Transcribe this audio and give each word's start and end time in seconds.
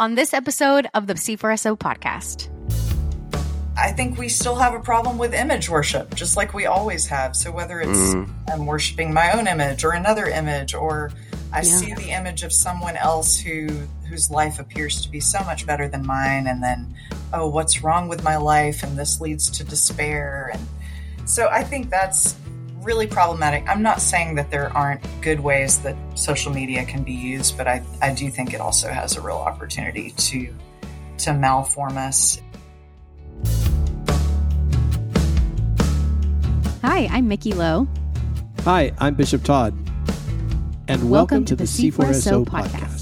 on 0.00 0.14
this 0.14 0.32
episode 0.32 0.88
of 0.94 1.06
the 1.06 1.12
C4SO 1.12 1.76
podcast. 1.76 2.48
I 3.76 3.92
think 3.92 4.18
we 4.18 4.30
still 4.30 4.54
have 4.54 4.72
a 4.72 4.80
problem 4.80 5.18
with 5.18 5.34
image 5.34 5.68
worship, 5.68 6.14
just 6.14 6.38
like 6.38 6.54
we 6.54 6.64
always 6.64 7.06
have. 7.06 7.36
So 7.36 7.52
whether 7.52 7.80
it's 7.82 8.14
mm. 8.14 8.26
I'm 8.50 8.64
worshiping 8.64 9.12
my 9.12 9.32
own 9.32 9.46
image 9.46 9.84
or 9.84 9.92
another 9.92 10.24
image, 10.24 10.74
or 10.74 11.12
I 11.52 11.58
yeah. 11.58 11.62
see 11.62 11.92
the 11.92 12.10
image 12.12 12.42
of 12.44 12.52
someone 12.52 12.96
else 12.96 13.38
who 13.38 13.68
whose 14.08 14.30
life 14.30 14.58
appears 14.58 15.02
to 15.02 15.10
be 15.10 15.20
so 15.20 15.38
much 15.44 15.66
better 15.66 15.86
than 15.86 16.06
mine, 16.06 16.46
and 16.46 16.62
then 16.62 16.94
oh, 17.34 17.48
what's 17.48 17.82
wrong 17.82 18.08
with 18.08 18.24
my 18.24 18.38
life? 18.38 18.82
And 18.82 18.98
this 18.98 19.20
leads 19.20 19.50
to 19.50 19.64
despair. 19.64 20.50
And 20.54 21.28
so 21.28 21.48
I 21.48 21.62
think 21.62 21.90
that's 21.90 22.36
really 22.82 23.06
problematic. 23.06 23.68
I'm 23.68 23.82
not 23.82 24.00
saying 24.00 24.34
that 24.36 24.50
there 24.50 24.74
aren't 24.76 25.02
good 25.20 25.40
ways 25.40 25.80
that 25.80 25.96
social 26.14 26.52
media 26.52 26.84
can 26.84 27.02
be 27.02 27.12
used, 27.12 27.56
but 27.56 27.68
I, 27.68 27.82
I 28.00 28.14
do 28.14 28.30
think 28.30 28.54
it 28.54 28.60
also 28.60 28.88
has 28.88 29.16
a 29.16 29.20
real 29.20 29.36
opportunity 29.36 30.10
to 30.10 30.54
to 31.18 31.30
malform 31.30 31.96
us. 31.96 32.40
Hi, 36.82 37.08
I'm 37.10 37.28
Mickey 37.28 37.52
Lowe. 37.52 37.86
Hi, 38.60 38.92
I'm 38.98 39.14
Bishop 39.14 39.44
Todd. 39.44 39.74
And 40.88 41.08
welcome, 41.08 41.10
welcome 41.10 41.44
to, 41.44 41.56
to, 41.56 41.56
the 41.56 41.64
C4SO, 41.64 41.92
C4SO 41.92 42.44
podcast. 42.46 42.68
podcast. 42.70 42.99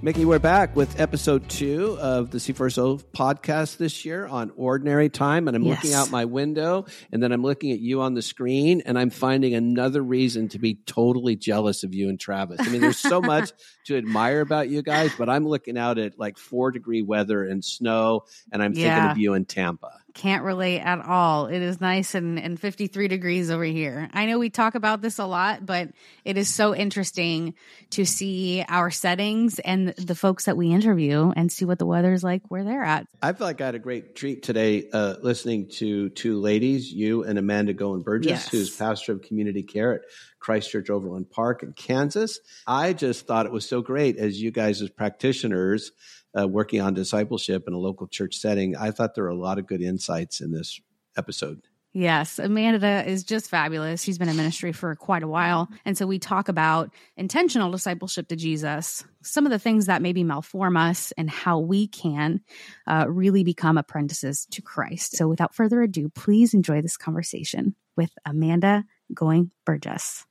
Mickey, 0.00 0.24
we're 0.24 0.38
back 0.38 0.76
with 0.76 1.00
episode 1.00 1.48
two 1.48 1.98
of 2.00 2.30
the 2.30 2.38
C4SO 2.38 3.02
podcast 3.12 3.78
this 3.78 4.04
year 4.04 4.28
on 4.28 4.52
ordinary 4.54 5.08
time. 5.08 5.48
And 5.48 5.56
I'm 5.56 5.64
yes. 5.64 5.82
looking 5.82 5.94
out 5.96 6.08
my 6.08 6.24
window 6.24 6.86
and 7.10 7.20
then 7.20 7.32
I'm 7.32 7.42
looking 7.42 7.72
at 7.72 7.80
you 7.80 8.00
on 8.00 8.14
the 8.14 8.22
screen 8.22 8.80
and 8.86 8.96
I'm 8.96 9.10
finding 9.10 9.54
another 9.54 10.00
reason 10.00 10.48
to 10.50 10.60
be 10.60 10.76
totally 10.86 11.34
jealous 11.34 11.82
of 11.82 11.94
you 11.94 12.08
and 12.08 12.18
Travis. 12.18 12.60
I 12.60 12.68
mean, 12.68 12.80
there's 12.80 12.96
so 12.96 13.20
much 13.20 13.50
to 13.88 13.98
admire 13.98 14.40
about 14.40 14.68
you 14.68 14.82
guys, 14.82 15.12
but 15.16 15.28
I'm 15.28 15.46
looking 15.46 15.76
out 15.76 15.98
at 15.98 16.18
like 16.18 16.38
four 16.38 16.70
degree 16.70 17.02
weather 17.02 17.44
and 17.44 17.64
snow 17.64 18.24
and 18.52 18.62
I'm 18.62 18.72
yeah. 18.72 18.94
thinking 18.94 19.10
of 19.10 19.18
you 19.18 19.34
in 19.34 19.44
Tampa 19.44 19.92
can't 20.18 20.42
relate 20.42 20.80
at 20.80 21.00
all. 21.00 21.46
It 21.46 21.62
is 21.62 21.80
nice 21.80 22.16
and, 22.16 22.40
and 22.40 22.58
53 22.58 23.06
degrees 23.06 23.50
over 23.50 23.62
here. 23.62 24.10
I 24.12 24.26
know 24.26 24.38
we 24.38 24.50
talk 24.50 24.74
about 24.74 25.00
this 25.00 25.18
a 25.20 25.24
lot, 25.24 25.64
but 25.64 25.90
it 26.24 26.36
is 26.36 26.52
so 26.52 26.74
interesting 26.74 27.54
to 27.90 28.04
see 28.04 28.64
our 28.68 28.90
settings 28.90 29.60
and 29.60 29.90
the 29.90 30.16
folks 30.16 30.46
that 30.46 30.56
we 30.56 30.72
interview 30.72 31.32
and 31.36 31.52
see 31.52 31.64
what 31.64 31.78
the 31.78 31.86
weather 31.86 32.12
is 32.12 32.24
like 32.24 32.42
where 32.48 32.64
they're 32.64 32.82
at. 32.82 33.06
I 33.22 33.32
feel 33.32 33.46
like 33.46 33.60
I 33.60 33.66
had 33.66 33.76
a 33.76 33.78
great 33.78 34.16
treat 34.16 34.42
today 34.42 34.88
uh, 34.92 35.14
listening 35.22 35.68
to 35.76 36.08
two 36.10 36.40
ladies, 36.40 36.92
you 36.92 37.22
and 37.22 37.38
Amanda 37.38 37.72
Goin 37.72 38.02
Burgess, 38.02 38.28
yes. 38.28 38.48
who's 38.48 38.74
pastor 38.74 39.12
of 39.12 39.22
community 39.22 39.62
care 39.62 39.94
at 39.94 40.00
Christ 40.40 40.70
Church 40.70 40.90
Overland 40.90 41.30
Park 41.30 41.62
in 41.62 41.72
Kansas. 41.72 42.40
I 42.66 42.92
just 42.92 43.26
thought 43.26 43.46
it 43.46 43.52
was 43.52 43.68
so 43.68 43.82
great 43.82 44.16
as 44.16 44.40
you 44.40 44.50
guys 44.50 44.80
as 44.82 44.90
practitioners 44.90 45.92
uh, 46.38 46.46
working 46.46 46.80
on 46.80 46.94
discipleship 46.94 47.64
in 47.66 47.74
a 47.74 47.78
local 47.78 48.06
church 48.06 48.36
setting, 48.36 48.76
I 48.76 48.90
thought 48.90 49.14
there 49.14 49.24
were 49.24 49.30
a 49.30 49.34
lot 49.34 49.58
of 49.58 49.66
good 49.66 49.80
insights 49.80 50.40
in 50.40 50.52
this 50.52 50.80
episode. 51.16 51.62
Yes, 51.94 52.38
Amanda 52.38 53.08
is 53.08 53.24
just 53.24 53.48
fabulous. 53.48 54.02
She's 54.02 54.18
been 54.18 54.28
in 54.28 54.36
ministry 54.36 54.72
for 54.72 54.94
quite 54.94 55.22
a 55.22 55.28
while. 55.28 55.68
And 55.86 55.96
so 55.96 56.06
we 56.06 56.18
talk 56.18 56.48
about 56.48 56.94
intentional 57.16 57.70
discipleship 57.70 58.28
to 58.28 58.36
Jesus, 58.36 59.04
some 59.22 59.46
of 59.46 59.50
the 59.50 59.58
things 59.58 59.86
that 59.86 60.02
maybe 60.02 60.22
malform 60.22 60.78
us, 60.78 61.12
and 61.16 61.30
how 61.30 61.58
we 61.58 61.88
can 61.88 62.40
uh, 62.86 63.06
really 63.08 63.42
become 63.42 63.78
apprentices 63.78 64.46
to 64.50 64.62
Christ. 64.62 65.16
So 65.16 65.28
without 65.28 65.54
further 65.54 65.80
ado, 65.80 66.10
please 66.10 66.52
enjoy 66.52 66.82
this 66.82 66.98
conversation 66.98 67.74
with 67.96 68.12
Amanda 68.24 68.84
Goin 69.14 69.50
Burgess. 69.64 70.27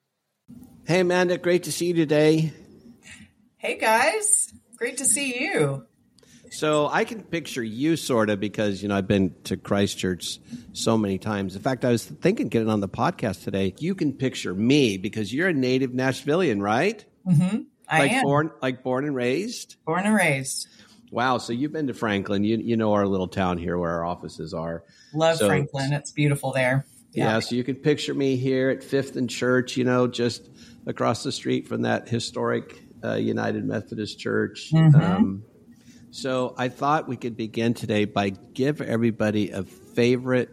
Hey, 0.87 1.01
Amanda, 1.01 1.37
great 1.37 1.63
to 1.63 1.71
see 1.73 1.87
you 1.87 1.93
today. 1.95 2.53
Hey, 3.57 3.77
guys. 3.77 4.53
Great 4.77 4.99
to 4.99 5.05
see 5.05 5.37
you. 5.37 5.85
So 6.49 6.87
I 6.87 7.03
can 7.03 7.23
picture 7.23 7.61
you 7.61 7.97
sort 7.97 8.29
of 8.29 8.39
because 8.39 8.81
you 8.81 8.87
know 8.87 8.95
I've 8.95 9.05
been 9.05 9.35
to 9.43 9.57
Christ 9.57 9.97
Church 9.97 10.39
so 10.71 10.97
many 10.97 11.17
times. 11.17 11.57
In 11.57 11.61
fact, 11.61 11.83
I 11.83 11.91
was 11.91 12.05
thinking 12.05 12.47
getting 12.47 12.69
on 12.69 12.79
the 12.79 12.87
podcast 12.87 13.43
today. 13.43 13.75
You 13.79 13.95
can 13.95 14.13
picture 14.13 14.53
me 14.53 14.95
because 14.95 15.33
you're 15.33 15.49
a 15.49 15.53
native 15.53 15.91
Nashvilleian, 15.91 16.61
right? 16.61 17.03
Mm-hmm. 17.27 17.63
I 17.89 17.99
like 17.99 18.11
am. 18.13 18.23
born 18.23 18.51
like 18.61 18.81
born 18.81 19.03
and 19.03 19.13
raised. 19.13 19.75
Born 19.85 20.05
and 20.05 20.15
raised. 20.15 20.69
Wow. 21.11 21.37
So 21.39 21.51
you've 21.51 21.73
been 21.73 21.87
to 21.87 21.95
Franklin. 21.95 22.45
You 22.45 22.59
you 22.59 22.77
know 22.77 22.93
our 22.93 23.05
little 23.05 23.27
town 23.27 23.57
here 23.57 23.77
where 23.77 23.91
our 23.91 24.05
offices 24.05 24.53
are. 24.53 24.85
Love 25.13 25.35
so, 25.35 25.47
Franklin. 25.47 25.91
It's 25.91 26.13
beautiful 26.13 26.53
there. 26.53 26.85
Yeah. 27.11 27.25
yeah. 27.25 27.39
So 27.39 27.55
you 27.55 27.65
can 27.65 27.75
picture 27.75 28.13
me 28.13 28.37
here 28.37 28.69
at 28.69 28.85
Fifth 28.85 29.17
and 29.17 29.29
Church. 29.29 29.75
You 29.75 29.83
know, 29.83 30.07
just 30.07 30.49
across 30.87 31.21
the 31.21 31.31
street 31.31 31.67
from 31.67 31.83
that 31.83 32.09
historic 32.09 32.81
uh, 33.03 33.13
United 33.13 33.65
Methodist 33.65 34.17
Church. 34.17 34.71
Mm-hmm. 34.73 34.99
Um, 34.99 35.43
so 36.09 36.55
I 36.57 36.69
thought 36.69 37.07
we 37.07 37.17
could 37.17 37.37
begin 37.37 37.75
today 37.75 38.05
by 38.05 38.29
give 38.29 38.81
everybody 38.81 39.51
a 39.51 39.63
favorite 39.63 40.49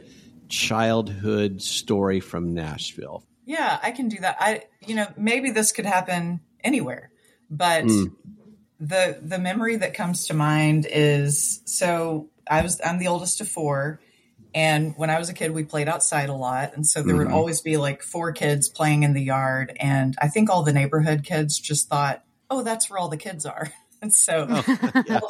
childhood 0.48 1.62
story 1.62 2.20
from 2.20 2.52
Nashville. 2.52 3.24
Yeah, 3.46 3.78
I 3.82 3.92
can 3.92 4.08
do 4.08 4.18
that. 4.20 4.36
I 4.40 4.64
you 4.86 4.94
know, 4.94 5.06
maybe 5.16 5.50
this 5.50 5.72
could 5.72 5.86
happen 5.86 6.40
anywhere, 6.62 7.10
but 7.48 7.84
mm. 7.84 8.12
the 8.80 9.18
the 9.22 9.38
memory 9.38 9.76
that 9.76 9.94
comes 9.94 10.26
to 10.26 10.34
mind 10.34 10.86
is 10.90 11.62
so 11.64 12.28
I 12.48 12.62
was 12.62 12.80
I'm 12.84 12.98
the 12.98 13.08
oldest 13.08 13.40
of 13.40 13.48
four 13.48 14.00
and 14.54 14.94
when 14.96 15.10
I 15.10 15.18
was 15.18 15.28
a 15.28 15.34
kid 15.34 15.52
we 15.52 15.64
played 15.64 15.88
outside 15.88 16.28
a 16.28 16.34
lot 16.34 16.74
and 16.74 16.86
so 16.86 17.02
there 17.02 17.14
mm-hmm. 17.14 17.24
would 17.24 17.32
always 17.32 17.60
be 17.60 17.76
like 17.76 18.02
four 18.02 18.32
kids 18.32 18.68
playing 18.68 19.02
in 19.02 19.12
the 19.12 19.22
yard 19.22 19.76
and 19.80 20.16
I 20.20 20.28
think 20.28 20.50
all 20.50 20.62
the 20.62 20.72
neighborhood 20.72 21.24
kids 21.24 21.58
just 21.58 21.88
thought 21.88 22.24
oh, 22.50 22.62
that's 22.62 22.88
where 22.88 22.98
all 22.98 23.08
the 23.08 23.16
kids 23.16 23.46
are. 23.46 23.72
And 24.02 24.12
so 24.12 24.46
oh, 24.50 24.64
yeah. 25.06 25.20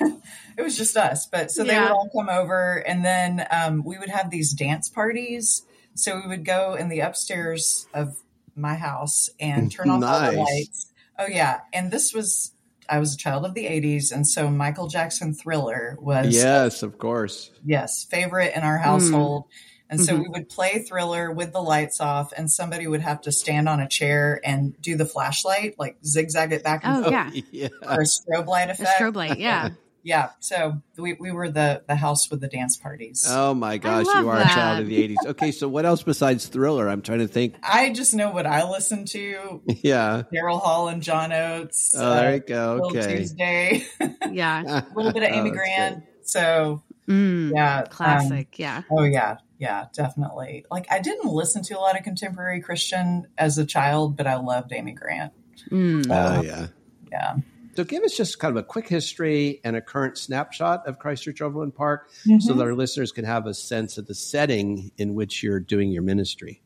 it 0.56 0.62
was 0.62 0.78
just 0.78 0.96
us. 0.96 1.26
But 1.26 1.50
so 1.50 1.62
they 1.62 1.74
yeah. 1.74 1.82
would 1.82 1.92
all 1.92 2.08
come 2.08 2.30
over 2.30 2.76
and 2.76 3.04
then 3.04 3.46
um, 3.50 3.84
we 3.84 3.98
would 3.98 4.08
have 4.08 4.30
these 4.30 4.54
dance 4.54 4.88
parties. 4.88 5.60
So 5.94 6.18
we 6.22 6.28
would 6.28 6.42
go 6.42 6.72
in 6.72 6.88
the 6.88 7.00
upstairs 7.00 7.86
of 7.92 8.16
my 8.56 8.76
house 8.76 9.28
and 9.38 9.70
turn 9.70 9.90
off 9.90 10.00
nice. 10.00 10.10
all 10.10 10.32
the 10.32 10.38
lights. 10.38 10.86
Oh, 11.18 11.26
yeah. 11.26 11.60
And 11.74 11.90
this 11.90 12.14
was, 12.14 12.52
I 12.88 12.98
was 12.98 13.14
a 13.14 13.16
child 13.16 13.44
of 13.44 13.54
the 13.54 13.66
80s. 13.66 14.12
And 14.12 14.26
so 14.26 14.48
Michael 14.48 14.88
Jackson 14.88 15.34
Thriller 15.34 15.96
was. 16.00 16.34
Yes, 16.34 16.82
of 16.82 16.98
course. 16.98 17.50
Yes, 17.64 18.04
favorite 18.04 18.52
in 18.54 18.62
our 18.62 18.78
household. 18.78 19.44
Mm. 19.44 19.50
And 19.90 20.00
so 20.00 20.14
mm-hmm. 20.14 20.22
we 20.22 20.28
would 20.30 20.48
play 20.48 20.78
Thriller 20.78 21.30
with 21.30 21.52
the 21.52 21.60
lights 21.60 22.00
off, 22.00 22.32
and 22.36 22.50
somebody 22.50 22.86
would 22.86 23.02
have 23.02 23.20
to 23.22 23.32
stand 23.32 23.68
on 23.68 23.80
a 23.80 23.88
chair 23.88 24.40
and 24.42 24.80
do 24.80 24.96
the 24.96 25.04
flashlight, 25.04 25.78
like 25.78 25.98
zigzag 26.04 26.52
it 26.52 26.64
back 26.64 26.84
and 26.84 27.04
oh, 27.04 27.10
forth, 27.10 27.42
yeah. 27.52 27.68
for 27.82 28.00
a 28.00 28.04
strobe 28.04 28.46
light 28.46 28.70
effect. 28.70 28.98
A 28.98 29.02
strobe 29.02 29.14
light, 29.14 29.38
yeah. 29.38 29.68
yeah. 30.04 30.30
So 30.38 30.80
we, 30.96 31.14
we 31.14 31.32
were 31.32 31.50
the 31.50 31.82
the 31.88 31.96
house 31.96 32.30
with 32.30 32.40
the 32.40 32.46
dance 32.46 32.76
parties. 32.76 33.26
Oh 33.28 33.54
my 33.54 33.78
gosh, 33.78 34.06
you 34.06 34.28
are 34.28 34.38
that. 34.38 34.50
a 34.50 34.54
child 34.54 34.82
of 34.82 34.88
the 34.88 35.08
'80s. 35.08 35.26
Okay, 35.26 35.50
so 35.50 35.68
what 35.68 35.84
else 35.84 36.02
besides 36.02 36.46
Thriller? 36.46 36.88
I'm 36.88 37.02
trying 37.02 37.18
to 37.18 37.28
think. 37.28 37.56
I 37.62 37.90
just 37.92 38.14
know 38.14 38.30
what 38.30 38.46
I 38.46 38.68
listened 38.68 39.08
to. 39.08 39.62
Yeah, 39.82 40.22
Daryl 40.32 40.60
Hall 40.60 40.88
and 40.88 41.02
John 41.02 41.32
Oates. 41.32 41.94
Oh, 41.96 42.14
there 42.14 42.34
you 42.34 42.40
go. 42.40 42.80
Uh, 42.82 42.86
okay, 42.86 43.18
Tuesday. 43.18 43.84
yeah, 44.30 44.62
a 44.62 44.86
little 44.94 45.12
bit 45.12 45.24
of 45.24 45.30
Amy 45.30 45.50
oh, 45.50 45.52
Grant. 45.52 46.04
Good. 46.04 46.28
So 46.28 46.82
Mm, 47.06 47.52
yeah. 47.54 47.82
Classic. 47.82 48.46
Um, 48.46 48.54
yeah. 48.56 48.82
Oh, 48.90 49.04
yeah 49.04 49.36
yeah, 49.58 49.86
definitely. 49.94 50.66
Like 50.70 50.86
I 50.90 51.00
didn't 51.00 51.32
listen 51.32 51.62
to 51.64 51.78
a 51.78 51.80
lot 51.80 51.96
of 51.96 52.04
contemporary 52.04 52.60
Christian 52.60 53.26
as 53.38 53.56
a 53.56 53.64
child, 53.64 54.16
but 54.16 54.26
I 54.26 54.36
loved 54.36 54.72
Amy 54.72 54.92
Grant. 54.92 55.32
Mm. 55.70 56.06
Oh 56.10 56.42
yeah, 56.42 56.66
yeah. 57.10 57.36
So 57.76 57.84
give 57.84 58.04
us 58.04 58.16
just 58.16 58.38
kind 58.38 58.56
of 58.56 58.62
a 58.62 58.66
quick 58.66 58.88
history 58.88 59.60
and 59.64 59.74
a 59.74 59.80
current 59.80 60.16
snapshot 60.16 60.86
of 60.86 60.98
Christ 60.98 61.24
Church 61.24 61.40
Overland 61.40 61.74
Park, 61.74 62.10
mm-hmm. 62.26 62.38
so 62.38 62.54
that 62.54 62.62
our 62.62 62.74
listeners 62.74 63.10
can 63.12 63.24
have 63.24 63.46
a 63.46 63.54
sense 63.54 63.98
of 63.98 64.06
the 64.06 64.14
setting 64.14 64.92
in 64.96 65.14
which 65.14 65.42
you're 65.42 65.60
doing 65.60 65.90
your 65.90 66.02
ministry. 66.02 66.62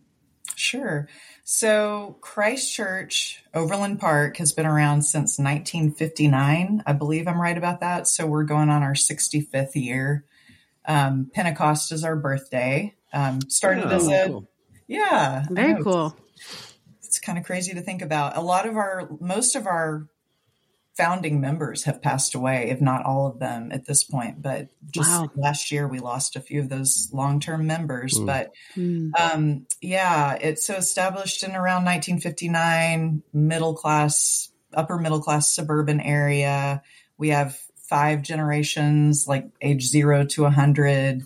Sure. 0.55 1.09
So 1.45 2.19
Christ 2.21 2.75
Church 2.75 3.43
Overland 3.55 4.01
Park 4.01 4.37
has 4.39 4.53
been 4.53 4.67
around 4.67 5.03
since 5.03 5.39
1959. 5.39 6.83
I 6.85 6.93
believe 6.93 7.29
I'm 7.29 7.41
right 7.41 7.57
about 7.57 7.81
that. 7.81 8.09
So 8.09 8.27
we're 8.27 8.45
going 8.45 8.69
on 8.69 8.83
our 8.83 8.95
65th 8.95 9.77
year. 9.77 10.25
Um, 10.85 11.31
Pentecost 11.33 11.93
is 11.93 12.03
our 12.03 12.17
birthday. 12.17 12.95
Um, 13.13 13.41
started 13.49 13.85
oh, 13.85 13.97
as 13.97 14.09
a 14.09 14.27
cool. 14.27 14.51
yeah, 14.87 15.47
very 15.51 15.83
cool. 15.83 16.17
It's, 16.35 16.77
it's 17.03 17.19
kind 17.21 17.39
of 17.39 17.45
crazy 17.45 17.73
to 17.75 17.81
think 17.81 18.03
about. 18.03 18.37
A 18.37 18.43
lot 18.43 18.67
of 18.67 18.77
our 18.77 19.09
most 19.21 19.55
of 19.55 19.67
our 19.67 20.09
founding 20.99 21.41
members 21.41 21.85
have 21.85 22.03
passed 22.03 22.35
away, 22.35 22.71
if 22.71 22.81
not 22.81 23.05
all 23.05 23.29
of 23.29 23.39
them 23.39 23.71
at 23.71 23.87
this 23.87 24.03
point. 24.03 24.43
But 24.43 24.69
just 24.91 25.09
wow. 25.09 25.31
last 25.37 25.71
year, 25.71 25.87
we 25.87 26.01
lost 26.01 26.35
a 26.35 26.41
few 26.41 26.61
of 26.61 26.69
those 26.69 27.09
long 27.13 27.39
term 27.39 27.67
members. 27.67 28.19
Mm. 28.19 28.27
But 28.27 28.53
mm. 28.77 29.13
Um, 29.19 29.67
yeah, 29.81 30.35
it's 30.35 30.67
so 30.67 30.75
established 30.75 31.45
in 31.45 31.53
around 31.53 31.85
1959, 31.85 33.23
middle 33.33 33.75
class, 33.75 34.51
upper 34.75 34.99
middle 34.99 35.21
class 35.23 35.55
suburban 35.55 36.01
area. 36.01 36.83
We 37.17 37.29
have 37.29 37.57
five 37.77 38.23
generations, 38.23 39.27
like 39.29 39.47
age 39.63 39.87
zero 39.87 40.27
to 40.27 40.45
a 40.47 40.51
hundred. 40.51 41.23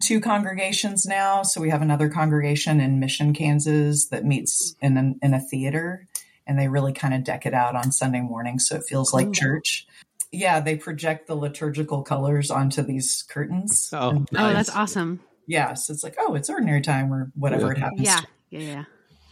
two 0.00 0.20
congregations 0.20 1.06
now. 1.06 1.42
So 1.42 1.60
we 1.60 1.70
have 1.70 1.82
another 1.82 2.08
congregation 2.08 2.80
in 2.80 3.00
Mission, 3.00 3.34
Kansas 3.34 4.06
that 4.10 4.24
meets 4.24 4.76
in 4.80 4.96
a, 4.96 5.26
in 5.26 5.34
a 5.34 5.40
theater 5.40 6.06
and 6.48 6.58
they 6.58 6.66
really 6.66 6.92
kind 6.92 7.14
of 7.14 7.22
deck 7.22 7.46
it 7.46 7.54
out 7.54 7.76
on 7.76 7.92
Sunday 7.92 8.20
morning. 8.20 8.58
So 8.58 8.76
it 8.76 8.84
feels 8.88 9.10
cool. 9.10 9.20
like 9.20 9.32
church. 9.32 9.86
Yeah, 10.32 10.60
they 10.60 10.76
project 10.76 11.26
the 11.26 11.36
liturgical 11.36 12.02
colors 12.02 12.50
onto 12.50 12.82
these 12.82 13.24
curtains. 13.28 13.90
Oh, 13.92 14.10
nice. 14.10 14.26
oh 14.32 14.52
that's 14.52 14.70
awesome. 14.70 15.20
Yeah. 15.46 15.74
So 15.74 15.92
it's 15.92 16.02
like, 16.02 16.16
oh, 16.18 16.34
it's 16.34 16.50
ordinary 16.50 16.80
time 16.80 17.12
or 17.12 17.30
whatever 17.34 17.66
yeah. 17.66 17.72
it 17.72 17.78
happens. 17.78 18.00
Yeah. 18.02 18.20
Yeah. 18.50 18.84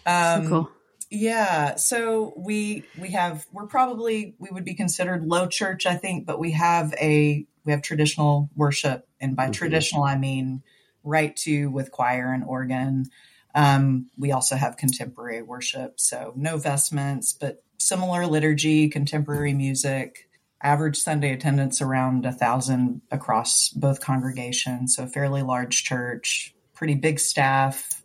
Yeah. 0.07 0.35
Um, 0.35 0.45
so 0.45 0.49
cool. 0.49 0.71
Yeah, 1.09 1.77
so 1.77 2.35
we 2.37 2.83
we 2.99 3.11
have 3.11 3.47
we're 3.53 3.67
probably 3.67 4.35
we 4.39 4.49
would 4.51 4.65
be 4.65 4.75
considered 4.75 5.25
low 5.25 5.47
church, 5.47 5.87
I 5.87 5.95
think, 5.95 6.27
but 6.27 6.41
we 6.41 6.51
have 6.53 6.93
a 6.95 7.47
we 7.65 7.73
have 7.73 7.83
traditional 7.83 8.51
worship, 8.57 9.07
and 9.21 9.37
by 9.37 9.45
mm-hmm. 9.45 9.53
traditional 9.53 10.03
I 10.03 10.17
mean 10.17 10.63
right 11.05 11.37
to 11.37 11.71
with 11.71 11.93
choir 11.93 12.33
and 12.33 12.43
organ. 12.45 13.07
Um, 13.57 14.11
we 14.19 14.33
also 14.33 14.55
have 14.55 14.77
contemporary 14.77 15.41
worship, 15.41 15.99
so 15.99 16.35
no 16.37 16.59
vestments, 16.59 17.33
but 17.33 17.65
similar 17.79 18.27
liturgy, 18.27 18.91
contemporary 18.91 19.55
music. 19.55 20.29
Average 20.63 20.99
Sunday 20.99 21.33
attendance 21.33 21.81
around 21.81 22.27
a 22.27 22.33
thousand 22.33 23.01
across 23.11 23.71
both 23.71 24.01
congregations, 24.01 24.95
so 24.95 25.07
fairly 25.07 25.43
large 25.43 25.85
church, 25.85 26.55
pretty 26.75 26.95
big 26.95 27.19
staff, 27.19 28.03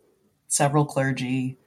several 0.48 0.86
clergy. 0.86 1.57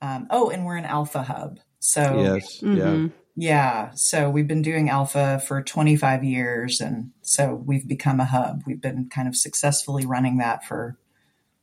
Um, 0.00 0.28
oh, 0.30 0.48
and 0.48 0.64
we're 0.64 0.76
an 0.76 0.84
Alpha 0.84 1.22
Hub. 1.22 1.58
So 1.78 2.20
yes, 2.22 2.60
mm-hmm. 2.60 2.76
yeah, 2.76 3.08
yeah. 3.36 3.90
So 3.94 4.30
we've 4.30 4.48
been 4.48 4.62
doing 4.62 4.88
Alpha 4.88 5.42
for 5.46 5.62
25 5.62 6.24
years, 6.24 6.80
and 6.80 7.10
so 7.20 7.54
we've 7.54 7.86
become 7.86 8.18
a 8.18 8.24
hub. 8.24 8.62
We've 8.66 8.80
been 8.80 9.10
kind 9.10 9.28
of 9.28 9.36
successfully 9.36 10.06
running 10.06 10.38
that 10.38 10.64
for 10.64 10.98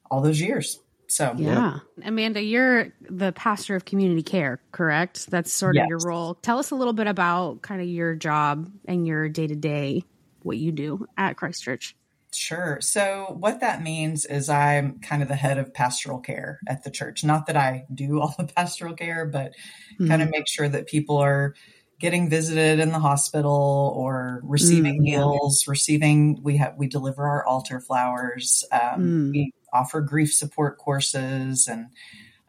all 0.10 0.22
those 0.22 0.42
years. 0.42 0.80
So 1.08 1.34
yeah, 1.38 1.80
Amanda, 2.04 2.42
you're 2.42 2.94
the 3.02 3.32
pastor 3.34 3.76
of 3.76 3.86
community 3.86 4.24
care, 4.24 4.60
correct? 4.72 5.30
That's 5.30 5.54
sort 5.54 5.76
yes. 5.76 5.84
of 5.84 5.90
your 5.90 6.00
role. 6.00 6.36
Tell 6.36 6.60
us 6.60 6.72
a 6.72 6.76
little 6.76 6.94
bit 6.94 7.08
about 7.08 7.62
kind 7.62 7.82
of 7.82 7.88
your 7.88 8.16
job 8.16 8.72
and 8.86 9.06
your 9.06 9.30
day 9.30 9.48
to 9.48 9.56
day, 9.56 10.04
what 10.42 10.58
you 10.58 10.72
do 10.72 11.06
at 11.18 11.38
Christ 11.38 11.64
Church. 11.64 11.96
Sure. 12.36 12.80
So, 12.82 13.36
what 13.40 13.60
that 13.62 13.84
means 13.84 14.26
is 14.26 14.50
I'm 14.50 15.00
kind 15.00 15.22
of 15.22 15.28
the 15.28 15.36
head 15.36 15.58
of 15.58 15.74
pastoral 15.74 16.20
care 16.20 16.60
at 16.68 16.84
the 16.84 16.92
church. 16.92 17.24
Not 17.24 17.48
that 17.48 17.58
I 17.58 17.86
do 17.94 18.20
all 18.22 18.34
the 18.38 18.46
pastoral 18.46 18.96
care, 18.96 19.26
but 19.26 19.52
mm-hmm. 19.94 20.08
kind 20.08 20.22
of 20.22 20.30
make 20.30 20.48
sure 20.48 20.68
that 20.68 20.88
people 20.88 21.18
are 21.18 21.54
getting 22.00 22.30
visited 22.30 22.80
in 22.80 22.90
the 22.90 23.00
hospital 23.00 23.94
or 23.96 24.42
receiving 24.44 25.00
mm, 25.00 25.04
meals, 25.04 25.68
receiving. 25.68 26.42
We 26.42 26.58
have 26.58 26.76
we 26.78 26.88
deliver 26.88 27.26
our 27.26 27.46
altar 27.46 27.80
flowers. 27.80 28.66
Um, 28.72 28.80
mm. 29.00 29.32
We 29.32 29.54
offer 29.74 30.02
grief 30.02 30.34
support 30.34 30.78
courses, 30.78 31.68
and 31.68 31.88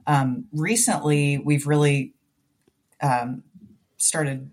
um, 0.07 0.45
recently 0.53 1.39
we've 1.39 1.67
really 1.67 2.15
um, 3.01 3.43
started 3.97 4.51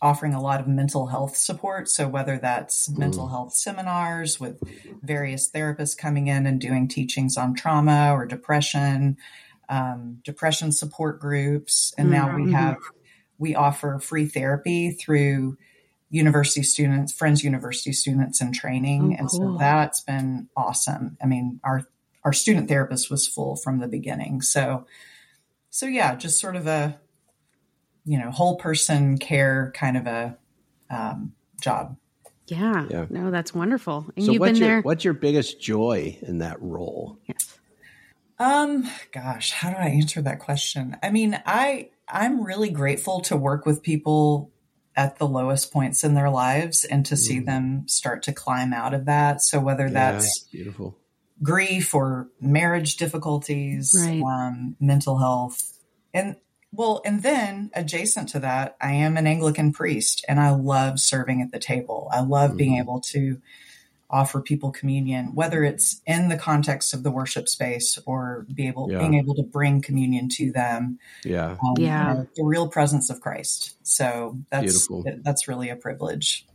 offering 0.00 0.32
a 0.32 0.40
lot 0.40 0.60
of 0.60 0.68
mental 0.68 1.08
health 1.08 1.36
support. 1.36 1.88
So, 1.88 2.08
whether 2.08 2.38
that's 2.38 2.88
mm. 2.88 2.98
mental 2.98 3.28
health 3.28 3.54
seminars 3.54 4.38
with 4.40 4.60
various 5.02 5.50
therapists 5.50 5.96
coming 5.96 6.28
in 6.28 6.46
and 6.46 6.60
doing 6.60 6.88
teachings 6.88 7.36
on 7.36 7.54
trauma 7.54 8.12
or 8.12 8.26
depression, 8.26 9.16
um, 9.68 10.18
depression 10.24 10.72
support 10.72 11.20
groups. 11.20 11.92
And 11.98 12.10
now 12.10 12.28
mm-hmm. 12.28 12.44
we 12.44 12.52
have, 12.52 12.76
we 13.38 13.54
offer 13.54 13.98
free 13.98 14.26
therapy 14.26 14.92
through 14.92 15.56
university 16.10 16.62
students, 16.62 17.12
friends, 17.12 17.44
university 17.44 17.92
students 17.92 18.40
in 18.40 18.52
training. 18.52 19.12
Oh, 19.12 19.18
and 19.18 19.28
cool. 19.28 19.38
so 19.38 19.56
that's 19.58 20.00
been 20.00 20.48
awesome. 20.56 21.16
I 21.22 21.26
mean, 21.26 21.60
our, 21.64 21.86
our 22.28 22.32
student 22.34 22.68
therapist 22.68 23.10
was 23.10 23.26
full 23.26 23.56
from 23.56 23.78
the 23.78 23.88
beginning. 23.88 24.42
So, 24.42 24.84
so 25.70 25.86
yeah, 25.86 26.14
just 26.14 26.38
sort 26.38 26.56
of 26.56 26.66
a, 26.66 27.00
you 28.04 28.18
know 28.18 28.30
whole 28.30 28.56
person 28.56 29.16
care 29.16 29.72
kind 29.74 29.96
of 29.96 30.06
a 30.06 30.36
um, 30.90 31.32
job. 31.58 31.96
Yeah. 32.46 32.86
yeah. 32.90 33.06
No, 33.08 33.30
that's 33.30 33.54
wonderful. 33.54 34.10
And 34.14 34.26
so 34.26 34.32
you've 34.32 34.40
what's 34.40 34.52
been 34.52 34.60
your, 34.60 34.68
there. 34.68 34.80
What's 34.82 35.04
your 35.04 35.14
biggest 35.14 35.58
joy 35.58 36.18
in 36.20 36.38
that 36.38 36.60
role? 36.60 37.18
Yes. 37.24 37.58
Um, 38.38 38.88
gosh, 39.10 39.52
how 39.52 39.70
do 39.70 39.76
I 39.76 39.88
answer 39.88 40.20
that 40.20 40.38
question? 40.38 40.98
I 41.02 41.10
mean, 41.10 41.40
I 41.46 41.88
I'm 42.06 42.44
really 42.44 42.68
grateful 42.68 43.20
to 43.22 43.38
work 43.38 43.64
with 43.64 43.82
people 43.82 44.50
at 44.96 45.18
the 45.18 45.26
lowest 45.26 45.72
points 45.72 46.04
in 46.04 46.12
their 46.12 46.30
lives 46.30 46.84
and 46.84 47.06
to 47.06 47.16
see 47.16 47.40
mm. 47.40 47.46
them 47.46 47.88
start 47.88 48.22
to 48.24 48.34
climb 48.34 48.74
out 48.74 48.92
of 48.92 49.06
that. 49.06 49.40
So 49.40 49.60
whether 49.60 49.88
that's 49.88 50.40
beautiful 50.52 50.98
grief 51.42 51.94
or 51.94 52.28
marriage 52.40 52.96
difficulties, 52.96 53.94
right. 53.98 54.22
um, 54.22 54.76
mental 54.80 55.18
health, 55.18 55.78
and 56.12 56.36
well, 56.72 57.00
and 57.04 57.22
then 57.22 57.70
adjacent 57.74 58.28
to 58.30 58.40
that, 58.40 58.76
I 58.80 58.92
am 58.92 59.16
an 59.16 59.26
Anglican 59.26 59.72
priest 59.72 60.24
and 60.28 60.38
I 60.38 60.50
love 60.50 61.00
serving 61.00 61.40
at 61.40 61.50
the 61.50 61.58
table. 61.58 62.08
I 62.12 62.20
love 62.20 62.50
mm-hmm. 62.50 62.56
being 62.58 62.76
able 62.76 63.00
to 63.00 63.40
offer 64.10 64.40
people 64.40 64.70
communion, 64.70 65.34
whether 65.34 65.62
it's 65.64 66.00
in 66.06 66.28
the 66.28 66.36
context 66.36 66.94
of 66.94 67.02
the 67.02 67.10
worship 67.10 67.48
space 67.48 67.98
or 68.06 68.46
be 68.52 68.66
able 68.66 68.90
yeah. 68.90 68.98
being 68.98 69.14
able 69.14 69.34
to 69.34 69.42
bring 69.42 69.82
communion 69.82 70.28
to 70.30 70.50
them. 70.52 70.98
Yeah. 71.24 71.56
Um, 71.62 71.74
yeah. 71.78 72.12
You 72.12 72.18
know, 72.18 72.28
the 72.36 72.44
real 72.44 72.68
presence 72.68 73.10
of 73.10 73.20
Christ. 73.20 73.76
So 73.82 74.38
that's 74.50 74.88
Beautiful. 74.88 75.04
that's 75.22 75.48
really 75.48 75.70
a 75.70 75.76
privilege. 75.76 76.46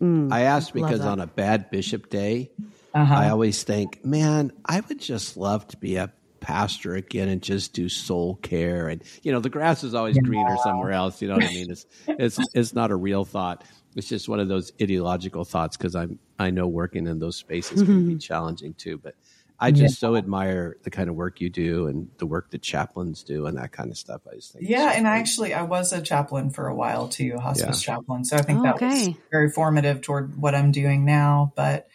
Mm, 0.00 0.32
I 0.32 0.42
asked 0.42 0.74
because 0.74 1.00
on 1.00 1.20
a 1.20 1.26
bad 1.26 1.70
bishop 1.70 2.10
day, 2.10 2.50
uh-huh. 2.96 3.14
I 3.14 3.28
always 3.28 3.62
think, 3.62 4.04
man, 4.04 4.52
I 4.64 4.80
would 4.80 5.00
just 5.00 5.36
love 5.36 5.68
to 5.68 5.76
be 5.76 5.96
a 5.96 6.12
pastor 6.40 6.94
again 6.94 7.28
and 7.28 7.42
just 7.42 7.72
do 7.72 7.88
soul 7.88 8.36
care 8.36 8.88
and 8.88 9.02
you 9.22 9.32
know 9.32 9.40
the 9.40 9.50
grass 9.50 9.82
is 9.82 9.94
always 9.94 10.14
yeah. 10.14 10.22
greener 10.22 10.56
somewhere 10.62 10.92
else 10.92 11.20
you 11.20 11.26
know 11.26 11.34
what 11.34 11.44
i 11.44 11.48
mean 11.48 11.70
it's 11.70 11.86
it's 12.06 12.38
it's 12.54 12.72
not 12.72 12.92
a 12.92 12.94
real 12.94 13.24
thought 13.24 13.64
it's 13.96 14.06
just 14.06 14.28
one 14.28 14.38
of 14.38 14.46
those 14.46 14.72
ideological 14.80 15.44
thoughts 15.44 15.76
because 15.76 15.96
i'm 15.96 16.20
i 16.38 16.50
know 16.50 16.68
working 16.68 17.08
in 17.08 17.18
those 17.18 17.34
spaces 17.34 17.82
can 17.82 18.06
be 18.06 18.16
challenging 18.18 18.74
too 18.74 18.96
but 18.96 19.16
i 19.58 19.72
just 19.72 19.94
yeah. 19.94 20.08
so 20.08 20.14
admire 20.14 20.76
the 20.84 20.90
kind 20.90 21.08
of 21.08 21.16
work 21.16 21.40
you 21.40 21.50
do 21.50 21.88
and 21.88 22.08
the 22.18 22.26
work 22.26 22.50
that 22.50 22.62
chaplains 22.62 23.24
do 23.24 23.46
and 23.46 23.56
that 23.56 23.72
kind 23.72 23.90
of 23.90 23.96
stuff 23.96 24.20
i 24.30 24.36
just 24.36 24.52
think 24.52 24.68
yeah 24.68 24.92
so 24.92 24.98
and 24.98 25.08
I 25.08 25.18
actually 25.18 25.52
i 25.52 25.62
was 25.62 25.92
a 25.92 26.00
chaplain 26.00 26.50
for 26.50 26.68
a 26.68 26.74
while 26.74 27.08
too 27.08 27.32
a 27.36 27.40
hospice 27.40 27.84
yeah. 27.84 27.94
chaplain 27.96 28.24
so 28.24 28.36
i 28.36 28.42
think 28.42 28.60
oh, 28.60 28.62
that 28.62 28.74
okay. 28.76 29.08
was 29.08 29.16
very 29.32 29.50
formative 29.50 30.00
toward 30.00 30.36
what 30.36 30.54
i'm 30.54 30.70
doing 30.70 31.04
now 31.04 31.52
but 31.56 31.88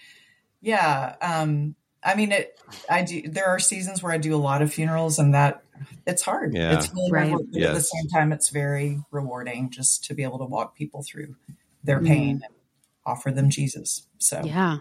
yeah 0.62 1.16
um 1.22 1.76
I 2.04 2.16
mean, 2.16 2.32
it. 2.32 2.60
I 2.90 3.04
do. 3.04 3.22
There 3.28 3.48
are 3.48 3.60
seasons 3.60 4.02
where 4.02 4.12
I 4.12 4.18
do 4.18 4.34
a 4.36 4.38
lot 4.38 4.62
of 4.62 4.74
funerals, 4.74 5.20
and 5.20 5.34
that 5.34 5.64
it's 6.08 6.22
hard. 6.22 6.54
Yeah. 6.54 6.78
It's 6.78 6.92
really 6.94 7.12
right. 7.12 7.30
hard. 7.30 7.48
Yes. 7.52 7.70
At 7.70 7.74
the 7.76 7.82
same 7.82 8.08
time, 8.08 8.32
it's 8.32 8.50
very 8.50 9.00
rewarding 9.12 9.70
just 9.70 10.06
to 10.06 10.14
be 10.14 10.24
able 10.24 10.40
to 10.40 10.46
walk 10.46 10.76
people 10.76 11.04
through 11.04 11.36
their 11.84 11.98
mm-hmm. 11.98 12.08
pain 12.08 12.38
mm. 12.40 12.46
and 12.46 12.56
offer 13.06 13.32
them 13.32 13.50
Jesus. 13.50 14.08
So 14.18 14.42
yeah, 14.44 14.78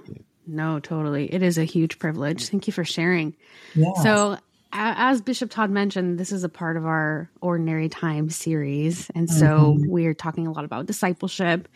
no, 0.47 0.81
totally. 0.81 1.33
It 1.33 1.43
is 1.43 1.59
a 1.59 1.65
huge 1.65 1.99
privilege. 1.99 2.49
Thank 2.49 2.67
you 2.67 2.73
for 2.73 2.85
sharing. 2.85 3.37
Yeah. 3.75 3.93
So 4.03 4.39
as 4.73 5.21
Bishop 5.21 5.51
Todd 5.51 5.71
mentioned, 5.71 6.19
this 6.19 6.33
is 6.33 6.45
a 6.45 6.49
part 6.49 6.77
of 6.77 6.87
our 6.87 7.31
Ordinary 7.41 7.89
Time 7.89 8.31
series. 8.31 9.11
And 9.15 9.29
so 9.29 9.75
mm-hmm. 9.75 9.91
we're 9.91 10.15
talking 10.15 10.47
a 10.47 10.53
lot 10.53 10.65
about 10.65 10.87
discipleship. 10.87 11.69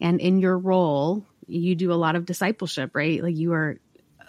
And 0.00 0.20
in 0.20 0.40
your 0.40 0.58
role, 0.58 1.24
you 1.50 1.74
do 1.74 1.92
a 1.92 1.94
lot 1.94 2.16
of 2.16 2.26
discipleship, 2.26 2.92
right? 2.94 3.22
Like 3.22 3.36
you 3.36 3.52
are 3.52 3.78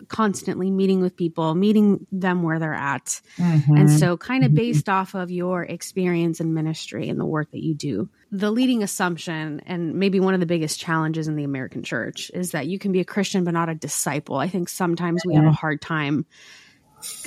constantly 0.08 0.72
meeting 0.72 1.02
with 1.02 1.16
people, 1.16 1.54
meeting 1.56 2.06
them 2.12 2.44
where 2.44 2.60
they're 2.60 2.74
at. 2.74 3.22
Mm-hmm. 3.38 3.76
And 3.76 3.92
so, 3.92 4.18
kind 4.18 4.44
of 4.44 4.50
mm-hmm. 4.50 4.58
based 4.58 4.90
off 4.90 5.14
of 5.14 5.32
your 5.32 5.64
experience 5.64 6.40
in 6.40 6.54
ministry 6.54 7.10
and 7.10 7.20
the 7.20 7.26
work 7.26 7.52
that 7.52 7.64
you 7.64 7.74
do, 7.74 8.10
the 8.32 8.52
leading 8.52 8.84
assumption, 8.84 9.62
and 9.66 9.96
maybe 9.96 10.20
one 10.20 10.34
of 10.34 10.40
the 10.40 10.46
biggest 10.46 10.80
challenges 10.80 11.28
in 11.28 11.36
the 11.36 11.44
American 11.44 11.84
church, 11.84 12.32
is 12.34 12.52
that 12.52 12.68
you 12.68 12.80
can 12.80 12.92
be 12.92 13.00
a 13.00 13.06
Christian 13.06 13.44
but 13.44 13.54
not 13.54 13.70
a 13.70 13.76
disciple. 13.76 14.38
I 14.38 14.48
think 14.48 14.70
sometimes 14.70 15.24
we 15.26 15.36
have 15.36 15.44
a 15.44 15.48
mm-hmm. 15.48 15.56
hard 15.56 15.82
time 15.82 16.26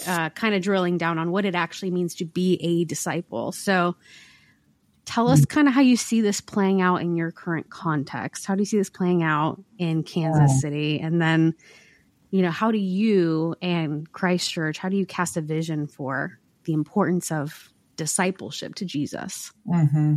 uh, 0.06 0.30
kind 0.30 0.54
of 0.54 0.62
drilling 0.62 0.98
down 0.98 1.18
on 1.18 1.30
what 1.30 1.44
it 1.44 1.54
actually 1.54 1.90
means 1.90 2.16
to 2.16 2.24
be 2.24 2.54
a 2.60 2.84
disciple. 2.84 3.52
So, 3.52 3.96
tell 5.04 5.28
us 5.28 5.44
kind 5.44 5.68
of 5.68 5.74
how 5.74 5.80
you 5.80 5.96
see 5.96 6.20
this 6.20 6.40
playing 6.40 6.80
out 6.80 7.02
in 7.02 7.16
your 7.16 7.30
current 7.30 7.70
context. 7.70 8.46
How 8.46 8.54
do 8.54 8.62
you 8.62 8.66
see 8.66 8.78
this 8.78 8.90
playing 8.90 9.22
out 9.22 9.62
in 9.78 10.02
Kansas 10.02 10.60
City? 10.60 11.00
And 11.00 11.20
then 11.20 11.54
you 12.34 12.42
know, 12.42 12.50
how 12.50 12.72
do 12.72 12.78
you 12.78 13.54
and 13.62 14.10
Christ 14.10 14.50
Church, 14.50 14.76
how 14.76 14.88
do 14.88 14.96
you 14.96 15.06
cast 15.06 15.36
a 15.36 15.40
vision 15.40 15.86
for 15.86 16.40
the 16.64 16.72
importance 16.72 17.30
of 17.30 17.72
discipleship 17.94 18.74
to 18.74 18.84
Jesus? 18.84 19.52
Mm-hmm. 19.68 20.16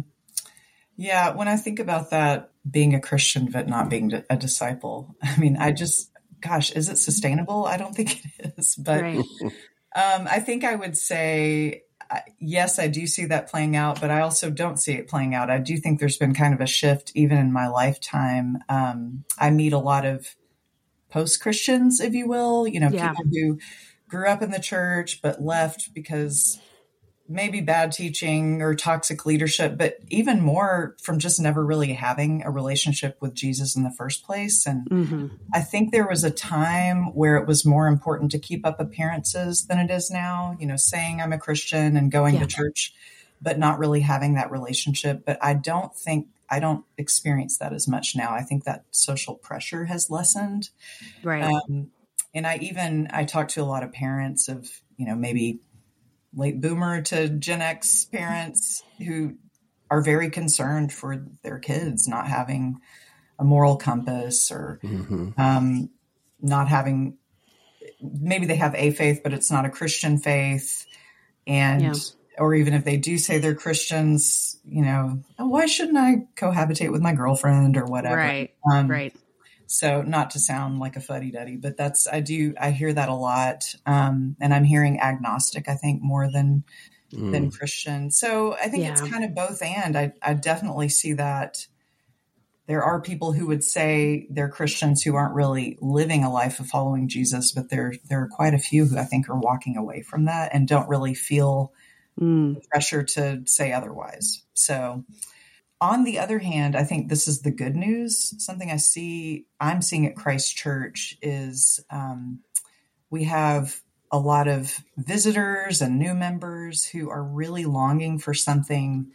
Yeah, 0.95 1.35
when 1.35 1.47
I 1.47 1.57
think 1.57 1.77
about 1.77 2.09
that, 2.09 2.49
being 2.67 2.95
a 2.95 2.99
Christian 2.99 3.51
but 3.51 3.67
not 3.67 3.91
being 3.91 4.11
a 4.31 4.35
disciple, 4.35 5.15
I 5.21 5.37
mean, 5.37 5.57
I 5.57 5.71
just, 5.71 6.11
gosh, 6.41 6.71
is 6.71 6.89
it 6.89 6.97
sustainable? 6.97 7.65
I 7.65 7.77
don't 7.77 7.93
think 7.93 8.19
it 8.39 8.55
is. 8.57 8.75
But 8.75 9.03
right. 9.03 9.17
um, 9.95 10.27
I 10.27 10.39
think 10.39 10.63
I 10.63 10.73
would 10.73 10.97
say, 10.97 11.83
yes, 12.39 12.79
I 12.79 12.87
do 12.87 13.07
see 13.07 13.25
that 13.25 13.49
playing 13.49 13.75
out, 13.75 13.99
but 14.01 14.11
I 14.11 14.21
also 14.21 14.49
don't 14.49 14.77
see 14.77 14.93
it 14.93 15.07
playing 15.07 15.35
out. 15.35 15.49
I 15.49 15.57
do 15.57 15.77
think 15.77 15.99
there's 15.99 16.17
been 16.17 16.33
kind 16.33 16.53
of 16.53 16.61
a 16.61 16.67
shift 16.67 17.11
even 17.15 17.37
in 17.37 17.51
my 17.51 17.67
lifetime. 17.67 18.59
Um, 18.69 19.23
I 19.39 19.49
meet 19.49 19.73
a 19.73 19.79
lot 19.79 20.05
of 20.05 20.35
post 21.09 21.41
Christians, 21.41 21.99
if 21.99 22.13
you 22.13 22.27
will, 22.27 22.67
you 22.67 22.79
know, 22.79 22.89
Yeah. 22.89 23.09
people 23.09 23.25
who 23.31 23.59
grew 24.07 24.27
up 24.27 24.41
in 24.41 24.51
the 24.51 24.59
church 24.59 25.21
but 25.21 25.41
left 25.41 25.93
because 25.93 26.59
maybe 27.29 27.61
bad 27.61 27.91
teaching 27.91 28.61
or 28.61 28.73
toxic 28.73 29.25
leadership, 29.25 29.77
but 29.77 29.97
even 30.09 30.41
more 30.41 30.95
from 31.01 31.19
just 31.19 31.39
never 31.39 31.65
really 31.65 31.93
having 31.93 32.43
a 32.43 32.49
relationship 32.49 33.17
with 33.19 33.33
Jesus 33.33 33.75
in 33.75 33.83
the 33.83 33.91
first 33.91 34.23
place. 34.23 34.65
And 34.65 34.87
hmm 34.87 35.27
I 35.53 35.61
think 35.61 35.91
there 35.91 36.07
was 36.07 36.25
a 36.25 36.31
time 36.31 37.15
where 37.15 37.37
it 37.37 37.47
was 37.47 37.65
more 37.65 37.87
important 37.87 38.31
to 38.31 38.39
keep 38.39 38.65
up 38.65 38.81
appearances 38.81 39.65
than 39.67 39.79
it 39.79 39.89
is 39.89 40.11
now, 40.11 40.57
you 40.59 40.67
know, 40.67 40.75
saying 40.75 41.21
I'm 41.21 41.31
a 41.31 41.37
Christian 41.37 41.95
and 41.95 42.11
going 42.11 42.35
Yeah. 42.35 42.41
to 42.41 42.47
church, 42.47 42.93
but 43.41 43.57
not 43.57 43.79
really 43.79 44.01
having 44.01 44.33
that 44.35 44.51
relationship. 44.51 45.23
But 45.25 45.37
I 45.41 45.53
don't 45.53 45.95
think, 45.95 46.27
I 46.49 46.59
don't 46.59 46.83
experience 46.97 47.57
that 47.59 47.71
as 47.71 47.87
much 47.87 48.13
now. 48.13 48.33
I 48.33 48.41
think 48.41 48.65
that 48.65 48.83
social 48.91 49.35
pressure 49.35 49.85
has 49.85 50.09
lessened. 50.09 50.69
Right. 51.23 51.43
Um, 51.43 51.91
and 52.33 52.45
I 52.45 52.57
even, 52.57 53.07
I 53.11 53.23
talk 53.23 53.47
to 53.49 53.61
a 53.61 53.65
lot 53.65 53.83
of 53.83 53.93
parents 53.93 54.49
of, 54.49 54.69
you 54.97 55.05
know, 55.05 55.15
maybe 55.15 55.59
late 56.37 56.61
boomer 56.61 57.01
to 57.01 57.27
Gen 57.29 57.61
X 57.61 58.05
parents 58.05 58.83
who 59.05 59.35
are 59.89 60.01
very 60.01 60.29
concerned 60.29 60.93
for 60.93 61.25
their 61.43 61.59
kids 61.59 62.07
not 62.07 62.27
having 62.27 62.79
a 63.39 63.43
moral 63.43 63.75
compass 63.75 64.51
or 64.51 64.79
hmm 64.81 65.29
um, 65.37 65.89
not 66.41 66.67
having 66.67 67.17
maybe 68.01 68.45
they 68.45 68.55
have 68.55 68.73
a 68.75 68.91
faith 68.91 69.21
but 69.23 69.33
it's 69.33 69.51
not 69.51 69.65
a 69.65 69.69
christian 69.69 70.17
faith 70.17 70.85
and 71.45 71.83
Yeah. 71.83 71.93
or 72.37 72.53
even 72.53 72.73
if 72.73 72.83
they 72.83 72.97
do 72.97 73.17
say 73.17 73.37
they're 73.37 73.55
christians 73.55 74.57
you 74.63 74.83
know 74.83 75.23
oh, 75.39 75.47
why 75.47 75.65
shouldn't 75.65 75.97
i 75.97 76.27
cohabitate 76.35 76.91
with 76.91 77.01
my 77.01 77.13
girlfriend 77.13 77.77
or 77.77 77.85
whatever 77.85 78.15
right. 78.15 78.53
um, 78.71 78.87
Right. 78.87 79.15
So 79.67 80.01
not 80.01 80.31
to 80.31 80.39
sound 80.39 80.79
like 80.79 80.95
a 80.95 81.01
fuddy-duddy 81.01 81.57
but 81.57 81.77
that's 81.77 82.07
i 82.07 82.19
do 82.19 82.53
i 82.59 82.71
hear 82.71 82.93
that 82.93 83.09
a 83.09 83.13
lot 83.13 83.75
um, 83.85 84.35
and 84.41 84.53
i'm 84.53 84.63
hearing 84.63 84.99
agnostic 84.99 85.69
i 85.69 85.75
think 85.75 86.01
more 86.01 86.31
than 86.31 86.63
than 87.31 87.51
Christian. 87.51 88.11
So 88.11 88.55
I 88.55 88.67
think 88.69 88.85
it's 88.85 89.09
kind 89.09 89.23
of 89.23 89.33
both 89.33 89.61
and 89.61 89.97
I, 89.97 90.13
I 90.21 90.33
definitely 90.33 90.89
see 90.89 91.13
that 91.13 91.67
there 92.67 92.83
are 92.83 93.01
people 93.01 93.31
who 93.31 93.47
would 93.47 93.63
say 93.63 94.27
they're 94.29 94.49
Christians 94.49 95.01
who 95.01 95.15
aren't 95.15 95.33
really 95.33 95.77
living 95.81 96.23
a 96.23 96.31
life 96.31 96.59
of 96.59 96.67
following 96.67 97.07
Jesus, 97.07 97.51
but 97.53 97.69
there 97.69 97.93
there 98.09 98.21
are 98.21 98.29
quite 98.29 98.53
a 98.53 98.59
few 98.59 98.85
who 98.85 98.97
I 98.97 99.05
think 99.05 99.29
are 99.29 99.39
walking 99.39 99.77
away 99.77 100.01
from 100.01 100.25
that 100.25 100.53
and 100.53 100.67
don't 100.67 100.89
really 100.89 101.13
feel 101.13 101.73
Mm. 102.19 102.59
pressure 102.71 103.03
to 103.03 103.43
say 103.45 103.71
otherwise. 103.71 104.41
So 104.55 105.03
on 105.79 106.03
the 106.03 106.19
other 106.19 106.39
hand, 106.39 106.75
I 106.75 106.83
think 106.83 107.09
this 107.09 107.27
is 107.27 107.41
the 107.41 107.51
good 107.51 107.75
news. 107.75 108.33
Something 108.43 108.71
I 108.71 108.77
see, 108.77 109.45
I'm 109.59 109.81
seeing 109.81 110.05
at 110.07 110.15
Christ 110.15 110.55
Church 110.55 111.17
is 111.21 111.79
um, 111.91 112.39
we 113.09 113.25
have 113.25 113.79
a 114.11 114.17
lot 114.17 114.47
of 114.47 114.83
visitors 114.97 115.81
and 115.81 115.99
new 115.99 116.13
members 116.13 116.85
who 116.85 117.09
are 117.09 117.23
really 117.23 117.65
longing 117.65 118.19
for 118.19 118.33
something 118.33 119.11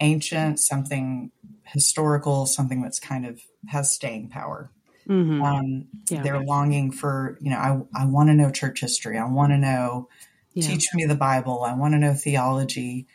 ancient, 0.00 0.60
something 0.60 1.30
historical, 1.64 2.46
something 2.46 2.82
that's 2.82 3.00
kind 3.00 3.24
of 3.24 3.40
has 3.68 3.92
staying 3.92 4.28
power. 4.28 4.70
hmm 5.06 5.40
Um, 5.42 5.86
Yeah. 6.10 6.22
They're 6.22 6.44
longing 6.44 6.90
for, 6.90 7.38
you 7.40 7.50
know, 7.50 7.56
I, 7.56 8.02
I 8.02 8.06
want 8.06 8.28
to 8.28 8.34
know 8.34 8.50
church 8.50 8.80
history. 8.80 9.16
I 9.16 9.24
want 9.24 9.52
to 9.52 9.58
know 9.58 10.08
yeah. 10.52 10.66
teach 10.66 10.88
me 10.94 11.04
the 11.06 11.14
Bible. 11.14 11.62
I 11.62 11.74
want 11.74 11.94
to 11.94 11.98
know 11.98 12.14
theology. 12.14 13.06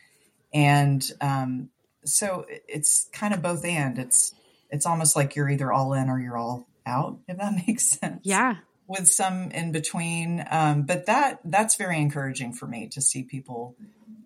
And 0.54 1.10
um, 1.22 1.70
so 2.06 2.46
it's 2.68 3.08
kind 3.12 3.34
of 3.34 3.42
both 3.42 3.64
and 3.66 3.98
it's, 4.00 4.34
it's 4.70 4.86
almost 4.86 5.16
like 5.16 5.36
you're 5.36 5.50
either 5.50 5.72
all 5.72 5.94
in 5.94 6.10
or 6.10 6.20
you're 6.20 6.38
all 6.38 6.68
out, 6.86 7.20
if 7.28 7.38
that 7.38 7.54
makes 7.68 7.86
sense. 7.86 8.22
Yeah. 8.24 8.56
With 8.88 9.08
some 9.08 9.52
in 9.52 9.72
between. 9.72 10.44
Um, 10.50 10.84
but 10.84 11.06
that, 11.06 11.40
that's 11.46 11.76
very 11.76 12.00
encouraging 12.00 12.54
for 12.54 12.68
me 12.68 12.88
to 12.90 13.02
see 13.02 13.24
people 13.24 13.76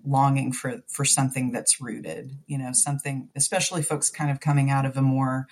longing 0.05 0.51
for, 0.51 0.81
for 0.87 1.03
something 1.05 1.51
that's 1.51 1.81
rooted, 1.81 2.37
you 2.47 2.57
know, 2.57 2.69
something, 2.73 3.29
especially 3.35 3.81
folks 3.81 4.09
kind 4.09 4.29
of 4.31 4.39
coming 4.39 4.69
out 4.69 4.85
of 4.85 4.97
a 4.97 5.01
more 5.01 5.47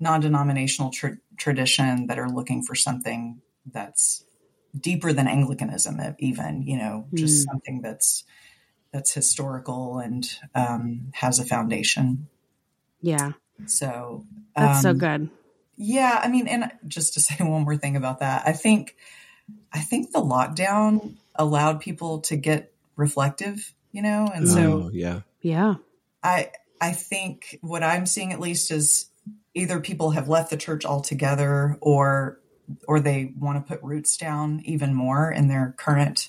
non-denominational 0.00 0.90
tra- 0.90 1.18
tradition 1.36 2.06
that 2.06 2.18
are 2.18 2.28
looking 2.28 2.62
for 2.62 2.74
something 2.74 3.40
that's 3.70 4.24
deeper 4.78 5.12
than 5.12 5.26
Anglicanism, 5.26 6.00
even 6.18 6.62
you 6.62 6.76
know, 6.78 7.06
just 7.14 7.42
Mm. 7.46 7.50
something 7.50 7.80
that's 7.82 8.24
that's 8.92 9.12
historical 9.12 9.98
and 9.98 10.28
um, 10.54 11.10
has 11.14 11.38
a 11.38 11.44
foundation. 11.44 12.28
Yeah. 13.00 13.32
So 13.66 14.24
That's 14.56 14.82
so 14.82 14.90
um, 14.90 14.98
good. 14.98 15.30
Yeah, 15.76 16.20
I 16.22 16.28
mean, 16.28 16.48
and 16.48 16.72
just 16.86 17.14
to 17.14 17.20
say 17.20 17.36
one 17.44 17.62
more 17.62 17.76
thing 17.76 17.96
about 17.96 18.20
that, 18.20 18.42
I 18.46 18.52
think 18.52 18.96
I 19.72 19.80
think 19.80 20.12
the 20.12 20.20
lockdown 20.20 21.14
allowed 21.34 21.80
people 21.80 22.20
to 22.22 22.36
get 22.36 22.72
reflective, 22.96 23.72
you 23.92 24.02
know, 24.02 24.30
and 24.34 24.48
so 24.48 24.84
oh, 24.84 24.90
yeah. 24.92 25.20
Yeah. 25.40 25.76
I 26.22 26.50
I 26.80 26.92
think 26.92 27.58
what 27.60 27.82
I'm 27.82 28.06
seeing 28.06 28.32
at 28.32 28.40
least 28.40 28.70
is 28.70 29.08
either 29.54 29.80
people 29.80 30.10
have 30.10 30.28
left 30.28 30.50
the 30.50 30.56
church 30.56 30.84
altogether 30.84 31.76
or 31.80 32.40
or 32.86 33.00
they 33.00 33.32
want 33.38 33.64
to 33.64 33.72
put 33.72 33.82
roots 33.82 34.16
down 34.16 34.60
even 34.64 34.94
more 34.94 35.30
in 35.30 35.48
their 35.48 35.74
current 35.78 36.28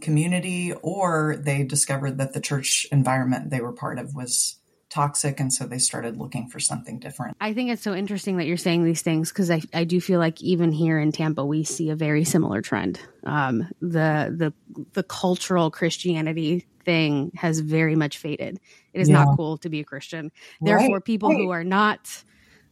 community 0.00 0.72
or 0.82 1.36
they 1.36 1.62
discovered 1.62 2.18
that 2.18 2.32
the 2.32 2.40
church 2.40 2.86
environment 2.90 3.50
they 3.50 3.60
were 3.60 3.72
part 3.72 3.98
of 3.98 4.14
was 4.14 4.56
toxic 4.90 5.38
and 5.38 5.52
so 5.52 5.66
they 5.66 5.78
started 5.78 6.16
looking 6.16 6.48
for 6.48 6.58
something 6.58 6.98
different. 6.98 7.36
I 7.40 7.54
think 7.54 7.70
it's 7.70 7.82
so 7.82 7.94
interesting 7.94 8.38
that 8.38 8.46
you're 8.46 8.56
saying 8.56 8.84
these 8.84 9.02
things 9.02 9.28
because 9.28 9.50
I, 9.50 9.62
I 9.72 9.84
do 9.84 10.00
feel 10.00 10.18
like 10.18 10.42
even 10.42 10.72
here 10.72 10.98
in 10.98 11.12
Tampa 11.12 11.44
we 11.44 11.62
see 11.62 11.90
a 11.90 11.96
very 11.96 12.24
similar 12.24 12.60
trend. 12.60 13.00
Um, 13.24 13.68
the 13.80 14.34
the 14.36 14.52
the 14.94 15.04
cultural 15.04 15.70
Christianity 15.70 16.66
thing 16.84 17.30
has 17.36 17.60
very 17.60 17.94
much 17.94 18.18
faded. 18.18 18.58
It 18.92 19.00
is 19.00 19.08
Yeah. 19.08 19.24
not 19.24 19.36
cool 19.36 19.58
to 19.58 19.68
be 19.68 19.80
a 19.80 19.84
Christian. 19.84 20.32
Therefore, 20.60 20.96
Right, 20.96 21.04
people 21.04 21.30
who 21.30 21.50
are 21.50 21.64
not 21.64 22.24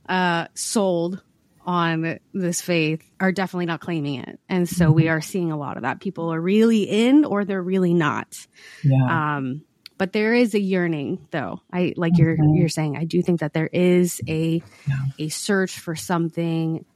uh, 0.08 0.48
sold 0.54 1.22
on 1.68 2.18
this 2.32 2.62
faith 2.62 3.02
are 3.20 3.30
definitely 3.30 3.66
not 3.66 3.80
claiming 3.80 4.20
it, 4.20 4.40
and 4.48 4.66
so 4.66 4.90
we 4.90 5.08
are 5.08 5.20
seeing 5.20 5.52
a 5.52 5.56
lot 5.58 5.76
of 5.76 5.82
that. 5.82 6.00
People 6.00 6.32
are 6.32 6.40
really 6.40 6.84
in 6.84 7.26
or 7.26 7.44
they're 7.44 7.62
really 7.62 7.92
not. 7.92 8.34
Yeah. 8.82 9.36
Um, 9.36 9.60
but 9.98 10.12
there 10.14 10.32
is 10.34 10.54
a 10.54 10.60
yearning, 10.60 11.26
though. 11.30 11.60
I 11.72 11.92
like 11.96 12.16
you're 12.16 12.36
Mhm. 12.38 12.58
you're 12.58 12.68
saying. 12.70 12.96
I 12.96 13.04
do 13.04 13.20
think 13.20 13.40
that 13.40 13.52
there 13.52 13.68
is 13.70 14.20
a 14.26 14.62
Yeah. 14.88 14.96
a 15.18 15.28
search 15.28 15.78
for 15.78 15.94
something 15.94 16.86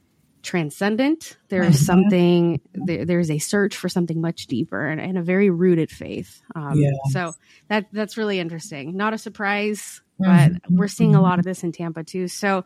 transcendent. 0.41 1.37
There 1.49 1.63
is 1.63 1.75
Mhm. 1.81 1.85
something. 1.85 2.61
There, 2.73 3.05
there's 3.05 3.29
a 3.31 3.37
search 3.39 3.75
for 3.77 3.87
something 3.89 4.19
much 4.21 4.47
deeper 4.47 4.85
and, 4.87 4.99
and 4.99 5.17
a 5.17 5.21
very 5.21 5.49
rooted 5.49 5.89
faith. 5.91 6.41
Um, 6.55 6.79
Yeah. 6.79 6.89
So 7.11 7.33
that 7.69 7.85
that's 7.93 8.17
really 8.17 8.39
interesting. 8.39 8.97
Not 8.97 9.13
a 9.13 9.17
surprise, 9.17 10.01
but 10.19 10.51
Mhm. 10.53 10.59
we're 10.71 10.87
seeing 10.87 11.15
a 11.15 11.21
lot 11.21 11.39
of 11.39 11.45
this 11.45 11.63
in 11.63 11.71
Tampa 11.71 12.03
too. 12.03 12.27
So. 12.27 12.65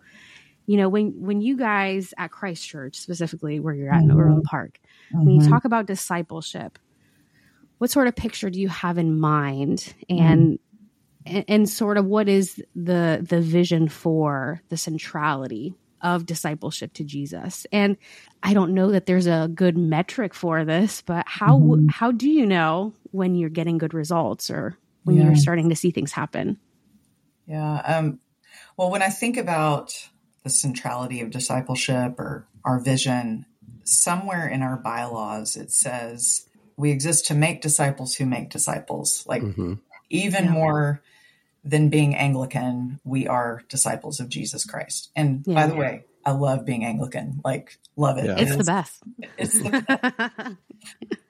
You 0.68 0.78
know, 0.78 0.90
when 0.90 1.14
when 1.22 1.42
you 1.42 1.58
guys 1.58 2.14
at 2.18 2.32
Christ 2.32 2.68
Church 2.68 2.98
specifically 2.98 3.60
where 3.60 3.74
you're 3.74 3.92
at 3.94 4.04
in 4.04 4.10
Mhm. 4.10 4.14
Overland 4.14 4.44
Park, 4.44 4.80
when 5.24 5.34
you 5.36 5.42
Mhm. 5.42 5.50
talk 5.50 5.66
about 5.66 5.88
discipleship 5.88 6.78
what 7.80 7.92
sort 7.92 8.08
of 8.08 8.16
picture 8.16 8.50
do 8.50 8.60
you 8.60 8.70
have 8.70 8.98
in 8.98 9.20
mind 9.20 9.94
and 10.10 10.60
and, 11.26 11.46
and 11.48 11.70
sort 11.70 11.98
of 11.98 12.06
what 12.06 12.28
is 12.30 12.62
the 12.76 13.26
the 13.28 13.42
vision 13.42 13.88
for 13.90 14.62
the 14.70 14.78
centrality 14.78 15.76
of 16.02 16.26
discipleship 16.26 16.94
to 16.94 17.04
Jesus 17.04 17.66
and 17.72 17.98
I 18.44 18.54
don't 18.54 18.74
know 18.74 18.92
that 18.92 19.06
there's 19.08 19.28
a 19.28 19.50
good 19.54 19.78
metric 19.78 20.34
for 20.34 20.66
this 20.66 21.02
but 21.02 21.26
how 21.28 21.60
Mhm. 21.60 21.88
how 21.90 22.12
do 22.12 22.30
you 22.30 22.46
know 22.46 22.94
when 23.12 23.36
you're 23.36 23.50
getting 23.50 23.78
good 23.78 23.94
results 23.94 24.50
or 24.50 24.78
when 25.06 25.18
Yeah. 25.18 25.24
you're 25.24 25.36
starting 25.36 25.70
to 25.70 25.76
see 25.76 25.92
things 25.92 26.12
happen 26.12 26.60
Yeah. 27.46 27.78
Um, 27.80 28.20
well, 28.78 28.92
when 28.92 29.02
I 29.02 29.10
think 29.10 29.38
about 29.38 29.94
the 30.48 30.54
centrality 30.54 31.20
of 31.22 31.30
discipleship 31.30 32.18
or 32.20 32.48
our 32.64 32.80
vision, 32.80 33.46
somewhere 33.84 34.48
in 34.48 34.62
our 34.62 34.78
bylaws 34.78 35.56
it 35.58 35.72
says 35.72 36.46
we 36.78 36.92
exist 36.92 37.26
to 37.28 37.34
make 37.34 37.62
disciples 37.62 38.16
who 38.16 38.26
make 38.26 38.50
disciples. 38.50 39.24
Like 39.28 39.42
hmm 39.42 39.74
even 40.10 40.46
Yeah. 40.46 40.52
more 40.52 41.02
than 41.66 41.90
being 41.90 42.16
Anglican, 42.16 43.02
we 43.04 43.28
are 43.28 43.62
disciples 43.68 44.22
of 44.22 44.30
Jesus 44.30 44.64
Christ. 44.64 45.12
And 45.18 45.44
by 45.44 45.68
the 45.68 45.76
way, 45.76 46.06
I 46.26 46.32
love 46.32 46.66
being 46.66 46.86
Anglican. 46.86 47.42
Like, 47.44 47.78
love 47.98 48.18
it. 48.18 48.26
Yeah. 48.28 48.38
it's 48.40 48.56
the 48.58 48.64
best 48.64 49.04
It's 49.38 49.60
the 49.60 50.58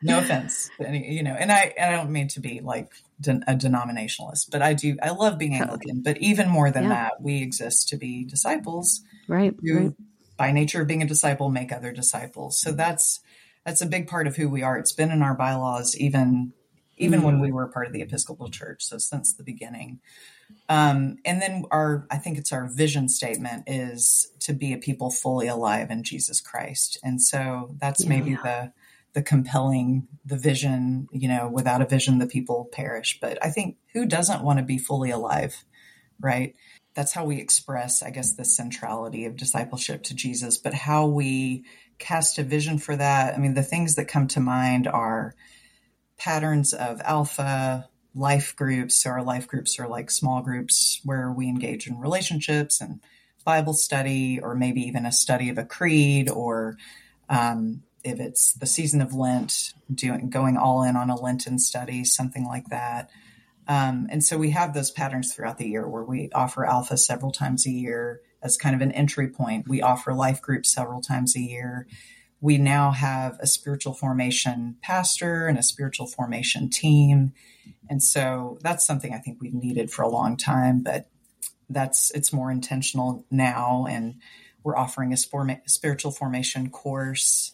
no 0.01 0.19
offense, 0.19 0.69
any, 0.79 1.11
you 1.11 1.23
know, 1.23 1.33
and 1.33 1.51
I 1.51 1.73
and 1.77 1.93
I 1.93 1.97
don't 1.97 2.11
mean 2.11 2.27
to 2.29 2.39
be 2.39 2.59
like 2.59 2.91
den- 3.19 3.43
a 3.47 3.53
denominationalist, 3.53 4.51
but 4.51 4.61
I 4.61 4.73
do. 4.73 4.97
I 5.01 5.09
love 5.09 5.37
being 5.37 5.55
Anglican, 5.55 6.01
but 6.01 6.17
even 6.17 6.49
more 6.49 6.69
than 6.71 6.83
Yeah. 6.83 6.89
that, 6.89 7.21
we 7.21 7.41
exist 7.41 7.89
to 7.89 7.97
be 7.97 8.23
disciples 8.23 9.01
right 9.27 9.55
who, 9.63 9.77
right 9.77 9.93
by 10.37 10.51
nature 10.51 10.81
of 10.81 10.87
being 10.87 11.01
a 11.01 11.07
disciple, 11.07 11.49
make 11.49 11.71
other 11.71 11.91
disciples. 11.91 12.59
So 12.59 12.71
that's 12.71 13.21
that's 13.65 13.81
a 13.81 13.87
big 13.87 14.07
part 14.07 14.27
of 14.27 14.35
who 14.35 14.49
we 14.49 14.61
are. 14.61 14.77
It's 14.77 14.93
been 14.93 15.11
in 15.11 15.21
our 15.21 15.33
bylaws 15.33 15.97
even 15.97 16.53
even 16.97 17.19
mm-hmm. 17.19 17.25
when 17.25 17.39
we 17.39 17.51
were 17.51 17.67
part 17.67 17.87
of 17.87 17.93
the 17.93 18.01
Episcopal 18.01 18.49
Church. 18.49 18.83
So 18.83 18.97
since 18.97 19.33
the 19.33 19.43
beginning. 19.43 19.99
Um, 20.69 21.17
and 21.25 21.41
then 21.41 21.65
our, 21.71 22.07
I 22.09 22.17
think 22.17 22.37
it's 22.37 22.51
our 22.51 22.67
vision 22.67 23.09
statement 23.09 23.63
is 23.67 24.31
to 24.39 24.53
be 24.53 24.73
a 24.73 24.77
people 24.77 25.11
fully 25.11 25.47
alive 25.47 25.91
in 25.91 26.03
Jesus 26.03 26.41
Christ. 26.41 26.97
And 27.03 27.21
so 27.21 27.75
that's 27.79 28.03
yeah. 28.03 28.09
maybe 28.09 28.35
the, 28.35 28.71
the 29.17 29.23
compelling, 29.23 30.07
the 30.27 30.37
vision, 30.37 31.07
you 31.11 31.27
know, 31.27 31.49
without 31.51 31.81
a 31.81 31.87
vision, 31.87 32.19
the 32.19 32.27
people 32.27 32.69
perish. 32.71 33.17
But 33.19 33.43
I 33.43 33.49
think 33.49 33.77
who 33.93 34.05
doesn't 34.05 34.43
want 34.43 34.59
to 34.59 34.63
be 34.63 34.77
fully 34.77 35.09
alive, 35.09 35.65
right? 36.21 36.53
That's 36.93 37.13
how 37.13 37.25
we 37.25 37.39
express, 37.39 38.03
I 38.03 38.11
guess, 38.11 38.35
the 38.35 38.45
centrality 38.45 39.25
of 39.25 39.35
discipleship 39.35 40.03
to 40.03 40.13
Jesus, 40.13 40.59
but 40.59 40.75
how 40.75 41.07
we 41.07 41.65
cast 41.97 42.37
a 42.37 42.43
vision 42.43 42.77
for 42.77 42.95
that. 42.95 43.33
I 43.33 43.39
mean, 43.39 43.55
the 43.55 43.63
things 43.63 43.95
that 43.95 44.07
come 44.07 44.27
to 44.27 44.39
mind 44.39 44.87
are 44.87 45.33
patterns 46.19 46.71
of 46.71 47.01
alpha, 47.03 47.89
life 48.13 48.55
groups. 48.55 49.01
So 49.01 49.09
our 49.09 49.23
life 49.23 49.47
groups 49.47 49.79
are 49.79 49.87
like 49.87 50.11
small 50.11 50.43
groups 50.43 51.01
where 51.05 51.31
we 51.31 51.47
engage 51.47 51.87
in 51.87 51.99
relationships 51.99 52.79
and 52.79 52.99
Bible 53.43 53.73
study, 53.73 54.39
or 54.39 54.53
maybe 54.53 54.81
even 54.81 55.07
a 55.07 55.11
study 55.11 55.49
of 55.49 55.57
a 55.57 55.65
creed, 55.65 56.29
or 56.29 56.77
um, 57.29 57.81
if 58.09 58.19
it's 58.19 58.53
the 58.53 58.65
season 58.65 59.01
of 59.01 59.13
Lent, 59.13 59.73
doing 59.93 60.29
going 60.29 60.57
all 60.57 60.83
in 60.83 60.95
on 60.95 61.09
a 61.09 61.15
Lenten 61.15 61.59
study, 61.59 62.03
something 62.03 62.45
like 62.45 62.69
that. 62.69 63.09
Um, 63.67 64.07
and 64.09 64.23
so 64.23 64.37
we 64.37 64.51
have 64.51 64.73
those 64.73 64.91
patterns 64.91 65.33
throughout 65.33 65.57
the 65.57 65.67
year 65.67 65.87
where 65.87 66.03
we 66.03 66.29
offer 66.33 66.65
Alpha 66.65 66.97
several 66.97 67.31
times 67.31 67.65
a 67.65 67.71
year 67.71 68.21
as 68.41 68.57
kind 68.57 68.75
of 68.75 68.81
an 68.81 68.91
entry 68.93 69.27
point. 69.27 69.67
We 69.67 69.81
offer 69.81 70.13
life 70.13 70.41
groups 70.41 70.71
several 70.71 71.01
times 71.01 71.35
a 71.35 71.41
year. 71.41 71.87
We 72.39 72.57
now 72.57 72.91
have 72.91 73.37
a 73.39 73.47
spiritual 73.47 73.93
formation 73.93 74.77
pastor 74.81 75.47
and 75.47 75.57
a 75.57 75.63
spiritual 75.63 76.07
formation 76.07 76.69
team. 76.69 77.33
And 77.89 78.01
so 78.01 78.57
that's 78.61 78.85
something 78.85 79.13
I 79.13 79.17
think 79.17 79.41
we've 79.41 79.53
needed 79.53 79.91
for 79.91 80.03
a 80.03 80.09
long 80.09 80.37
time, 80.37 80.81
but 80.83 81.09
that's 81.69 82.11
it's 82.11 82.31
more 82.31 82.49
intentional 82.49 83.25
now 83.29 83.85
and 83.89 84.15
we're 84.63 84.77
offering 84.77 85.13
a 85.13 85.17
spiritual 85.17 86.11
formation 86.11 86.69
course 86.69 87.53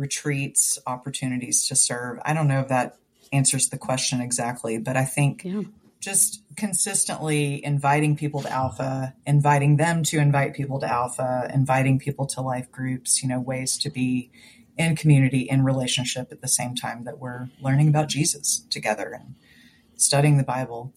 retreats 0.00 0.78
opportunities 0.86 1.66
to 1.66 1.76
serve 1.76 2.18
i 2.24 2.32
don't 2.32 2.48
know 2.48 2.60
if 2.60 2.68
that 2.68 2.96
answers 3.32 3.68
the 3.68 3.78
question 3.78 4.20
exactly 4.20 4.78
but 4.78 4.96
i 4.96 5.04
think 5.04 5.44
yeah. 5.44 5.62
just 6.00 6.42
consistently 6.56 7.64
inviting 7.64 8.16
people 8.16 8.42
to 8.42 8.50
alpha 8.50 9.14
inviting 9.26 9.76
them 9.76 10.02
to 10.02 10.18
invite 10.18 10.54
people 10.54 10.80
to 10.80 10.90
alpha 10.90 11.48
inviting 11.52 11.98
people 11.98 12.26
to 12.26 12.40
life 12.40 12.70
groups 12.72 13.22
you 13.22 13.28
know 13.28 13.40
ways 13.40 13.76
to 13.78 13.90
be 13.90 14.30
in 14.78 14.96
community 14.96 15.40
in 15.40 15.62
relationship 15.62 16.28
at 16.32 16.40
the 16.40 16.48
same 16.48 16.74
time 16.74 17.04
that 17.04 17.18
we're 17.18 17.48
learning 17.60 17.88
about 17.88 18.08
jesus 18.08 18.60
together 18.70 19.12
and 19.12 19.34
studying 20.00 20.36
the 20.36 20.44
Bible. 20.44 20.92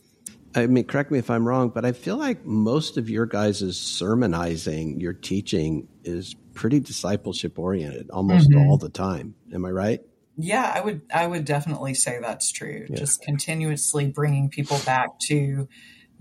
I 0.55 0.67
mean, 0.67 0.86
correct 0.86 1.12
me 1.12 1.19
if 1.19 1.29
I'm 1.29 1.48
wrong, 1.48 1.69
but 1.69 1.83
I 1.83 1.91
feel 1.93 2.17
like 2.17 2.45
most 2.45 2.98
of 2.98 3.10
your 3.10 3.25
guys' 3.25 3.77
sermonizing, 3.79 5.00
your 5.00 5.13
teaching 5.13 5.88
is 6.03 6.36
pretty 6.53 6.79
discipleship 6.79 7.57
oriented 7.57 8.10
almost 8.10 8.50
mm-hmm. 8.50 8.67
all 8.67 8.77
the 8.77 8.89
time. 8.89 9.36
Am 9.53 9.65
I 9.65 9.69
right? 9.69 10.01
Yeah, 10.38 10.72
I 10.74 10.81
would 10.81 11.01
I 11.13 11.27
would 11.27 11.45
definitely 11.45 11.93
say 11.93 12.19
that's 12.19 12.51
true. 12.51 12.88
Yeah. 12.89 12.95
Just 12.95 13.22
continuously 13.22 14.07
bringing 14.07 14.50
people 14.50 14.79
back 14.86 15.19
to 15.27 15.67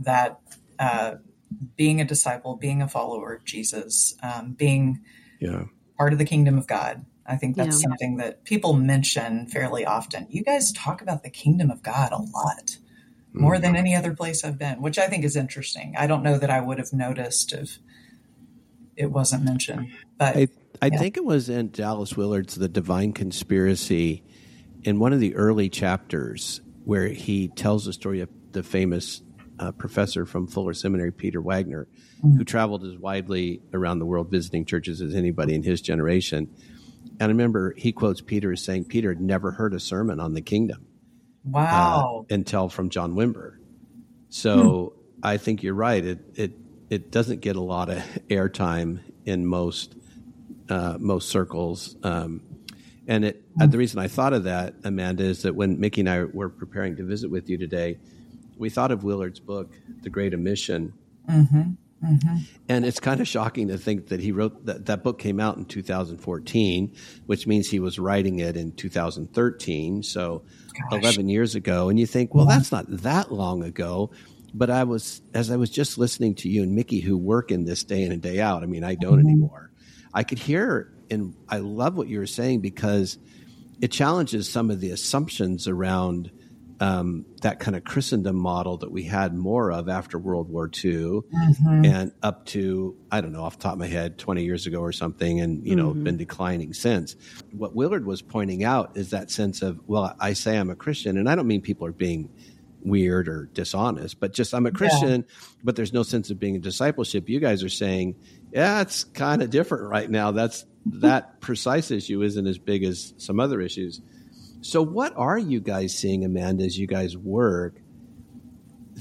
that 0.00 0.38
uh, 0.78 1.14
being 1.76 2.00
a 2.00 2.04
disciple, 2.04 2.56
being 2.56 2.82
a 2.82 2.88
follower 2.88 3.34
of 3.34 3.44
Jesus, 3.44 4.14
um, 4.22 4.52
being 4.52 5.02
yeah. 5.40 5.64
part 5.96 6.12
of 6.12 6.18
the 6.18 6.24
kingdom 6.24 6.58
of 6.58 6.66
God. 6.66 7.04
I 7.24 7.36
think 7.36 7.56
that's 7.56 7.80
yeah. 7.82 7.88
something 7.88 8.16
that 8.16 8.44
people 8.44 8.72
mention 8.72 9.46
fairly 9.46 9.86
often. 9.86 10.26
You 10.28 10.42
guys 10.42 10.72
talk 10.72 11.00
about 11.00 11.22
the 11.22 11.30
kingdom 11.30 11.70
of 11.70 11.82
God 11.82 12.12
a 12.12 12.18
lot, 12.18 12.78
more 13.32 13.54
mm-hmm. 13.54 13.62
than 13.62 13.76
any 13.76 13.94
other 13.94 14.14
place 14.14 14.44
I've 14.44 14.58
been, 14.58 14.82
which 14.82 14.98
I 14.98 15.06
think 15.06 15.24
is 15.24 15.36
interesting. 15.36 15.94
I 15.96 16.06
don't 16.06 16.22
know 16.22 16.36
that 16.36 16.50
I 16.50 16.60
would 16.60 16.78
have 16.78 16.92
noticed 16.92 17.52
if 17.52 17.78
it 18.96 19.10
wasn't 19.10 19.44
mentioned. 19.44 19.92
But 20.18 20.36
I, 20.36 20.48
I 20.80 20.86
yeah. 20.86 20.98
think 20.98 21.16
it 21.16 21.24
was 21.24 21.48
in 21.48 21.70
Dallas 21.70 22.16
Willard's 22.16 22.54
The 22.54 22.68
Divine 22.68 23.12
Conspiracy 23.12 24.22
in 24.84 24.98
one 24.98 25.12
of 25.12 25.20
the 25.20 25.34
early 25.34 25.68
chapters 25.68 26.60
where 26.84 27.08
he 27.08 27.48
tells 27.48 27.84
the 27.84 27.92
story 27.92 28.20
of 28.20 28.28
the 28.50 28.62
famous 28.62 29.22
uh, 29.58 29.70
professor 29.72 30.26
from 30.26 30.46
Fuller 30.46 30.74
Seminary, 30.74 31.12
Peter 31.12 31.40
Wagner, 31.40 31.86
mm-hmm. 32.18 32.36
who 32.36 32.44
traveled 32.44 32.84
as 32.84 32.96
widely 32.96 33.62
around 33.72 34.00
the 34.00 34.06
world 34.06 34.30
visiting 34.30 34.64
churches 34.64 35.00
as 35.00 35.14
anybody 35.14 35.54
in 35.54 35.62
his 35.62 35.80
generation 35.80 36.48
and 37.20 37.22
I 37.22 37.26
remember 37.26 37.74
he 37.76 37.92
quotes 37.92 38.20
Peter 38.20 38.52
as 38.52 38.62
saying 38.62 38.84
Peter 38.84 39.10
had 39.10 39.20
never 39.20 39.52
heard 39.52 39.74
a 39.74 39.80
sermon 39.80 40.20
on 40.20 40.34
the 40.34 40.40
kingdom. 40.40 40.86
Wow. 41.44 42.24
Uh, 42.28 42.34
until 42.34 42.68
from 42.68 42.88
John 42.88 43.14
Wimber. 43.14 43.56
So 44.28 44.94
hmm. 44.94 45.20
I 45.22 45.36
think 45.36 45.62
you're 45.62 45.74
right. 45.74 46.04
It, 46.04 46.18
it, 46.34 46.52
it 46.92 47.10
doesn't 47.10 47.40
get 47.40 47.56
a 47.56 47.60
lot 47.60 47.88
of 47.88 48.02
airtime 48.28 49.00
in 49.24 49.46
most, 49.46 49.94
uh, 50.68 50.98
most 51.00 51.30
circles. 51.30 51.96
Um, 52.02 52.42
and 53.08 53.24
it, 53.24 53.42
hmm. 53.58 53.70
the 53.70 53.78
reason 53.78 53.98
I 53.98 54.08
thought 54.08 54.34
of 54.34 54.44
that, 54.44 54.74
Amanda, 54.84 55.24
is 55.24 55.40
that 55.42 55.54
when 55.54 55.80
Mickey 55.80 56.02
and 56.02 56.10
I 56.10 56.24
were 56.24 56.50
preparing 56.50 56.96
to 56.96 57.02
visit 57.02 57.30
with 57.30 57.48
you 57.48 57.56
today, 57.56 57.96
we 58.58 58.68
thought 58.68 58.90
of 58.90 59.04
Willard's 59.04 59.40
book, 59.40 59.72
The 60.02 60.10
Great 60.10 60.34
Omission. 60.34 60.92
Mm-hmm. 61.30 61.62
Mm-hmm. 62.04 62.36
And 62.68 62.84
it's 62.84 63.00
kind 63.00 63.22
of 63.22 63.28
shocking 63.28 63.68
to 63.68 63.78
think 63.78 64.08
that 64.08 64.20
he 64.20 64.32
wrote 64.32 64.66
that 64.66 64.86
that 64.86 65.02
book 65.02 65.18
came 65.18 65.40
out 65.40 65.56
in 65.56 65.64
2014, 65.64 66.94
which 67.26 67.46
means 67.46 67.70
he 67.70 67.78
was 67.78 67.98
writing 67.98 68.40
it 68.40 68.56
in 68.56 68.72
2013, 68.72 70.02
so 70.02 70.42
Gosh. 70.90 71.00
11 71.00 71.28
years 71.28 71.54
ago. 71.54 71.88
And 71.88 71.98
you 71.98 72.06
think, 72.06 72.34
well, 72.34 72.44
that's 72.44 72.72
not 72.72 72.86
that 72.88 73.32
long 73.32 73.62
ago. 73.62 74.10
But 74.54 74.70
I 74.70 74.84
was, 74.84 75.22
as 75.32 75.50
I 75.50 75.56
was 75.56 75.70
just 75.70 75.98
listening 75.98 76.34
to 76.36 76.48
you 76.48 76.62
and 76.62 76.74
Mickey, 76.74 77.00
who 77.00 77.16
work 77.16 77.50
in 77.50 77.64
this 77.64 77.84
day 77.84 78.02
in 78.02 78.12
and 78.12 78.20
day 78.20 78.40
out. 78.40 78.62
I 78.62 78.66
mean, 78.66 78.84
I 78.84 78.94
don't 78.94 79.18
mm-hmm. 79.18 79.28
anymore. 79.28 79.70
I 80.12 80.24
could 80.24 80.38
hear, 80.38 80.92
and 81.10 81.34
I 81.48 81.58
love 81.58 81.96
what 81.96 82.08
you 82.08 82.18
were 82.18 82.26
saying 82.26 82.60
because 82.60 83.18
it 83.80 83.90
challenges 83.90 84.48
some 84.48 84.70
of 84.70 84.80
the 84.80 84.90
assumptions 84.90 85.66
around 85.66 86.30
um, 86.82 87.24
that 87.42 87.60
kind 87.60 87.76
of 87.76 87.84
Christendom 87.84 88.34
model 88.34 88.76
that 88.78 88.90
we 88.90 89.04
had 89.04 89.34
more 89.34 89.70
of 89.70 89.88
after 89.88 90.18
World 90.18 90.48
War 90.48 90.66
II 90.66 90.92
mm-hmm. 90.92 91.84
and 91.84 92.10
up 92.24 92.44
to, 92.46 92.96
I 93.08 93.20
don't 93.20 93.30
know, 93.32 93.44
off 93.44 93.56
the 93.56 93.62
top 93.62 93.74
of 93.74 93.78
my 93.78 93.86
head, 93.86 94.18
20 94.18 94.42
years 94.42 94.66
ago 94.66 94.80
or 94.80 94.90
something, 94.90 95.40
and, 95.40 95.64
you 95.64 95.76
know, 95.76 95.90
mm-hmm. 95.90 96.02
been 96.02 96.16
declining 96.16 96.72
since. 96.74 97.14
What 97.52 97.76
Willard 97.76 98.04
was 98.04 98.20
pointing 98.20 98.64
out 98.64 98.96
is 98.96 99.10
that 99.10 99.30
sense 99.30 99.62
of, 99.62 99.78
well, 99.86 100.16
I 100.18 100.32
say 100.32 100.58
I'm 100.58 100.70
a 100.70 100.74
Christian, 100.74 101.18
and 101.18 101.28
I 101.30 101.36
don't 101.36 101.46
mean 101.46 101.60
people 101.60 101.86
are 101.86 101.92
being 101.92 102.28
weird 102.84 103.28
or 103.28 103.48
dishonest, 103.52 104.20
but 104.20 104.32
just 104.32 104.54
I'm 104.54 104.66
a 104.66 104.72
Christian, 104.72 105.24
yeah. 105.26 105.46
but 105.62 105.76
there's 105.76 105.92
no 105.92 106.02
sense 106.02 106.30
of 106.30 106.38
being 106.38 106.56
a 106.56 106.58
discipleship. 106.58 107.28
You 107.28 107.40
guys 107.40 107.62
are 107.62 107.68
saying, 107.68 108.16
yeah, 108.52 108.80
it's 108.80 109.04
kind 109.04 109.42
of 109.42 109.50
different 109.50 109.88
right 109.88 110.08
now. 110.08 110.30
That's 110.30 110.64
that 110.86 111.40
precise 111.40 111.90
issue 111.90 112.22
isn't 112.22 112.46
as 112.46 112.58
big 112.58 112.84
as 112.84 113.14
some 113.18 113.40
other 113.40 113.60
issues. 113.60 114.00
So, 114.60 114.82
what 114.82 115.14
are 115.16 115.38
you 115.38 115.60
guys 115.60 115.96
seeing, 115.96 116.24
Amanda, 116.24 116.64
as 116.64 116.78
you 116.78 116.86
guys 116.86 117.16
work 117.16 117.74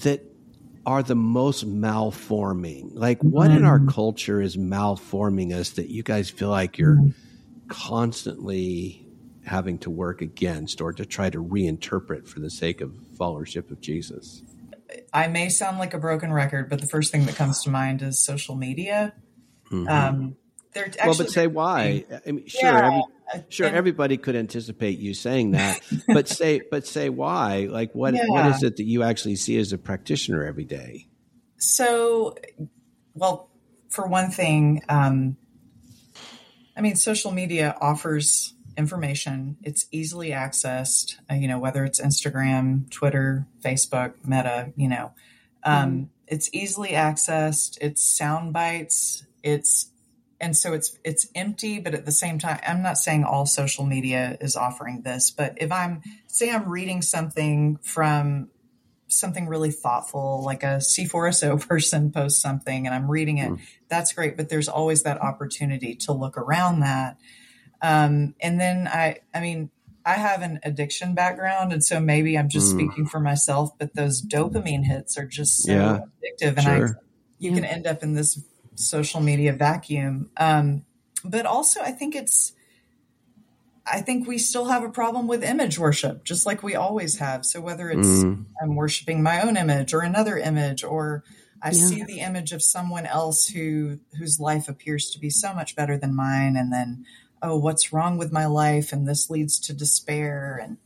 that 0.04 0.24
are 0.86 1.04
the 1.04 1.16
most 1.16 1.68
malforming? 1.68 2.92
Like, 2.96 3.22
what 3.22 3.52
in 3.52 3.66
our 3.66 3.78
mm-hmm. 3.78 3.90
culture 3.90 4.42
is 4.42 4.58
malforming 4.58 5.54
us 5.54 5.72
that 5.72 5.90
you 5.90 6.02
guys 6.02 6.30
feel 6.30 6.50
like 6.50 6.80
you're 6.80 6.96
mm-hmm. 6.96 7.68
constantly 7.68 9.01
having 9.46 9.78
to 9.80 9.90
work 9.90 10.22
against 10.22 10.82
or 10.82 10.94
to 10.94 11.06
try 11.06 11.30
to 11.30 11.44
reinterpret 11.44 12.28
for 12.28 12.40
the 12.40 12.50
sake 12.50 12.82
of 12.82 12.92
followership 13.20 13.72
of 13.72 13.82
Jesus? 13.82 14.44
I 15.14 15.28
may 15.28 15.50
sound 15.50 15.80
like 15.80 15.94
a 15.94 15.98
broken 15.98 16.34
record, 16.34 16.70
but 16.70 16.82
the 16.82 16.88
first 16.88 17.12
thing 17.12 17.26
that 17.26 17.36
comes 17.36 17.64
to 17.64 17.70
mind 17.70 18.02
is 18.02 18.24
social 18.24 18.56
media. 18.56 19.14
Mm-hmm. 19.72 19.88
Um, 19.88 20.36
actually, 20.76 21.02
well, 21.06 21.18
but 21.18 21.30
say 21.30 21.48
why? 21.48 22.06
I 22.26 22.32
mean, 22.32 22.46
sure, 22.48 22.70
yeah. 22.70 22.86
every, 22.88 23.04
sure 23.50 23.68
everybody 23.68 24.18
could 24.18 24.36
anticipate 24.36 25.00
you 25.00 25.14
saying 25.14 25.52
that 25.52 25.80
but 26.08 26.28
say 26.28 26.62
but 26.72 26.86
say 26.86 27.10
why 27.10 27.68
like 27.70 27.94
what 27.94 28.14
yeah. 28.14 28.26
what 28.28 28.46
is 28.48 28.64
it 28.64 28.78
that 28.78 28.84
you 28.84 29.04
actually 29.04 29.36
see 29.36 29.58
as 29.58 29.74
a 29.74 29.78
practitioner 29.78 30.46
every 30.46 30.66
day 30.66 31.08
so 31.58 32.36
well 33.14 33.50
for 33.90 34.08
one 34.08 34.30
thing 34.30 34.82
um, 34.90 35.38
i 36.76 36.82
mean 36.82 36.96
social 36.96 37.32
media 37.32 37.76
offers 37.80 38.54
information. 38.78 39.58
It's 39.62 39.86
easily 39.92 40.30
accessed 40.30 41.16
uh, 41.30 41.36
you 41.36 41.48
know 41.48 41.60
whether 41.60 41.84
it's 41.86 42.02
instagram 42.02 42.90
twitter 42.90 43.48
facebook 43.64 44.14
meta 44.26 44.74
you 44.76 44.88
know. 44.88 45.12
Um, 45.64 45.92
mm-hmm. 45.92 46.04
it's 46.28 46.50
easily 46.54 46.90
accessed. 46.90 47.78
It's 47.82 48.04
sound 48.04 48.54
bites. 48.54 49.26
It's 49.44 49.92
and 50.42 50.58
so 50.58 50.74
it's 50.74 50.98
it's 51.06 51.28
empty 51.36 51.80
but 51.80 51.94
at 51.94 52.06
the 52.06 52.12
same 52.12 52.40
time 52.40 52.60
i'm 52.68 52.82
not 52.82 52.98
saying 52.98 53.24
all 53.24 53.46
social 53.46 53.86
media 53.86 54.38
is 54.42 54.56
offering 54.56 55.04
this 55.04 55.30
but 55.30 55.54
if 55.58 55.72
i'm 55.72 56.02
say 56.28 56.52
i'm 56.52 56.68
reading 56.68 57.02
something 57.02 57.78
from 57.78 58.50
something 59.08 59.48
really 59.48 59.72
thoughtful 59.72 60.44
like 60.44 60.64
a 60.64 60.78
c4so 60.78 61.66
person 61.68 62.12
posts 62.12 62.42
something 62.42 62.86
and 62.86 62.96
i'm 62.96 63.10
reading 63.10 63.38
it 63.38 63.52
mm. 63.52 63.60
that's 63.88 64.12
great 64.12 64.36
but 64.36 64.50
there's 64.50 64.68
always 64.68 65.04
that 65.04 65.22
opportunity 65.22 65.96
to 65.96 66.12
look 66.12 66.38
around 66.38 66.80
that 66.80 67.18
um, 67.82 68.36
and 68.42 68.60
then 68.60 68.88
i 68.88 69.18
i 69.34 69.40
mean 69.40 69.70
I 70.04 70.14
have 70.16 70.42
an 70.42 70.60
addiction 70.64 71.14
background, 71.14 71.72
and 71.72 71.84
so 71.84 72.00
maybe 72.00 72.36
I'm 72.36 72.50
just 72.50 72.74
mm. 72.74 72.80
speaking 72.80 73.06
for 73.06 73.20
myself, 73.20 73.78
but 73.78 73.94
those 73.94 74.20
dopamine 74.20 74.84
hits 74.84 75.16
are 75.16 75.26
just 75.26 75.62
so 75.62 75.72
yeah, 75.72 76.00
addictive, 76.00 76.58
and 76.58 76.62
sure. 76.62 76.88
I 76.88 77.02
you 77.38 77.52
can 77.52 77.66
end 77.66 77.88
up 77.88 78.04
in 78.04 78.14
this 78.14 78.44
social 78.76 79.22
media 79.22 79.54
vacuum. 79.54 80.30
Um, 80.38 80.86
but 81.24 81.46
also, 81.46 81.82
I 81.82 81.92
think 81.92 82.16
it's 82.16 82.54
I 83.86 84.02
think 84.02 84.28
we 84.28 84.38
still 84.38 84.66
have 84.66 84.84
a 84.84 84.90
problem 84.90 85.28
with 85.28 85.44
image 85.44 85.78
worship, 85.78 86.24
just 86.24 86.46
like 86.46 86.64
we 86.64 86.76
always 86.76 87.18
have. 87.18 87.46
So 87.46 87.62
whether 87.62 87.90
it's 87.90 88.24
mm. 88.24 88.46
I'm 88.62 88.76
worshiping 88.76 89.24
my 89.24 89.42
own 89.42 89.58
image 89.58 89.94
or 89.94 90.02
another 90.02 90.38
image, 90.38 90.84
or 90.84 91.24
I 91.62 91.72
yeah. 91.72 91.86
see 91.88 92.04
the 92.04 92.20
image 92.20 92.52
of 92.54 92.62
someone 92.64 93.06
else 93.06 93.48
who 93.48 94.00
whose 94.18 94.40
life 94.40 94.70
appears 94.70 95.10
to 95.12 95.20
be 95.20 95.30
so 95.30 95.54
much 95.54 95.76
better 95.76 95.98
than 95.98 96.16
mine, 96.16 96.56
and 96.56 96.72
then 96.72 97.06
oh, 97.42 97.58
what's 97.58 97.92
wrong 97.92 98.18
with 98.18 98.32
my 98.32 98.46
life? 98.46 98.94
And 98.94 99.08
this 99.08 99.30
leads 99.30 99.60
to 99.62 99.74
despair. 99.74 100.60
And 100.62 100.78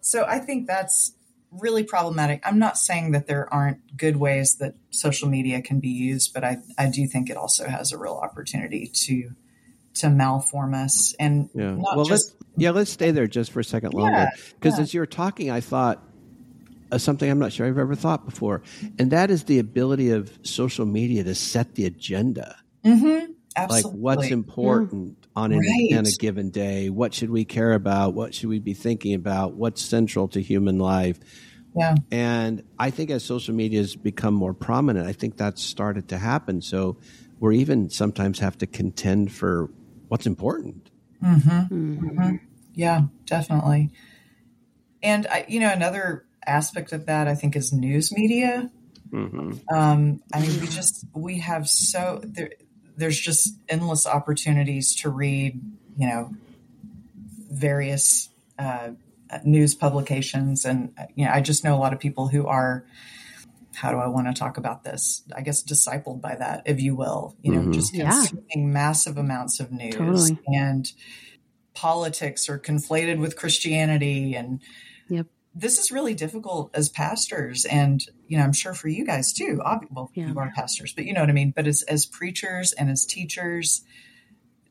so 0.00 0.24
I 0.24 0.38
think 0.38 0.66
that's 0.66 1.12
really 1.50 1.82
problematic. 1.82 2.42
I'm 2.44 2.58
not 2.58 2.76
saying 2.76 3.12
that 3.12 3.26
there 3.26 3.52
aren't 3.52 3.96
good 3.96 4.16
ways 4.16 4.56
that 4.56 4.74
social 4.90 5.28
media 5.28 5.62
can 5.62 5.80
be 5.80 5.88
used, 5.88 6.34
but 6.34 6.44
I, 6.44 6.58
I 6.76 6.90
do 6.90 7.06
think 7.06 7.30
it 7.30 7.36
also 7.36 7.68
has 7.68 7.92
a 7.92 7.98
real 7.98 8.20
opportunity 8.22 8.90
to 9.06 9.32
to 9.94 10.06
malform 10.06 10.74
us 10.74 11.14
and 11.18 11.50
yeah. 11.54 11.74
well 11.74 12.04
just, 12.04 12.10
let's 12.10 12.34
yeah 12.56 12.70
let's 12.70 12.90
stay 12.90 13.10
there 13.10 13.26
just 13.26 13.50
for 13.50 13.58
a 13.58 13.64
second 13.64 13.94
longer 13.94 14.30
because 14.54 14.74
yeah, 14.74 14.76
yeah. 14.76 14.82
as 14.82 14.94
you 14.94 15.00
were 15.00 15.06
talking 15.06 15.50
i 15.50 15.60
thought 15.60 16.00
of 16.92 17.02
something 17.02 17.28
i'm 17.28 17.38
not 17.38 17.52
sure 17.52 17.66
i've 17.66 17.78
ever 17.78 17.96
thought 17.96 18.24
before 18.24 18.62
and 18.98 19.10
that 19.10 19.28
is 19.28 19.44
the 19.44 19.58
ability 19.58 20.10
of 20.10 20.30
social 20.42 20.86
media 20.86 21.24
to 21.24 21.34
set 21.34 21.74
the 21.74 21.84
agenda 21.84 22.56
mm-hmm. 22.84 23.32
like 23.68 23.84
what's 23.86 24.30
important 24.30 25.17
on 25.38 25.56
right. 25.56 25.90
in 25.90 26.06
a 26.06 26.10
given 26.10 26.50
day. 26.50 26.90
What 26.90 27.14
should 27.14 27.30
we 27.30 27.44
care 27.44 27.72
about? 27.72 28.14
What 28.14 28.34
should 28.34 28.48
we 28.48 28.58
be 28.58 28.74
thinking 28.74 29.14
about? 29.14 29.54
What's 29.54 29.80
central 29.80 30.28
to 30.28 30.40
human 30.40 30.78
life? 30.78 31.18
Yeah. 31.76 31.94
And 32.10 32.64
I 32.78 32.90
think 32.90 33.10
as 33.10 33.24
social 33.24 33.54
media 33.54 33.80
has 33.80 33.94
become 33.94 34.34
more 34.34 34.52
prominent, 34.52 35.06
I 35.06 35.12
think 35.12 35.36
that's 35.36 35.62
started 35.62 36.08
to 36.08 36.18
happen. 36.18 36.60
So 36.60 36.98
we're 37.38 37.52
even 37.52 37.88
sometimes 37.88 38.40
have 38.40 38.58
to 38.58 38.66
contend 38.66 39.32
for 39.32 39.70
what's 40.08 40.26
important. 40.26 40.90
Mm-hmm. 41.22 41.98
Mm-hmm. 41.98 42.36
Yeah, 42.74 43.02
definitely. 43.24 43.90
And 45.02 45.26
I, 45.28 45.44
you 45.48 45.60
know, 45.60 45.70
another 45.70 46.26
aspect 46.44 46.92
of 46.92 47.06
that 47.06 47.28
I 47.28 47.34
think 47.34 47.54
is 47.54 47.72
news 47.72 48.12
media. 48.12 48.70
Mm-hmm. 49.12 49.74
Um, 49.74 50.20
I 50.34 50.40
mean, 50.40 50.60
we 50.60 50.66
just 50.66 51.06
we 51.14 51.38
have 51.38 51.68
so 51.68 52.20
there 52.24 52.50
there's 52.98 53.18
just 53.18 53.56
endless 53.68 54.06
opportunities 54.06 54.94
to 54.96 55.08
read, 55.08 55.60
you 55.96 56.06
know, 56.06 56.34
various 57.50 58.28
uh, 58.58 58.90
news 59.44 59.74
publications, 59.74 60.64
and 60.64 60.92
you 61.14 61.24
know, 61.24 61.32
I 61.32 61.40
just 61.40 61.64
know 61.64 61.74
a 61.76 61.80
lot 61.80 61.92
of 61.92 62.00
people 62.00 62.28
who 62.28 62.46
are. 62.46 62.84
How 63.74 63.92
do 63.92 63.98
I 63.98 64.08
want 64.08 64.26
to 64.26 64.32
talk 64.32 64.56
about 64.56 64.82
this? 64.82 65.22
I 65.36 65.40
guess 65.42 65.62
discipled 65.62 66.20
by 66.20 66.34
that, 66.34 66.64
if 66.66 66.80
you 66.80 66.96
will. 66.96 67.36
You 67.42 67.52
know, 67.52 67.60
mm-hmm. 67.60 67.72
just 67.72 67.94
consuming 67.94 68.42
yeah. 68.50 68.56
massive 68.66 69.16
amounts 69.16 69.60
of 69.60 69.70
news 69.70 69.94
totally. 69.94 70.40
and 70.48 70.92
politics 71.74 72.48
are 72.48 72.58
conflated 72.58 73.20
with 73.20 73.36
Christianity 73.36 74.34
and 74.34 74.60
yep 74.60 74.70
this 75.58 75.78
is 75.78 75.90
really 75.90 76.14
difficult 76.14 76.70
as 76.72 76.88
pastors 76.88 77.64
and 77.64 78.06
you 78.28 78.38
know 78.38 78.44
i'm 78.44 78.52
sure 78.52 78.74
for 78.74 78.88
you 78.88 79.04
guys 79.04 79.32
too 79.32 79.60
well 79.90 80.10
yeah. 80.14 80.28
you 80.28 80.38
are 80.38 80.52
pastors 80.54 80.92
but 80.92 81.04
you 81.04 81.12
know 81.12 81.20
what 81.20 81.28
i 81.28 81.32
mean 81.32 81.52
but 81.54 81.66
as, 81.66 81.82
as 81.82 82.06
preachers 82.06 82.72
and 82.72 82.88
as 82.90 83.04
teachers 83.04 83.82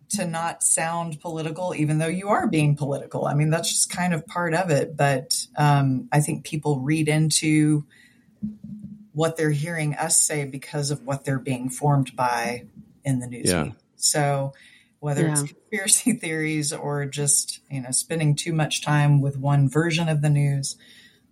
to 0.09 0.25
not 0.25 0.63
sound 0.63 1.19
political 1.19 1.75
even 1.75 1.97
though 1.97 2.07
you 2.07 2.29
are 2.29 2.47
being 2.47 2.75
political 2.75 3.25
i 3.25 3.33
mean 3.33 3.49
that's 3.49 3.69
just 3.69 3.89
kind 3.89 4.13
of 4.13 4.25
part 4.25 4.53
of 4.53 4.69
it 4.69 4.95
but 4.95 5.45
um, 5.57 6.07
i 6.11 6.19
think 6.19 6.45
people 6.45 6.79
read 6.79 7.09
into 7.09 7.85
what 9.13 9.35
they're 9.35 9.51
hearing 9.51 9.95
us 9.95 10.21
say 10.21 10.45
because 10.45 10.91
of 10.91 11.03
what 11.03 11.25
they're 11.25 11.39
being 11.39 11.69
formed 11.69 12.15
by 12.15 12.63
in 13.03 13.19
the 13.19 13.27
news 13.27 13.51
yeah. 13.51 13.71
so 13.95 14.53
whether 14.99 15.23
yeah. 15.23 15.31
it's 15.31 15.41
conspiracy 15.41 16.13
theories 16.21 16.73
or 16.73 17.05
just 17.05 17.59
you 17.69 17.81
know 17.81 17.91
spending 17.91 18.35
too 18.35 18.53
much 18.53 18.81
time 18.81 19.21
with 19.21 19.37
one 19.37 19.69
version 19.69 20.09
of 20.09 20.21
the 20.21 20.29
news 20.29 20.75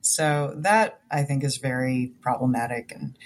so 0.01 0.54
that 0.58 1.01
i 1.12 1.23
think 1.23 1.43
is 1.43 1.58
very 1.58 2.13
problematic 2.21 2.91
and 2.91 3.17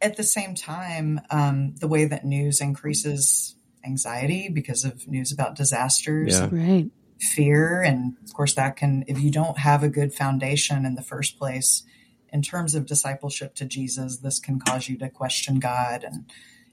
at 0.00 0.16
the 0.16 0.22
same 0.22 0.54
time 0.54 1.20
um, 1.30 1.74
the 1.80 1.88
way 1.88 2.04
that 2.04 2.24
news 2.24 2.60
increases 2.60 3.56
anxiety 3.84 4.48
because 4.48 4.84
of 4.84 5.08
news 5.08 5.32
about 5.32 5.56
disasters 5.56 6.38
yeah. 6.38 6.48
right 6.52 6.90
fear 7.18 7.82
and 7.82 8.16
of 8.24 8.32
course 8.32 8.54
that 8.54 8.76
can 8.76 9.04
if 9.06 9.20
you 9.20 9.30
don't 9.30 9.58
have 9.58 9.82
a 9.82 9.88
good 9.88 10.12
foundation 10.12 10.84
in 10.84 10.94
the 10.96 11.02
first 11.02 11.38
place 11.38 11.84
in 12.32 12.42
terms 12.42 12.74
of 12.74 12.86
discipleship 12.86 13.54
to 13.54 13.64
jesus 13.64 14.18
this 14.18 14.40
can 14.40 14.58
cause 14.58 14.88
you 14.88 14.98
to 14.98 15.08
question 15.08 15.60
god 15.60 16.02
and 16.02 16.24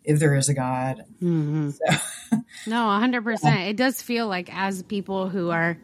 if 0.09 0.17
there 0.19 0.33
is 0.33 0.49
a 0.49 0.55
God. 0.55 1.05
Mm-hmm. 1.21 1.69
So, 1.69 2.37
no, 2.67 2.77
100%. 2.87 3.37
Yeah. 3.43 3.59
It 3.59 3.77
does 3.77 4.01
feel 4.01 4.27
like 4.27 4.49
as 4.51 4.81
people 4.81 5.29
who 5.29 5.51
are, 5.51 5.77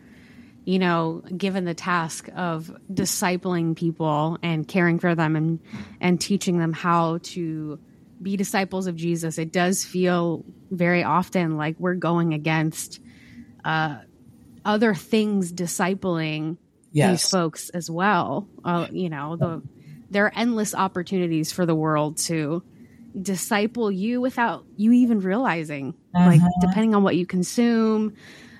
you 0.65 0.79
know, 0.79 1.21
given 1.38 1.63
the 1.63 1.75
task 1.75 2.27
of 2.35 2.75
discipling 2.91 3.75
people 3.75 4.39
and 4.41 4.67
caring 4.67 4.97
for 4.97 5.13
them 5.13 5.35
and, 5.35 5.59
and 6.01 6.19
teaching 6.19 6.57
them 6.57 6.73
how 6.73 7.19
to 7.21 7.79
be 8.19 8.35
disciples 8.35 8.88
of 8.88 8.95
Jesus, 8.95 9.38
it 9.38 9.51
does 9.51 9.85
feel 9.85 10.43
very 10.71 11.03
often 11.03 11.55
like 11.55 11.75
we're 11.79 11.93
going 11.93 12.33
against 12.33 12.99
uh, 13.63 13.99
other 14.65 14.95
things 14.95 15.53
discipling 15.53 16.57
yes. 16.91 17.11
these 17.11 17.29
folks 17.29 17.69
as 17.69 17.91
well. 17.91 18.47
Uh, 18.63 18.88
you 18.91 19.09
know, 19.09 19.35
the 19.35 19.61
there 20.09 20.25
are 20.25 20.33
endless 20.35 20.73
opportunities 20.73 21.51
for 21.51 21.67
the 21.67 21.75
world 21.75 22.17
to 22.17 22.63
disciple 23.21 23.91
you 23.91 24.19
without 24.19 24.65
you 24.75 24.91
even 24.91 25.19
realizing 25.19 25.93
uh-huh. 26.13 26.28
like 26.28 26.41
depending 26.60 26.93
on 26.93 27.04
what 27.04 27.15
you 27.15 27.25
consume 27.25 28.13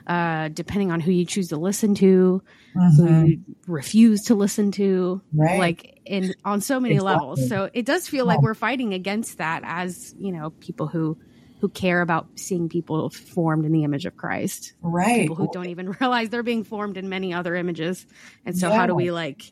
uh 0.08 0.48
depending 0.50 0.92
on 0.92 1.00
who 1.00 1.12
you 1.12 1.26
choose 1.26 1.50
to 1.50 1.58
listen 1.58 1.94
to 1.96 2.42
uh-huh. 2.76 2.90
who 2.96 3.06
mm-hmm. 3.08 3.26
you 3.26 3.42
refuse 3.68 4.24
to 4.24 4.36
listen 4.36 4.72
to 4.72 5.22
right. 5.34 5.60
like 5.60 6.00
in 6.06 6.34
on 6.46 6.62
so 6.62 6.80
many 6.80 6.96
exactly. 6.96 7.14
levels 7.14 7.50
so 7.50 7.70
it 7.74 7.86
does 7.86 8.08
feel 8.08 8.26
like 8.26 8.42
we're 8.42 8.54
fighting 8.54 8.94
against 8.94 9.40
that 9.40 9.62
as 9.66 10.16
you 10.18 10.32
know 10.32 10.52
people 10.62 10.88
who 10.88 11.18
who 11.62 11.70
care 11.70 12.02
about 12.02 12.28
seeing 12.36 12.70
people 12.70 13.10
formed 13.10 13.66
in 13.66 13.72
the 13.72 13.84
image 13.84 14.06
of 14.06 14.16
Christ 14.16 14.74
right 14.82 15.22
people 15.22 15.36
who 15.36 15.50
don't 15.52 15.68
even 15.68 15.92
realize 16.00 16.30
they're 16.30 16.44
being 16.44 16.64
formed 16.64 16.96
in 16.96 17.10
many 17.10 17.34
other 17.34 17.56
images 17.56 18.06
and 18.46 18.58
so 18.58 18.70
yeah. 18.70 18.76
how 18.76 18.86
do 18.86 18.96
we 18.96 19.12
like 19.12 19.52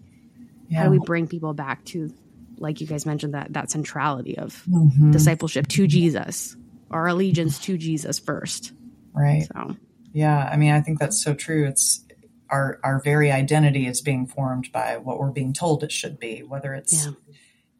yeah. 0.69 0.79
how 0.79 0.85
do 0.85 0.91
we 0.91 0.99
bring 0.99 1.27
people 1.27 1.53
back 1.53 1.83
to 1.85 2.13
like 2.57 2.81
you 2.81 2.87
guys 2.87 3.05
mentioned 3.05 3.33
that 3.33 3.53
that 3.53 3.71
centrality 3.71 4.37
of 4.37 4.63
mm-hmm. 4.69 5.11
discipleship 5.11 5.67
to 5.69 5.87
Jesus, 5.87 6.55
our 6.91 7.07
allegiance 7.07 7.59
to 7.59 7.77
Jesus 7.77 8.19
first. 8.19 8.73
Right. 9.13 9.47
So, 9.53 9.75
yeah, 10.11 10.49
I 10.51 10.57
mean, 10.57 10.71
I 10.71 10.81
think 10.81 10.99
that's 10.99 11.23
so 11.23 11.33
true. 11.33 11.65
It's 11.67 12.05
our 12.49 12.79
our 12.83 13.01
very 13.01 13.31
identity 13.31 13.87
is 13.87 14.01
being 14.01 14.27
formed 14.27 14.71
by 14.71 14.97
what 14.97 15.19
we're 15.19 15.31
being 15.31 15.53
told 15.53 15.83
it 15.83 15.91
should 15.91 16.19
be, 16.19 16.43
whether 16.43 16.73
it's, 16.73 17.05
yeah. 17.05 17.13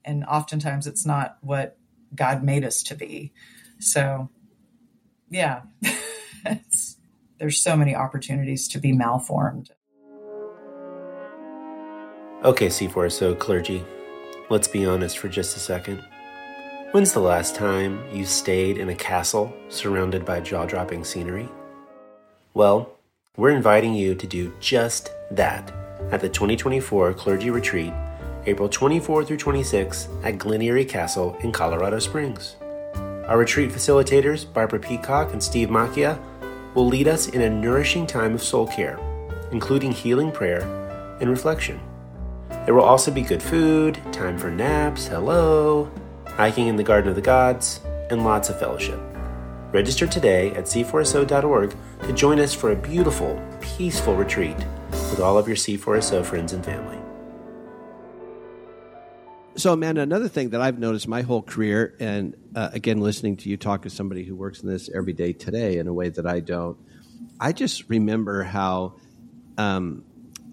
and 0.03 0.23
oftentimes 0.25 0.87
it's 0.87 1.05
not 1.05 1.37
what 1.41 1.77
God 2.15 2.43
made 2.43 2.63
us 2.63 2.83
to 2.83 2.95
be. 2.95 3.33
So, 3.79 4.29
yeah, 5.29 5.61
there's 7.39 7.61
so 7.61 7.75
many 7.75 7.95
opportunities 7.95 8.67
to 8.69 8.79
be 8.79 8.93
malformed. 8.93 9.71
Okay, 12.43 12.67
C4SO 12.67 13.39
clergy, 13.39 13.85
Let's 14.49 14.67
be 14.67 14.85
honest 14.85 15.17
for 15.17 15.29
just 15.29 15.55
a 15.55 15.59
second. 15.59 16.03
When's 16.91 17.13
the 17.13 17.21
last 17.21 17.55
time 17.55 18.03
you 18.13 18.25
stayed 18.25 18.77
in 18.77 18.89
a 18.89 18.95
castle 18.95 19.53
surrounded 19.69 20.25
by 20.25 20.41
jaw 20.41 20.65
dropping 20.65 21.05
scenery? 21.05 21.49
Well, 22.53 22.97
we're 23.37 23.51
inviting 23.51 23.93
you 23.93 24.15
to 24.15 24.27
do 24.27 24.53
just 24.59 25.11
that 25.31 25.71
at 26.11 26.19
the 26.19 26.29
2024 26.29 27.13
Clergy 27.13 27.49
Retreat, 27.49 27.93
April 28.45 28.67
24 28.67 29.23
through 29.25 29.37
26 29.37 30.09
at 30.23 30.37
Glen 30.37 30.61
Eyrie 30.61 30.85
Castle 30.85 31.37
in 31.41 31.51
Colorado 31.51 31.99
Springs. 31.99 32.57
Our 33.27 33.37
retreat 33.37 33.71
facilitators, 33.71 34.51
Barbara 34.53 34.79
Peacock 34.79 35.31
and 35.31 35.41
Steve 35.41 35.69
Macchia, 35.69 36.19
will 36.75 36.85
lead 36.85 37.07
us 37.07 37.29
in 37.29 37.41
a 37.41 37.49
nourishing 37.49 38.05
time 38.05 38.35
of 38.35 38.43
soul 38.43 38.67
care, 38.67 38.99
including 39.51 39.93
healing 39.93 40.31
prayer 40.31 40.61
and 41.21 41.29
reflection. 41.29 41.79
There 42.65 42.73
will 42.73 42.83
also 42.83 43.11
be 43.11 43.23
good 43.23 43.43
food, 43.43 43.99
time 44.13 44.37
for 44.37 44.49
naps, 44.49 45.07
hello, 45.07 45.91
hiking 46.25 46.67
in 46.67 46.77
the 46.77 46.83
Garden 46.83 47.09
of 47.09 47.15
the 47.15 47.21
Gods, 47.21 47.81
and 48.09 48.23
lots 48.23 48.47
of 48.47 48.57
fellowship. 48.57 48.97
Register 49.73 50.07
today 50.07 50.51
at 50.51 50.63
c4so.org 50.63 51.75
to 52.03 52.13
join 52.13 52.39
us 52.39 52.53
for 52.53 52.71
a 52.71 52.75
beautiful, 52.75 53.41
peaceful 53.59 54.15
retreat 54.15 54.55
with 54.91 55.19
all 55.19 55.37
of 55.37 55.45
your 55.45 55.57
C4SO 55.57 56.25
friends 56.25 56.53
and 56.53 56.63
family. 56.63 56.97
So, 59.55 59.73
Amanda, 59.73 59.99
another 59.99 60.29
thing 60.29 60.51
that 60.51 60.61
I've 60.61 60.79
noticed 60.79 61.07
my 61.09 61.21
whole 61.21 61.41
career, 61.41 61.95
and 61.99 62.33
uh, 62.55 62.69
again, 62.71 63.01
listening 63.01 63.35
to 63.37 63.49
you 63.49 63.57
talk 63.57 63.81
to 63.81 63.89
somebody 63.89 64.23
who 64.23 64.37
works 64.37 64.61
in 64.61 64.69
this 64.69 64.89
every 64.95 65.13
day 65.13 65.33
today 65.33 65.79
in 65.79 65.87
a 65.89 65.93
way 65.93 66.07
that 66.07 66.25
I 66.25 66.39
don't, 66.39 66.77
I 67.41 67.51
just 67.51 67.89
remember 67.89 68.43
how 68.43 68.95
um, 69.57 70.05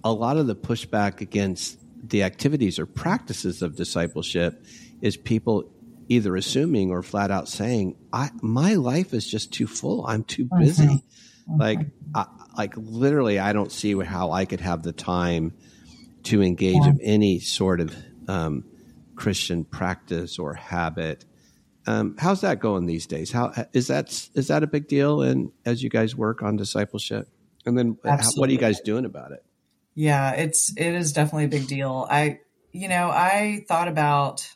a 0.03 0.13
lot 0.13 0.39
of 0.39 0.49
the 0.49 0.57
pushback 0.57 1.21
against 1.21 1.80
the 2.03 2.23
activities 2.23 2.79
or 2.79 2.87
practices 2.87 3.63
of 3.63 3.77
discipleship 3.77 4.65
is 5.01 5.17
people 5.17 5.71
either 6.09 6.35
assuming 6.35 6.91
or 6.91 7.03
flat 7.03 7.31
out 7.31 7.49
saying, 7.49 7.97
"I 8.13 8.31
my 8.43 8.75
life 8.75 9.15
is 9.15 9.29
just 9.29 9.53
too 9.53 9.67
full. 9.67 10.07
I'm 10.07 10.25
too 10.25 10.49
busy." 10.59 10.85
Mm-hmm. 10.85 11.61
Like, 11.61 11.79
I, 12.15 12.27
like 12.57 12.75
literally, 12.77 13.39
I 13.39 13.53
don't 13.53 13.73
see 13.73 13.99
how 13.99 14.31
I 14.33 14.45
could 14.45 14.61
have 14.61 14.83
the 14.83 14.93
time 14.93 15.55
to 16.25 16.43
engage 16.43 16.83
yeah. 16.83 16.91
in 16.91 17.01
any 17.01 17.41
sort 17.41 17.81
of 17.81 17.97
um, 18.29 18.65
Christian 19.15 19.65
practice 19.65 20.39
or 20.39 20.55
habit. 20.55 21.25
Um, 21.87 22.17
how's 22.19 22.43
that 22.43 22.61
going 22.61 22.87
these 22.87 23.07
days? 23.07 23.33
How 23.33 23.53
is 23.73 23.89
that 23.89 24.09
is 24.35 24.49
that 24.49 24.63
a 24.63 24.67
big 24.67 24.87
deal? 24.87 25.23
And 25.23 25.51
as 25.65 25.83
you 25.83 25.91
guys 25.91 26.15
work 26.15 26.43
on 26.43 26.57
discipleship, 26.57 27.29
and 27.67 27.77
then 27.77 27.99
how, 28.05 28.19
what 28.37 28.49
are 28.49 28.53
you 28.53 28.59
guys 28.59 28.81
doing 28.81 29.05
about 29.05 29.33
it? 29.33 29.45
Yeah, 30.01 30.31
it's 30.33 30.73
it 30.79 30.95
is 30.95 31.13
definitely 31.13 31.45
a 31.45 31.49
big 31.49 31.67
deal. 31.67 32.07
I 32.11 32.41
you 32.73 32.89
know 32.89 33.11
I 33.11 33.67
thought 33.69 33.87
about 33.87 34.49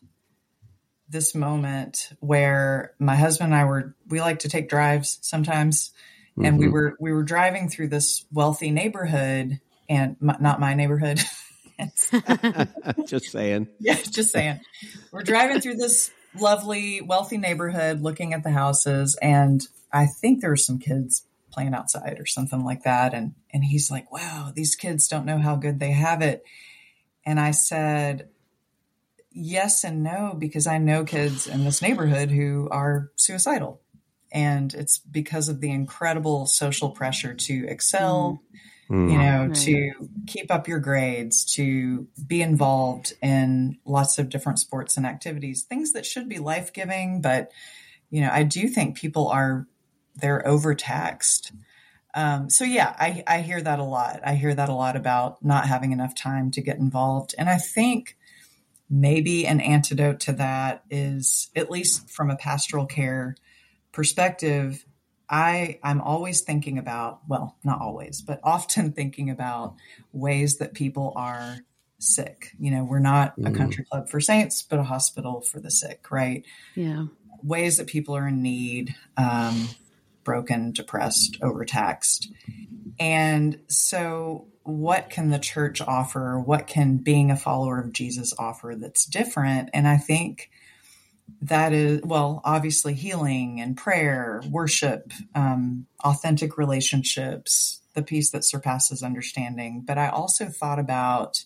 this 1.07 1.35
moment 1.35 2.09
where 2.20 2.94
my 2.98 3.14
husband 3.14 3.52
and 3.52 3.61
I 3.61 3.66
were 3.66 3.94
we 4.09 4.22
like 4.22 4.38
to 4.38 4.48
take 4.48 4.70
drives 4.70 5.18
sometimes 5.20 5.90
mm-hmm. 6.30 6.46
and 6.46 6.59
we 6.59 6.64
mm-hmm. 6.64 6.72
were 6.72 6.96
we 6.98 7.12
were 7.12 7.22
driving 7.22 7.68
through 7.68 7.88
this 7.88 8.24
wealthy 8.33 8.70
neighborhood 8.70 9.61
and 9.87 10.16
m- 10.22 10.38
not 10.40 10.61
my 10.61 10.72
neighborhood 10.72 11.20
just 13.07 13.26
saying 13.26 13.68
yeah 13.80 13.96
just 13.96 14.30
saying 14.30 14.61
we're 15.12 15.22
driving 15.22 15.61
through 15.61 15.76
this 15.76 16.11
lovely 16.40 17.02
wealthy 17.02 17.37
neighborhood 17.37 18.00
looking 18.00 18.33
at 18.33 18.44
the 18.44 18.50
houses 18.50 19.14
and 19.20 19.68
i 19.92 20.07
think 20.07 20.40
there 20.40 20.50
were 20.50 20.57
some 20.57 20.78
kids 20.78 21.26
playing 21.54 21.74
outside 21.74 22.16
or 22.18 22.26
something 22.26 22.64
like 22.64 22.82
that 22.82 23.14
and 23.14 23.34
and 23.52 23.64
he's 23.64 23.90
like 23.90 24.10
wow 24.10 24.50
these 24.54 24.74
kids 24.74 25.08
don't 25.08 25.26
know 25.26 25.38
how 25.38 25.56
good 25.56 25.78
they 25.78 25.92
have 25.92 26.20
it 26.20 26.44
and 27.24 27.38
i 27.38 27.50
said 27.50 28.28
yes 29.34 29.84
and 29.84 30.02
no 30.02 30.34
because 30.38 30.66
I 30.66 30.78
know 30.78 31.04
kids 31.04 31.46
in 31.46 31.64
this 31.64 31.82
neighborhood 31.82 32.30
who 32.30 32.68
are 32.70 33.10
suicidal. 33.16 33.80
And 34.32 34.72
it's 34.74 34.98
because 34.98 35.48
of 35.48 35.60
the 35.60 35.70
incredible 35.70 36.46
social 36.46 36.90
pressure 36.90 37.34
to 37.34 37.66
excel, 37.68 38.42
mm. 38.90 39.12
you 39.12 39.18
know, 39.18 39.46
right. 39.46 39.54
to 39.54 39.92
keep 40.26 40.50
up 40.50 40.66
your 40.66 40.80
grades, 40.80 41.44
to 41.56 42.08
be 42.26 42.42
involved 42.42 43.12
in 43.22 43.78
lots 43.84 44.18
of 44.18 44.28
different 44.28 44.58
sports 44.58 44.96
and 44.96 45.06
activities, 45.06 45.62
things 45.62 45.92
that 45.92 46.06
should 46.06 46.28
be 46.28 46.38
life 46.38 46.72
giving. 46.72 47.20
But, 47.20 47.52
you 48.10 48.22
know, 48.22 48.30
I 48.32 48.42
do 48.42 48.66
think 48.68 48.96
people 48.96 49.28
are, 49.28 49.68
they're 50.16 50.46
overtaxed. 50.46 51.53
Um, 52.14 52.48
so 52.48 52.64
yeah, 52.64 52.94
I, 52.98 53.24
I 53.27 53.40
hear 53.40 53.61
that 53.61 53.81
a 53.81 53.85
lot. 53.85 54.20
I 54.24 54.35
hear 54.35 54.55
that 54.55 54.68
a 54.68 54.74
lot 54.74 54.96
about 54.96 55.44
not 55.44 55.66
having 55.66 55.92
enough 55.92 56.14
time 56.14 56.50
to 56.53 56.61
get 56.61 56.79
involved. 56.79 57.35
And 57.37 57.48
I 57.48 57.59
think, 57.59 58.16
maybe 58.90 59.46
an 59.46 59.61
antidote 59.61 60.20
to 60.20 60.33
that 60.33 60.85
is 60.90 61.50
at 61.57 61.70
least 61.70 62.09
from 62.09 62.31
a 62.31 62.37
pastoral 62.37 62.87
care 62.87 63.35
perspective 63.92 64.85
i 65.31 65.79
i'm 65.83 66.00
always 66.00 66.42
thinking 66.42 66.79
about 66.79 67.20
well 67.29 67.57
not 67.64 67.81
always 67.81 68.20
but 68.20 68.40
often 68.42 68.92
thinking 68.96 69.31
about 69.31 69.74
ways 70.12 70.59
that 70.59 70.74
people 70.74 71.12
are 71.16 71.59
sick 71.98 72.50
you 72.59 72.70
know 72.70 72.85
we're 72.85 72.98
not 72.98 73.38
mm. 73.38 73.48
a 73.48 73.57
country 73.57 73.85
club 73.90 74.09
for 74.09 74.20
saints 74.20 74.62
but 74.62 74.79
a 74.79 74.85
hospital 74.85 75.40
for 75.40 75.61
the 75.61 75.70
sick 75.70 76.11
right 76.11 76.44
yeah 76.74 77.05
ways 77.42 77.79
that 77.79 77.87
people 77.87 78.16
are 78.16 78.29
in 78.29 78.42
need 78.42 78.94
um, 79.16 79.68
broken 80.24 80.72
depressed 80.72 81.38
overtaxed 81.42 82.30
and 82.98 83.58
so 83.68 84.48
what 84.62 85.10
can 85.10 85.30
the 85.30 85.38
church 85.38 85.80
offer? 85.80 86.38
What 86.38 86.66
can 86.66 86.96
being 86.98 87.30
a 87.30 87.37
follower 87.37 87.78
of 87.78 87.92
Jesus 87.92 88.34
offer 88.38 88.74
that's 88.76 89.04
different? 89.04 89.70
And 89.74 89.87
I 89.87 89.96
think 89.96 90.50
that 91.42 91.72
is, 91.72 92.02
well, 92.02 92.40
obviously 92.44 92.94
healing 92.94 93.60
and 93.60 93.76
prayer, 93.76 94.42
worship, 94.48 95.12
um, 95.34 95.87
authentic 96.02 96.56
relationships, 96.56 97.80
the 97.94 98.02
peace 98.02 98.30
that 98.30 98.44
surpasses 98.44 99.02
understanding. 99.02 99.82
But 99.87 99.98
I 99.98 100.08
also 100.08 100.46
thought 100.46 100.78
about, 100.78 101.44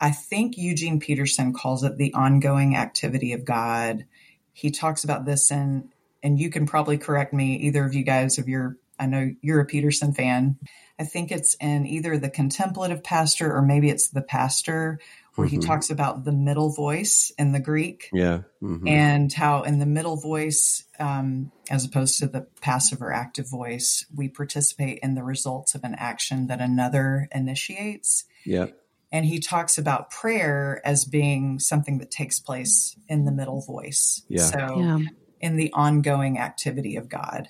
I 0.00 0.10
think 0.10 0.56
Eugene 0.56 1.00
Peterson 1.00 1.52
calls 1.52 1.84
it 1.84 1.96
the 1.96 2.12
ongoing 2.14 2.76
activity 2.76 3.32
of 3.32 3.44
God. 3.44 4.04
He 4.52 4.70
talks 4.70 5.04
about 5.04 5.24
this 5.24 5.50
in, 5.50 5.90
and 6.26 6.38
you 6.38 6.50
can 6.50 6.66
probably 6.66 6.98
correct 6.98 7.32
me, 7.32 7.56
either 7.56 7.84
of 7.84 7.94
you 7.94 8.02
guys, 8.02 8.38
if 8.38 8.48
you're, 8.48 8.76
I 8.98 9.06
know 9.06 9.30
you're 9.40 9.60
a 9.60 9.66
Peterson 9.66 10.12
fan 10.12 10.58
I 10.98 11.04
think 11.04 11.30
it's 11.30 11.54
in 11.54 11.86
either 11.86 12.18
the 12.18 12.30
contemplative 12.30 13.02
pastor 13.02 13.54
or 13.54 13.62
maybe 13.62 13.90
it's 13.90 14.08
the 14.08 14.22
pastor 14.22 14.98
where 15.34 15.46
mm-hmm. 15.46 15.60
he 15.60 15.66
talks 15.66 15.90
about 15.90 16.24
the 16.24 16.32
middle 16.32 16.70
voice 16.70 17.30
in 17.38 17.52
the 17.52 17.60
Greek. 17.60 18.08
Yeah. 18.12 18.40
Mm-hmm. 18.62 18.88
And 18.88 19.32
how 19.32 19.62
in 19.62 19.78
the 19.78 19.86
middle 19.86 20.16
voice, 20.16 20.84
um, 20.98 21.52
as 21.68 21.84
opposed 21.84 22.18
to 22.20 22.26
the 22.26 22.46
passive 22.62 23.02
or 23.02 23.12
active 23.12 23.50
voice, 23.50 24.06
we 24.14 24.28
participate 24.28 25.00
in 25.02 25.14
the 25.14 25.22
results 25.22 25.74
of 25.74 25.84
an 25.84 25.94
action 25.98 26.46
that 26.46 26.62
another 26.62 27.28
initiates. 27.32 28.24
Yeah. 28.46 28.68
And 29.12 29.26
he 29.26 29.38
talks 29.38 29.76
about 29.76 30.10
prayer 30.10 30.80
as 30.84 31.04
being 31.04 31.58
something 31.58 31.98
that 31.98 32.10
takes 32.10 32.40
place 32.40 32.96
in 33.06 33.26
the 33.26 33.32
middle 33.32 33.60
voice. 33.60 34.22
Yeah. 34.28 34.42
So 34.42 34.78
yeah. 34.78 34.98
In 35.46 35.56
the 35.56 35.72
ongoing 35.72 36.38
activity 36.38 36.96
of 36.96 37.08
God. 37.08 37.48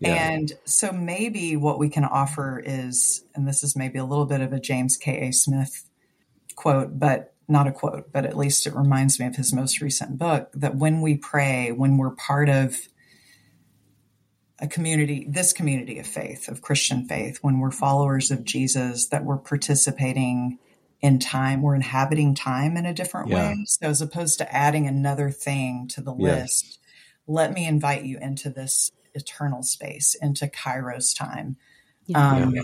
Yeah. 0.00 0.30
And 0.30 0.52
so 0.64 0.90
maybe 0.90 1.56
what 1.56 1.78
we 1.78 1.88
can 1.88 2.04
offer 2.04 2.60
is, 2.64 3.24
and 3.34 3.46
this 3.46 3.62
is 3.62 3.76
maybe 3.76 3.98
a 3.98 4.04
little 4.04 4.26
bit 4.26 4.40
of 4.40 4.52
a 4.52 4.60
James 4.60 4.96
K.A. 4.96 5.32
Smith 5.32 5.88
quote, 6.56 6.98
but 6.98 7.34
not 7.46 7.68
a 7.68 7.72
quote, 7.72 8.12
but 8.12 8.26
at 8.26 8.36
least 8.36 8.66
it 8.66 8.74
reminds 8.74 9.20
me 9.20 9.26
of 9.26 9.36
his 9.36 9.52
most 9.52 9.80
recent 9.80 10.18
book 10.18 10.50
that 10.54 10.74
when 10.74 11.00
we 11.00 11.16
pray, 11.16 11.70
when 11.70 11.96
we're 11.96 12.10
part 12.10 12.48
of 12.48 12.76
a 14.58 14.66
community, 14.66 15.24
this 15.28 15.52
community 15.52 16.00
of 16.00 16.06
faith, 16.06 16.48
of 16.48 16.60
Christian 16.60 17.06
faith, 17.06 17.38
when 17.42 17.60
we're 17.60 17.70
followers 17.70 18.32
of 18.32 18.44
Jesus, 18.44 19.06
that 19.06 19.24
we're 19.24 19.38
participating 19.38 20.58
in 21.00 21.20
time, 21.20 21.62
we're 21.62 21.76
inhabiting 21.76 22.34
time 22.34 22.76
in 22.76 22.84
a 22.84 22.92
different 22.92 23.28
yeah. 23.28 23.50
way. 23.50 23.64
So 23.66 23.86
as 23.88 24.02
opposed 24.02 24.38
to 24.38 24.54
adding 24.54 24.86
another 24.86 25.30
thing 25.30 25.86
to 25.88 26.00
the 26.00 26.14
yes. 26.14 26.40
list, 26.40 26.78
let 27.28 27.52
me 27.52 27.66
invite 27.66 28.04
you 28.04 28.18
into 28.20 28.50
this 28.50 28.90
eternal 29.14 29.62
space 29.62 30.16
into 30.20 30.46
Kairos 30.46 31.16
time. 31.16 31.56
Yeah. 32.06 32.32
Um, 32.32 32.54
yeah. 32.54 32.62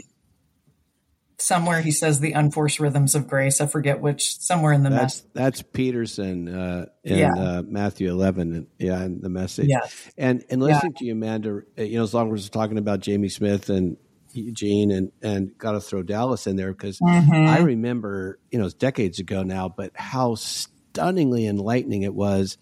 Somewhere 1.36 1.82
he 1.82 1.90
says 1.90 2.20
the 2.20 2.32
unforced 2.32 2.80
rhythms 2.80 3.14
of 3.14 3.28
grace. 3.28 3.60
I 3.60 3.66
forget 3.66 4.00
which. 4.00 4.38
Somewhere 4.40 4.72
in 4.72 4.82
the 4.82 4.90
that's 4.90 5.22
mess- 5.22 5.26
that's 5.34 5.62
Peterson 5.62 6.48
uh, 6.48 6.86
in 7.02 7.18
yeah. 7.18 7.34
uh, 7.36 7.62
Matthew 7.66 8.08
eleven. 8.08 8.68
Yeah, 8.78 9.04
in 9.04 9.20
the 9.20 9.28
message. 9.28 9.66
Yeah. 9.68 9.86
And 10.16 10.44
and 10.48 10.62
listening 10.62 10.92
yeah. 10.94 10.98
to 10.98 11.04
you, 11.04 11.12
Amanda. 11.12 11.62
Uh, 11.78 11.82
you 11.82 11.98
know, 11.98 12.04
as 12.04 12.14
long 12.14 12.32
as 12.32 12.44
we're 12.44 12.48
talking 12.48 12.78
about 12.78 13.00
Jamie 13.00 13.28
Smith 13.28 13.68
and 13.68 13.98
Eugene 14.32 14.90
and 14.90 15.12
and 15.22 15.58
got 15.58 15.72
to 15.72 15.80
throw 15.80 16.02
Dallas 16.02 16.46
in 16.46 16.56
there 16.56 16.72
because 16.72 16.98
mm-hmm. 17.00 17.48
I 17.48 17.58
remember 17.58 18.38
you 18.50 18.58
know 18.58 18.66
it's 18.66 18.74
decades 18.74 19.18
ago 19.18 19.42
now, 19.42 19.68
but 19.68 19.90
how 19.94 20.36
stunningly 20.36 21.46
enlightening 21.46 22.02
it 22.02 22.14
was 22.14 22.56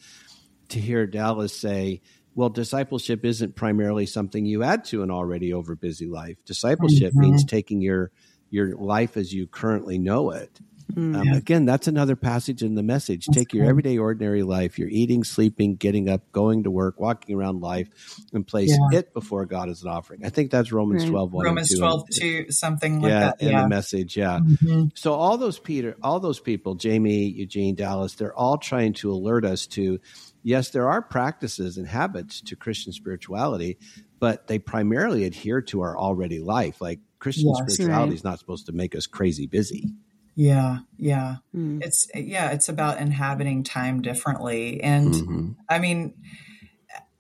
to 0.73 0.81
hear 0.81 1.07
Dallas 1.07 1.57
say 1.57 2.03
well, 2.35 2.49
discipleship 2.49 3.25
isn't 3.25 3.57
primarily 3.57 4.07
something 4.07 4.47
you 4.47 4.63
add 4.63 4.85
to 4.87 5.03
an 5.03 5.11
already 5.11 5.53
over 5.53 5.77
busy 5.77 6.07
life. 6.07 6.39
Discipleship 6.45 7.11
mm-hmm. 7.13 7.21
means 7.21 7.45
taking 7.45 7.81
your 7.81 8.11
your 8.51 8.77
life 8.77 9.17
as 9.17 9.33
you 9.33 9.47
currently 9.47 9.99
know 9.99 10.31
it. 10.31 10.61
Mm-hmm. 10.93 11.17
Um, 11.17 11.29
again, 11.29 11.65
that's 11.65 11.89
another 11.89 12.17
passage 12.17 12.63
in 12.63 12.75
the 12.75 12.83
message. 12.83 13.25
That's 13.27 13.39
Take 13.39 13.51
cool. 13.51 13.61
your 13.61 13.69
everyday, 13.69 13.97
ordinary 13.97 14.43
life, 14.43 14.79
your 14.79 14.89
eating, 14.91 15.25
sleeping, 15.25 15.77
getting 15.77 16.11
up, 16.11 16.31
going 16.33 16.65
to 16.65 16.71
work, 16.71 17.01
walking 17.01 17.35
around 17.35 17.63
life, 17.63 17.89
and 18.35 18.47
place 18.47 18.69
yeah. 18.69 18.99
it 18.99 19.15
before 19.15 19.47
God 19.47 19.71
as 19.71 19.83
an 19.83 19.89
offering. 19.89 20.23
I 20.23 20.29
think 20.29 20.51
that's 20.51 20.71
Romans 20.71 21.05
right. 21.05 21.11
12, 21.11 21.33
1 21.33 21.47
Romans 21.47 21.79
12, 21.79 22.05
2, 22.13 22.51
something 22.51 23.01
like 23.01 23.11
yeah, 23.11 23.21
that. 23.21 23.37
Yeah, 23.41 23.49
in 23.49 23.57
the 23.63 23.69
message, 23.69 24.19
yeah. 24.19 24.41
Mm-hmm. 24.41 24.89
So 24.95 25.15
all 25.15 25.39
those 25.39 25.59
Peter, 25.59 25.97
all 26.03 26.21
those 26.21 26.41
people, 26.41 26.75
Jamie, 26.75 27.25
Eugene, 27.25 27.75
Dallas, 27.75 28.15
they're 28.15 28.35
all 28.35 28.59
trying 28.59 28.93
to 28.95 29.13
alert 29.13 29.47
us 29.47 29.67
to 29.69 29.99
yes, 30.43 30.71
there 30.71 30.89
are 30.89 31.03
practices 31.03 31.77
and 31.77 31.87
habits 31.87 32.41
to 32.43 32.57
Christian 32.57 32.93
spirituality, 32.93 33.79
but 34.19 34.47
they 34.47 34.59
primarily 34.59 35.25
adhere 35.25 35.61
to 35.63 35.81
our 35.83 35.97
already 35.97 36.41
life. 36.41 36.81
Like 36.81 37.01
Christian 37.19 37.49
yes, 37.49 37.75
spirituality 37.75 38.11
right. 38.11 38.17
is 38.17 38.25
not 38.25 38.39
supposed 38.39 38.67
to 38.67 38.73
make 38.73 38.95
us 38.95 39.07
crazy 39.07 39.47
busy. 39.47 39.93
Yeah, 40.35 40.79
yeah. 40.97 41.37
Mm. 41.55 41.85
It's 41.85 42.09
yeah, 42.15 42.51
it's 42.51 42.69
about 42.69 42.99
inhabiting 42.99 43.65
time 43.65 44.01
differently. 44.01 44.83
And 44.83 45.13
mm-hmm. 45.13 45.51
I 45.69 45.79
mean, 45.79 46.15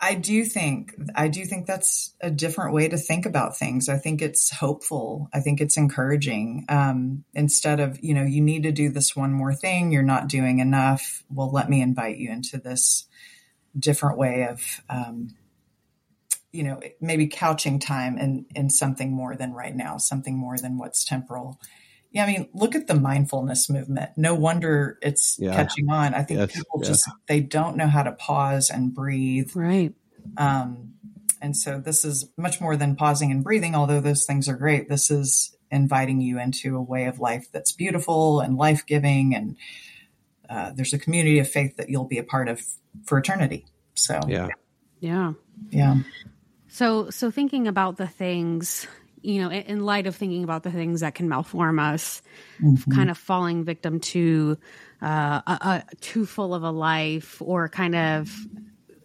I 0.05 0.15
do 0.15 0.45
think 0.45 0.97
I 1.15 1.29
do 1.29 1.45
think 1.45 1.67
that's 1.67 2.13
a 2.21 2.29
different 2.29 2.75
way 2.75 2.89
to 2.89 2.97
think 2.97 3.25
about 3.25 3.57
things. 3.57 3.89
I 3.89 3.99
think 3.99 4.21
it's 4.21 4.51
hopeful. 4.51 5.31
I 5.33 5.39
think 5.39 5.61
it's 5.61 5.77
encouraging. 5.77 6.65
Um, 6.69 7.25
instead 7.35 7.79
of 7.79 8.03
you 8.03 8.13
know 8.13 8.25
you 8.25 8.41
need 8.41 8.65
to 8.65 8.73
do 8.73 8.91
this 8.91 9.15
one 9.15 9.33
more 9.33 9.55
thing, 9.55 9.93
you're 9.93 10.03
not 10.03 10.27
doing 10.27 10.59
enough. 10.59 11.23
Well, 11.31 11.53
let 11.53 11.71
me 11.71 11.81
invite 11.81 12.17
you 12.19 12.33
into 12.33 12.59
this 12.59 13.05
different 13.79 14.19
way 14.19 14.49
of 14.51 14.83
um, 14.91 15.37
you 16.53 16.65
know 16.65 16.81
maybe 17.01 17.29
couching 17.29 17.79
time 17.79 18.19
in 18.19 18.47
in 18.57 18.71
something 18.71 19.13
more 19.13 19.37
than 19.37 19.53
right 19.53 19.75
now 19.75 19.97
something 19.99 20.37
more 20.37 20.59
than 20.59 20.79
what's 20.79 21.05
temporal 21.05 21.59
yeah, 22.13 22.25
I 22.25 22.27
mean, 22.27 22.49
look 22.53 22.75
at 22.75 22.87
the 22.87 22.95
mindfulness 22.95 23.71
movement. 23.71 24.11
No 24.17 24.35
wonder 24.35 24.99
it's 25.01 25.39
yeah. 25.39 25.55
catching 25.55 25.91
on. 25.91 26.13
I 26.15 26.23
think 26.23 26.41
yes, 26.41 26.53
people 26.53 26.81
yeah. 26.83 26.89
just 26.89 27.11
they 27.27 27.41
don't 27.41 27.77
know 27.77 27.87
how 27.87 28.03
to 28.03 28.13
pause 28.13 28.69
and 28.69 28.95
breathe. 28.95 29.51
Right. 29.55 29.95
Um, 30.37 30.93
and 31.41 31.57
so 31.57 31.81
this 31.81 32.05
is 32.05 32.29
much 32.37 32.61
more 32.61 32.77
than 32.77 32.97
pausing 32.97 33.33
and 33.33 33.43
breathing, 33.43 33.75
although 33.75 34.01
those 34.01 34.27
things 34.27 34.49
are 34.49 34.57
great. 34.57 34.89
This 34.89 35.11
is 35.11 35.57
inviting 35.71 36.21
you 36.21 36.39
into 36.39 36.77
a 36.77 36.83
way 36.83 37.07
of 37.07 37.19
life 37.19 37.47
that's 37.51 37.73
beautiful 37.73 38.41
and 38.41 38.57
life 38.57 38.85
giving. 38.87 39.35
And 39.35 39.57
uh, 40.49 40.73
there's 40.75 40.93
a 40.93 40.99
community 40.99 41.39
of 41.39 41.49
faith 41.49 41.79
that 41.79 41.89
you'll 41.89 42.05
be 42.05 42.19
a 42.19 42.23
part 42.23 42.49
of 42.49 42.61
for 43.07 43.17
eternity. 43.17 43.67
So, 43.95 44.21
yeah. 44.29 44.49
Yeah. 45.01 45.33
Yeah. 45.71 45.97
So, 46.69 47.11
so 47.11 47.31
thinking 47.31 47.67
about 47.67 47.97
the 47.97 48.07
things 48.07 48.87
you 49.23 49.41
know, 49.41 49.51
in 49.51 49.85
light 49.85 50.07
of 50.07 50.17
thinking 50.17 50.45
about 50.45 50.63
the 50.63 50.71
things 50.71 51.01
that 51.01 51.15
can 51.15 51.29
malform 51.29 51.81
us, 51.81 52.23
mm-hmm. 52.61 52.91
kind 52.93 53.11
of 53.11 53.17
falling 53.17 53.65
victim 53.65 54.01
to 54.01 54.59
uh, 55.01 55.41
a, 55.47 55.85
a 55.91 55.97
too 56.01 56.27
full 56.27 56.55
of 56.55 56.63
a 56.63 56.71
life, 56.71 57.41
or 57.41 57.69
kind 57.69 57.95
of 57.95 58.31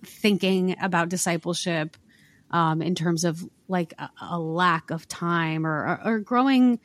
thinking 0.03 0.75
about 0.81 1.09
discipleship 1.09 1.97
um, 2.51 2.81
in 2.81 2.95
terms 2.95 3.23
of 3.23 3.43
like 3.67 3.93
a, 3.99 4.09
a 4.21 4.39
lack 4.39 4.91
of 4.91 5.07
time, 5.07 5.65
or, 5.65 5.71
or, 5.71 6.01
or 6.05 6.19
growing 6.19 6.79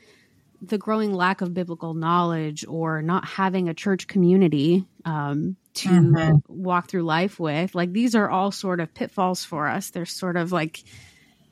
the 0.60 0.78
growing 0.78 1.12
lack 1.12 1.40
of 1.40 1.52
biblical 1.52 1.94
knowledge, 1.94 2.64
or 2.68 3.02
not 3.02 3.24
having 3.24 3.68
a 3.68 3.74
church 3.74 4.06
community 4.06 4.84
um, 5.04 5.56
to 5.74 5.88
mm-hmm. 5.88 6.36
walk 6.46 6.88
through 6.88 7.02
life 7.02 7.40
with. 7.40 7.74
Like 7.74 7.92
these 7.92 8.14
are 8.14 8.30
all 8.30 8.52
sort 8.52 8.78
of 8.78 8.94
pitfalls 8.94 9.44
for 9.44 9.66
us. 9.66 9.90
They're 9.90 10.06
sort 10.06 10.36
of 10.36 10.52
like 10.52 10.84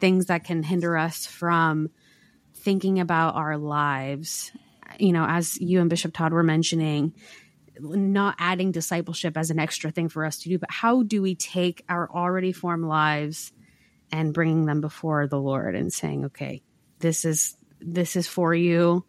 things 0.00 0.26
that 0.26 0.44
can 0.44 0.62
hinder 0.62 0.96
us 0.96 1.26
from 1.26 1.90
thinking 2.54 2.98
about 2.98 3.36
our 3.36 3.56
lives. 3.56 4.52
You 4.98 5.12
know, 5.12 5.24
as 5.26 5.60
you 5.60 5.80
and 5.80 5.88
Bishop 5.88 6.12
Todd 6.12 6.32
were 6.32 6.42
mentioning, 6.42 7.14
not 7.78 8.34
adding 8.38 8.72
discipleship 8.72 9.36
as 9.36 9.50
an 9.50 9.58
extra 9.58 9.90
thing 9.90 10.08
for 10.08 10.24
us 10.24 10.38
to 10.40 10.48
do, 10.48 10.58
but 10.58 10.70
how 10.70 11.02
do 11.02 11.22
we 11.22 11.34
take 11.34 11.84
our 11.88 12.10
already 12.10 12.52
formed 12.52 12.84
lives 12.84 13.52
and 14.12 14.34
bringing 14.34 14.66
them 14.66 14.80
before 14.80 15.26
the 15.26 15.40
Lord 15.40 15.74
and 15.74 15.92
saying, 15.92 16.26
okay, 16.26 16.62
this 16.98 17.24
is 17.24 17.56
this 17.80 18.16
is 18.16 18.26
for 18.26 18.54
you. 18.54 19.06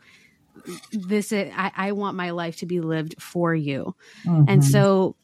This 0.92 1.32
is, 1.32 1.52
I, 1.56 1.72
I 1.76 1.92
want 1.92 2.16
my 2.16 2.32
life 2.32 2.58
to 2.58 2.66
be 2.66 2.82
lived 2.82 3.22
for 3.22 3.54
you. 3.54 3.96
Mm-hmm. 4.26 4.46
And 4.48 4.64
so 4.64 5.16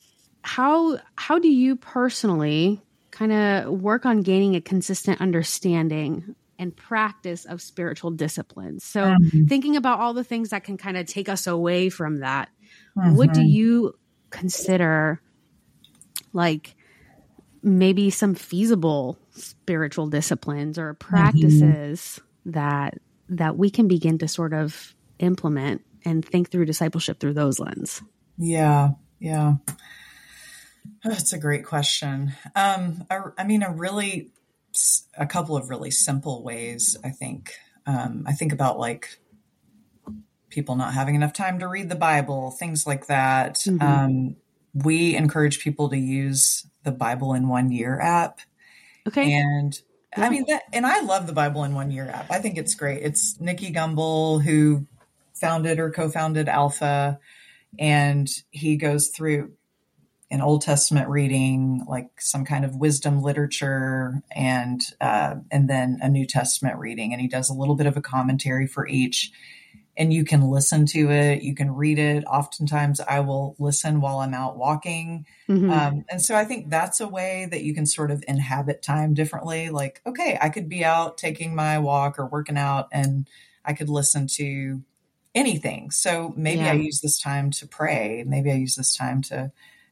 how 0.42 1.00
how 1.16 1.40
do 1.40 1.50
you 1.50 1.76
personally 1.76 2.82
kind 3.12 3.32
of 3.32 3.82
work 3.82 4.06
on 4.06 4.22
gaining 4.22 4.56
a 4.56 4.62
consistent 4.62 5.22
understanding 5.22 6.36
and 6.60 6.76
practice 6.76 7.46
of 7.46 7.62
spiritual 7.62 8.12
disciplines. 8.12 8.84
So, 8.84 9.02
mm-hmm. 9.02 9.46
thinking 9.46 9.76
about 9.76 10.00
all 10.00 10.14
the 10.14 10.24
things 10.24 10.50
that 10.50 10.64
can 10.64 10.78
kind 10.78 10.98
of 10.98 11.06
take 11.06 11.30
us 11.30 11.48
away 11.48 11.90
from 11.90 12.20
that, 12.20 12.50
mm-hmm. 12.98 13.16
what 13.16 13.34
do 13.34 13.40
mm-hmm. 13.40 13.50
you 13.50 13.94
consider 14.30 15.22
like 16.34 16.76
maybe 17.64 18.10
some 18.10 18.36
feasible 18.36 19.18
spiritual 19.32 20.08
disciplines 20.08 20.78
or 20.78 20.94
practices 20.96 22.20
mm-hmm. 22.46 22.52
that 22.52 23.00
that 23.30 23.58
we 23.58 23.70
can 23.70 23.88
begin 23.88 24.18
to 24.18 24.28
sort 24.28 24.54
of 24.54 24.96
implement 25.20 25.84
and 26.06 26.24
think 26.26 26.50
through 26.50 26.66
discipleship 26.66 27.20
through 27.20 27.34
those 27.34 27.60
lens? 27.60 28.02
Yeah, 28.38 28.92
yeah. 29.20 29.56
That's 31.04 31.34
a 31.34 31.38
great 31.38 31.66
question. 31.66 32.34
Um, 32.56 33.06
I, 33.10 33.22
I, 33.38 33.44
mean, 33.44 33.64
a 33.64 33.72
really, 33.72 34.32
a 35.18 35.26
couple 35.26 35.58
of 35.58 35.70
really 35.70 35.92
simple 35.92 36.44
ways. 36.44 36.98
I 37.04 37.10
think. 37.10 37.54
Um, 37.86 38.26
I 38.28 38.34
think 38.34 38.52
about 38.52 38.80
like 38.80 39.18
people 40.50 40.76
not 40.76 40.94
having 40.94 41.16
enough 41.16 41.34
time 41.34 41.60
to 41.60 41.68
read 41.68 41.90
the 41.90 41.96
Bible, 41.96 42.52
things 42.52 42.86
like 42.86 43.08
that. 43.08 43.56
Mm-hmm. 43.56 43.82
Um, 43.82 44.36
we 44.74 45.16
encourage 45.16 45.60
people 45.60 45.90
to 45.90 45.98
use 45.98 46.68
the 46.84 46.92
Bible 46.92 47.34
in 47.34 47.48
One 47.48 47.72
Year 47.72 48.00
app. 48.00 48.40
Okay. 49.08 49.34
And 49.34 49.80
yeah. 50.18 50.26
I 50.26 50.30
mean 50.30 50.46
that, 50.48 50.64
and 50.74 50.86
I 50.86 51.02
love 51.02 51.28
the 51.28 51.34
Bible 51.34 51.64
in 51.64 51.74
One 51.74 51.92
Year 51.92 52.10
app. 52.10 52.32
I 52.32 52.40
think 52.40 52.58
it's 52.58 52.76
great. 52.76 53.04
It's 53.04 53.40
Nicky 53.40 53.72
Gumbel 53.72 54.42
who 54.44 54.86
founded 55.34 55.80
or 55.80 55.92
co-founded 55.92 56.50
Alpha, 56.50 57.20
and 57.78 58.28
he 58.50 58.78
goes 58.78 59.10
through 59.10 59.52
an 60.30 60.42
Old 60.42 60.62
Testament 60.62 61.08
reading, 61.08 61.86
like 61.88 62.10
some 62.20 62.44
kind 62.44 62.66
of 62.66 62.76
wisdom 62.76 63.22
literature, 63.22 64.22
and 64.36 64.82
uh, 65.00 65.36
and 65.52 65.70
then 65.70 66.00
a 66.02 66.10
New 66.10 66.26
Testament 66.26 66.78
reading, 66.78 67.14
and 67.14 67.22
he 67.22 67.28
does 67.28 67.50
a 67.50 67.54
little 67.54 67.76
bit 67.76 67.88
of 67.88 67.96
a 67.96 68.02
commentary 68.02 68.68
for 68.68 68.88
each. 68.88 69.32
And 70.00 70.14
you 70.14 70.26
can 70.26 70.42
listen 70.42 70.86
to 70.88 71.10
it, 71.10 71.42
you 71.42 71.56
can 71.56 71.74
read 71.74 71.98
it. 71.98 72.24
Oftentimes, 72.26 73.00
I 73.00 73.22
will 73.22 73.56
listen 73.58 74.00
while 74.00 74.20
I'm 74.20 74.34
out 74.34 74.56
walking, 74.56 75.26
mm-hmm. 75.50 75.72
um, 75.72 76.06
and 76.10 76.22
so 76.22 76.36
I 76.36 76.46
think 76.46 76.70
that's 76.70 77.00
a 77.00 77.08
way 77.08 77.48
that 77.50 77.64
you 77.64 77.74
can 77.74 77.88
sort 77.88 78.12
of 78.12 78.24
inhabit 78.28 78.84
time 78.84 79.16
differently. 79.16 79.70
Like, 79.70 80.02
okay, 80.06 80.38
I 80.40 80.50
could 80.50 80.70
be 80.70 80.86
out 80.86 81.18
taking 81.18 81.56
my 81.56 81.80
walk 81.80 82.20
or 82.20 82.28
working 82.28 82.58
out, 82.58 82.90
and 82.92 83.28
I 83.66 83.74
could 83.74 83.90
listen 83.90 84.28
to 84.34 84.84
anything. 85.34 85.90
So 85.92 86.34
maybe 86.36 86.62
yeah. 86.62 86.72
I 86.72 86.76
use 86.76 87.00
this 87.02 87.20
time 87.20 87.50
to 87.52 87.68
pray. 87.68 88.24
Maybe 88.28 88.52
I 88.52 88.56
use 88.56 88.76
this 88.76 88.96
time 88.96 89.22
to 89.24 89.52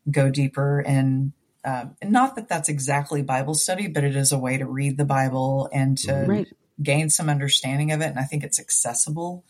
go 0.10 0.30
deeper 0.30 0.80
and 0.80 1.34
um, 1.65 1.96
not 2.04 2.36
that 2.36 2.48
that's 2.48 2.70
exactly 2.70 3.24
Bible 3.24 3.56
study, 3.56 3.88
but 3.88 4.04
it 4.04 4.15
is 4.15 4.32
a 4.32 4.38
way 4.38 4.58
to 4.58 4.68
read 4.68 4.98
the 4.98 5.06
Bible 5.06 5.68
and 5.74 5.98
to 6.00 6.13
right. 6.28 6.48
gain 6.82 7.10
some 7.10 7.28
understanding 7.28 7.91
of 7.91 8.02
it. 8.02 8.06
And 8.06 8.20
I 8.20 8.24
think 8.24 8.44
it's 8.44 8.60
accessible. 8.60 9.44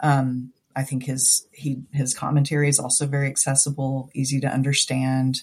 Um, 0.00 0.52
I 0.76 0.82
think 0.82 1.04
his 1.04 1.48
he 1.52 1.80
his 1.92 2.12
commentary 2.12 2.68
is 2.68 2.78
also 2.78 3.06
very 3.06 3.28
accessible, 3.28 4.10
easy 4.14 4.38
to 4.40 4.46
understand. 4.46 5.42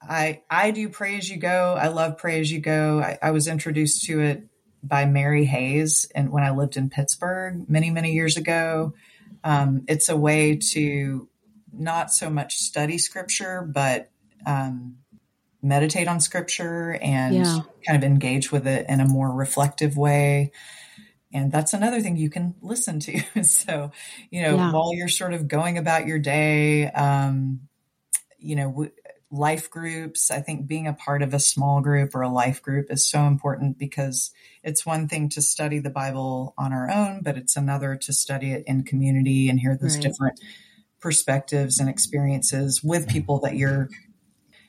I 0.00 0.42
I 0.48 0.70
do 0.70 0.88
pray 0.88 1.18
as 1.18 1.28
you 1.28 1.38
go. 1.38 1.74
I 1.74 1.88
love 1.88 2.16
pray 2.16 2.40
as 2.40 2.52
you 2.52 2.60
go. 2.60 3.00
I, 3.00 3.18
I 3.20 3.32
was 3.32 3.48
introduced 3.48 4.04
to 4.04 4.20
it 4.20 4.46
by 4.84 5.06
Mary 5.06 5.44
Hayes, 5.44 6.08
and 6.14 6.30
when 6.30 6.44
I 6.44 6.50
lived 6.50 6.76
in 6.76 6.88
Pittsburgh 6.88 7.68
many 7.68 7.90
many 7.90 8.12
years 8.12 8.36
ago, 8.36 8.94
um, 9.42 9.84
it's 9.88 10.08
a 10.08 10.16
way 10.16 10.54
to 10.70 11.28
not 11.72 12.10
so 12.12 12.30
much 12.30 12.56
study 12.56 12.98
scripture, 12.98 13.62
but 13.62 14.10
um, 14.46 14.96
meditate 15.62 16.08
on 16.08 16.20
scripture 16.20 16.98
and 17.00 17.34
yeah. 17.36 17.60
kind 17.86 18.02
of 18.02 18.04
engage 18.04 18.50
with 18.50 18.66
it 18.66 18.86
in 18.88 19.00
a 19.00 19.06
more 19.06 19.30
reflective 19.32 19.96
way. 19.96 20.52
And 21.32 21.52
that's 21.52 21.74
another 21.74 22.00
thing 22.00 22.16
you 22.16 22.30
can 22.30 22.54
listen 22.60 22.98
to. 23.00 23.20
so, 23.44 23.92
you 24.30 24.42
know, 24.42 24.56
yeah. 24.56 24.72
while 24.72 24.94
you're 24.94 25.08
sort 25.08 25.32
of 25.32 25.48
going 25.48 25.78
about 25.78 26.06
your 26.06 26.18
day, 26.18 26.90
um, 26.90 27.60
you 28.38 28.56
know, 28.56 28.70
w- 28.70 28.90
life 29.30 29.70
groups, 29.70 30.30
I 30.30 30.40
think 30.40 30.66
being 30.66 30.88
a 30.88 30.92
part 30.92 31.22
of 31.22 31.32
a 31.32 31.38
small 31.38 31.80
group 31.80 32.16
or 32.16 32.22
a 32.22 32.28
life 32.28 32.60
group 32.62 32.90
is 32.90 33.06
so 33.06 33.20
important 33.20 33.78
because 33.78 34.32
it's 34.64 34.84
one 34.84 35.06
thing 35.06 35.28
to 35.30 35.42
study 35.42 35.78
the 35.78 35.90
Bible 35.90 36.52
on 36.58 36.72
our 36.72 36.90
own, 36.90 37.20
but 37.22 37.36
it's 37.36 37.56
another 37.56 37.94
to 37.96 38.12
study 38.12 38.52
it 38.52 38.64
in 38.66 38.82
community 38.82 39.48
and 39.48 39.60
hear 39.60 39.78
those 39.80 39.94
right. 39.94 40.02
different 40.02 40.40
perspectives 41.00 41.80
and 41.80 41.88
experiences 41.88 42.82
with 42.82 43.08
people 43.08 43.38
that 43.40 43.56
you're 43.56 43.88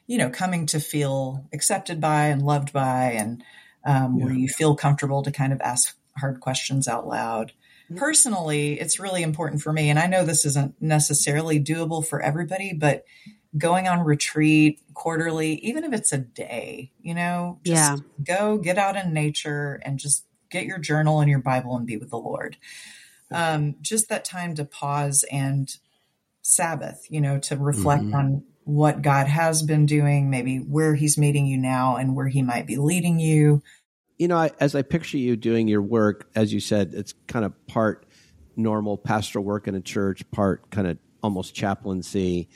you 0.08 0.18
know 0.18 0.30
coming 0.30 0.66
to 0.66 0.80
feel 0.80 1.46
accepted 1.54 2.00
by 2.00 2.26
and 2.26 2.42
loved 2.42 2.74
by 2.74 3.12
and 3.12 3.44
um, 3.86 4.18
yeah. 4.18 4.26
where 4.26 4.34
you 4.34 4.48
feel 4.48 4.76
comfortable 4.76 5.24
to 5.24 5.32
kind 5.32 5.54
of 5.54 5.62
ask 5.62 5.98
hard 6.18 6.40
questions 6.40 6.88
out 6.88 7.08
loud. 7.08 7.54
Personally 7.96 8.80
it's 8.80 9.00
really 9.00 9.22
important 9.22 9.62
for 9.62 9.74
me 9.74 9.90
and 9.90 10.00
i 10.00 10.08
know 10.08 10.24
this 10.24 10.46
isn't 10.46 10.82
necessarily 10.82 11.60
doable 11.60 12.08
for 12.08 12.22
everybody 12.22 12.72
but 12.72 13.04
going 13.58 13.90
on 13.90 14.06
retreat 14.06 14.80
quarterly 14.94 15.56
even 15.56 15.84
if 15.84 15.92
it's 15.92 16.14
a 16.14 16.18
day 16.18 16.90
you 17.02 17.14
know 17.14 17.60
just 17.66 17.76
yeah. 17.76 17.98
go 18.24 18.58
get 18.58 18.78
out 18.78 18.96
in 18.96 19.12
nature 19.14 19.82
and 19.84 20.00
just 20.00 20.24
get 20.52 20.66
your 20.66 20.78
journal 20.78 21.20
and 21.20 21.30
your 21.30 21.40
bible 21.40 21.76
and 21.76 21.88
be 21.88 21.98
with 21.98 22.12
the 22.12 22.18
lord. 22.18 22.58
Um, 23.32 23.76
just 23.82 24.10
that 24.10 24.26
time 24.26 24.56
to 24.56 24.66
pause 24.66 25.24
and 25.32 25.74
Sabbath, 26.42 27.06
you 27.10 27.22
know, 27.22 27.40
to 27.40 27.58
reflect 27.58 28.04
mm-hmm. 28.04 28.16
on 28.16 28.44
what 28.64 29.02
God 29.02 29.28
has 29.28 29.64
been 29.64 29.86
doing, 29.86 30.30
maybe 30.30 30.58
where 30.58 30.96
He's 30.96 31.18
meeting 31.18 31.46
you 31.46 31.58
now 31.58 31.98
and 31.98 32.16
where 32.16 32.28
He 32.28 32.42
might 32.42 32.68
be 32.68 32.78
leading 32.78 33.20
you. 33.20 33.62
You 34.18 34.28
know, 34.28 34.38
I, 34.38 34.52
as 34.60 34.76
I 34.76 34.82
picture 34.82 35.18
you 35.18 35.36
doing 35.36 35.68
your 35.68 35.82
work, 35.82 36.30
as 36.36 36.54
you 36.54 36.60
said, 36.60 36.92
it's 36.94 37.14
kind 37.28 37.44
of 37.46 37.54
part 37.68 38.06
normal 38.56 38.98
pastoral 38.98 39.44
work 39.44 39.68
in 39.68 39.76
a 39.76 39.82
church, 39.82 40.30
part 40.32 40.70
kind 40.70 40.88
of 40.88 40.98
almost 41.24 41.56
chaplaincy. 41.56 42.50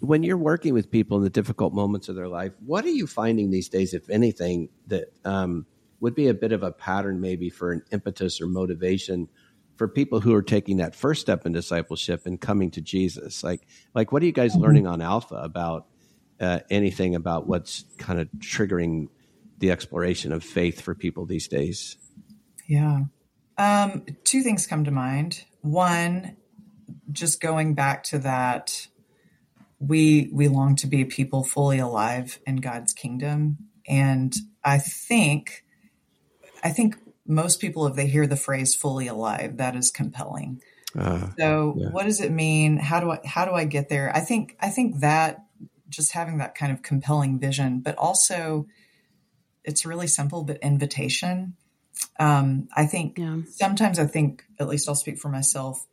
When 0.00 0.22
you're 0.22 0.38
working 0.38 0.74
with 0.74 0.90
people 0.90 1.18
in 1.18 1.24
the 1.24 1.30
difficult 1.30 1.74
moments 1.74 2.08
of 2.08 2.16
their 2.16 2.28
life, 2.28 2.52
what 2.64 2.84
are 2.84 2.90
you 2.90 3.06
finding 3.06 3.50
these 3.50 3.68
days, 3.68 3.94
if 3.94 4.08
anything, 4.10 4.70
that 4.86 5.12
um, 5.24 5.66
would 6.00 6.14
be 6.14 6.28
a 6.28 6.34
bit 6.34 6.52
of 6.52 6.62
a 6.62 6.72
pattern 6.72 7.20
maybe 7.20 7.50
for 7.50 7.72
an 7.72 7.82
impetus 7.90 8.40
or 8.40 8.46
motivation 8.46 9.28
for 9.76 9.88
people 9.88 10.20
who 10.20 10.34
are 10.34 10.42
taking 10.42 10.78
that 10.78 10.94
first 10.94 11.20
step 11.20 11.46
in 11.46 11.52
discipleship 11.52 12.26
and 12.26 12.40
coming 12.40 12.70
to 12.72 12.80
Jesus? 12.80 13.42
Like, 13.42 13.66
like 13.94 14.12
what 14.12 14.22
are 14.22 14.26
you 14.26 14.32
guys 14.32 14.52
mm-hmm. 14.52 14.62
learning 14.62 14.86
on 14.86 15.00
Alpha 15.00 15.36
about 15.36 15.86
uh, 16.40 16.60
anything 16.70 17.14
about 17.14 17.46
what's 17.46 17.84
kind 17.98 18.20
of 18.20 18.28
triggering 18.38 19.08
the 19.58 19.70
exploration 19.70 20.32
of 20.32 20.44
faith 20.44 20.80
for 20.80 20.94
people 20.94 21.26
these 21.26 21.48
days? 21.48 21.96
Yeah. 22.66 23.04
Um, 23.58 24.04
two 24.24 24.42
things 24.42 24.66
come 24.66 24.84
to 24.84 24.90
mind. 24.90 25.44
one, 25.60 26.36
just 27.10 27.40
going 27.40 27.74
back 27.74 28.04
to 28.04 28.18
that, 28.18 28.88
we 29.78 30.28
we 30.32 30.48
long 30.48 30.76
to 30.76 30.86
be 30.86 31.02
a 31.02 31.06
people 31.06 31.44
fully 31.44 31.78
alive 31.78 32.38
in 32.46 32.56
God's 32.56 32.92
kingdom, 32.92 33.58
and 33.86 34.34
I 34.62 34.78
think, 34.78 35.64
I 36.62 36.70
think 36.70 36.96
most 37.26 37.60
people, 37.60 37.86
if 37.86 37.94
they 37.94 38.06
hear 38.06 38.26
the 38.26 38.36
phrase 38.36 38.74
"fully 38.74 39.06
alive," 39.06 39.56
that 39.58 39.76
is 39.76 39.90
compelling. 39.90 40.60
Uh, 40.96 41.28
so, 41.38 41.74
yeah. 41.76 41.88
what 41.88 42.04
does 42.04 42.20
it 42.20 42.30
mean? 42.30 42.76
How 42.76 43.00
do 43.00 43.10
I 43.10 43.20
how 43.24 43.44
do 43.44 43.52
I 43.52 43.64
get 43.64 43.88
there? 43.88 44.14
I 44.14 44.20
think 44.20 44.56
I 44.60 44.70
think 44.70 45.00
that 45.00 45.44
just 45.88 46.12
having 46.12 46.38
that 46.38 46.54
kind 46.54 46.72
of 46.72 46.82
compelling 46.82 47.38
vision, 47.38 47.80
but 47.80 47.96
also 47.96 48.66
it's 49.64 49.86
really 49.86 50.06
simple, 50.06 50.44
but 50.44 50.58
invitation. 50.62 51.56
Um, 52.18 52.68
I 52.76 52.86
think 52.86 53.18
yeah. 53.18 53.38
sometimes 53.50 53.98
I 53.98 54.06
think, 54.06 54.44
at 54.60 54.68
least 54.68 54.88
I'll 54.88 54.94
speak 54.94 55.18
for 55.18 55.28
myself, 55.28 55.86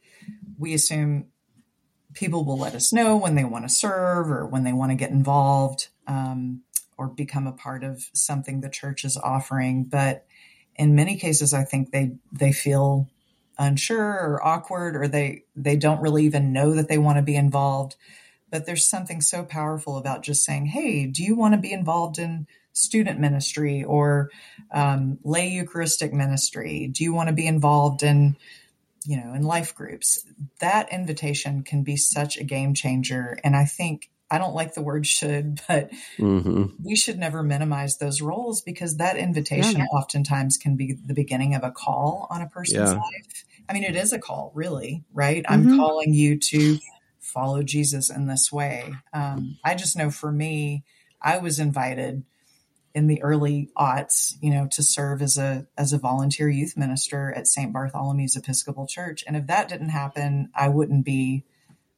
we 0.58 0.74
assume 0.74 1.28
people 2.14 2.44
will 2.44 2.58
let 2.58 2.76
us 2.76 2.92
know 2.92 3.16
when 3.16 3.36
they 3.36 3.44
want 3.44 3.66
to 3.66 3.70
serve 3.70 4.30
or 4.30 4.46
when 4.46 4.64
they 4.64 4.74
want 4.74 4.92
to 4.92 4.96
get 4.96 5.12
involved 5.12 5.88
um, 6.08 6.62
or 6.98 7.08
become 7.08 7.48
a 7.48 7.54
part 7.54 7.84
of 7.84 8.10
something 8.14 8.62
the 8.62 8.70
church 8.70 9.06
is 9.06 9.18
offering. 9.18 9.86
But 9.86 10.26
in 10.82 10.96
many 10.96 11.16
cases, 11.16 11.54
I 11.54 11.64
think 11.64 11.92
they 11.92 12.14
they 12.32 12.52
feel 12.52 13.08
unsure 13.60 14.02
or 14.02 14.40
awkward, 14.44 14.96
or 14.96 15.08
they 15.08 15.44
they 15.56 15.76
don't 15.76 16.02
really 16.02 16.26
even 16.26 16.54
know 16.54 16.74
that 16.74 16.88
they 16.88 16.98
want 16.98 17.18
to 17.18 17.22
be 17.22 17.36
involved. 17.36 17.96
But 18.50 18.66
there's 18.66 18.90
something 18.90 19.22
so 19.22 19.44
powerful 19.44 19.98
about 19.98 20.24
just 20.24 20.44
saying, 20.44 20.66
"Hey, 20.66 21.06
do 21.06 21.24
you 21.24 21.36
want 21.36 21.54
to 21.54 21.60
be 21.60 21.72
involved 21.72 22.18
in?" 22.18 22.48
student 22.74 23.20
ministry 23.20 23.84
or 23.84 24.30
um, 24.72 25.20
lay 25.24 25.50
Eucharistic 25.50 26.14
ministry? 26.14 26.88
Do 26.88 27.04
you 27.04 27.14
want 27.14 27.28
to 27.28 27.36
be 27.36 27.46
involved 27.46 28.02
in, 28.02 28.38
you 29.06 29.18
know, 29.18 29.34
in 29.34 29.44
life 29.44 29.76
groups? 29.76 30.26
That 30.62 30.92
invitation 30.92 31.64
can 31.64 31.84
be 31.84 31.98
such 31.98 32.38
a 32.38 32.46
game 32.46 32.74
changer. 32.74 33.38
And 33.44 33.58
I 33.58 33.66
think 33.66 34.10
I 34.32 34.38
don't 34.38 34.56
like 34.56 34.74
the 34.74 34.82
word 34.82 35.06
should, 35.06 35.62
but 35.68 35.92
mm-hmm. 36.18 36.68
we 36.82 36.96
should 36.96 37.20
never 37.20 37.44
minimize 37.44 37.98
those 37.98 38.22
roles 38.22 38.62
because 38.62 38.98
that 38.98 39.18
invitation 39.18 39.80
yeah. 39.80 39.86
oftentimes 39.92 40.58
can 40.58 40.78
be 40.78 40.94
the 41.06 41.14
beginning 41.14 41.54
of 41.54 41.64
a 41.64 41.72
call 41.72 42.28
on 42.32 42.42
a 42.42 42.48
person's 42.48 42.92
yeah. 42.92 42.98
life. 42.98 43.46
I 43.70 43.74
mean, 43.74 43.84
it 43.84 43.96
is 43.96 44.14
a 44.14 44.20
call, 44.20 44.52
really, 44.56 45.04
right? 45.14 45.44
Mm-hmm. 45.44 45.70
I'm 45.70 45.78
calling 45.78 46.14
you 46.14 46.40
to 46.40 46.80
follow 47.20 47.62
Jesus 47.62 48.10
in 48.10 48.28
this 48.28 48.52
way. 48.52 48.94
Um, 49.14 49.58
I 49.64 49.76
just 49.76 49.98
know 49.98 50.10
for 50.10 50.32
me, 50.32 50.84
I 51.22 51.38
was 51.38 51.60
invited 51.60 52.24
in 52.94 53.08
the 53.08 53.22
early 53.22 53.70
aughts, 53.78 54.34
you 54.42 54.52
know, 54.52 54.68
to 54.72 54.84
serve 54.84 55.22
as 55.22 55.38
a 55.38 55.68
as 55.78 55.94
a 55.94 55.98
volunteer 55.98 56.50
youth 56.50 56.76
minister 56.76 57.34
at 57.34 57.48
St. 57.48 57.74
Bartholomew's 57.74 58.36
Episcopal 58.36 58.88
Church. 58.88 59.24
And 59.26 59.38
if 59.38 59.48
that 59.48 59.70
didn't 59.70 59.90
happen, 59.90 60.50
I 60.54 60.70
wouldn't 60.70 61.06
be 61.06 61.46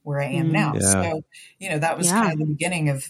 where 0.04 0.22
I 0.22 0.28
am 0.28 0.50
mm, 0.50 0.54
now. 0.54 0.74
Yeah. 0.76 0.92
So, 0.92 1.22
you 1.60 1.70
know, 1.70 1.80
that 1.80 1.98
was 1.98 2.08
yeah. 2.08 2.22
kind 2.22 2.34
of 2.34 2.40
the 2.40 2.46
beginning 2.46 2.90
of 2.90 3.08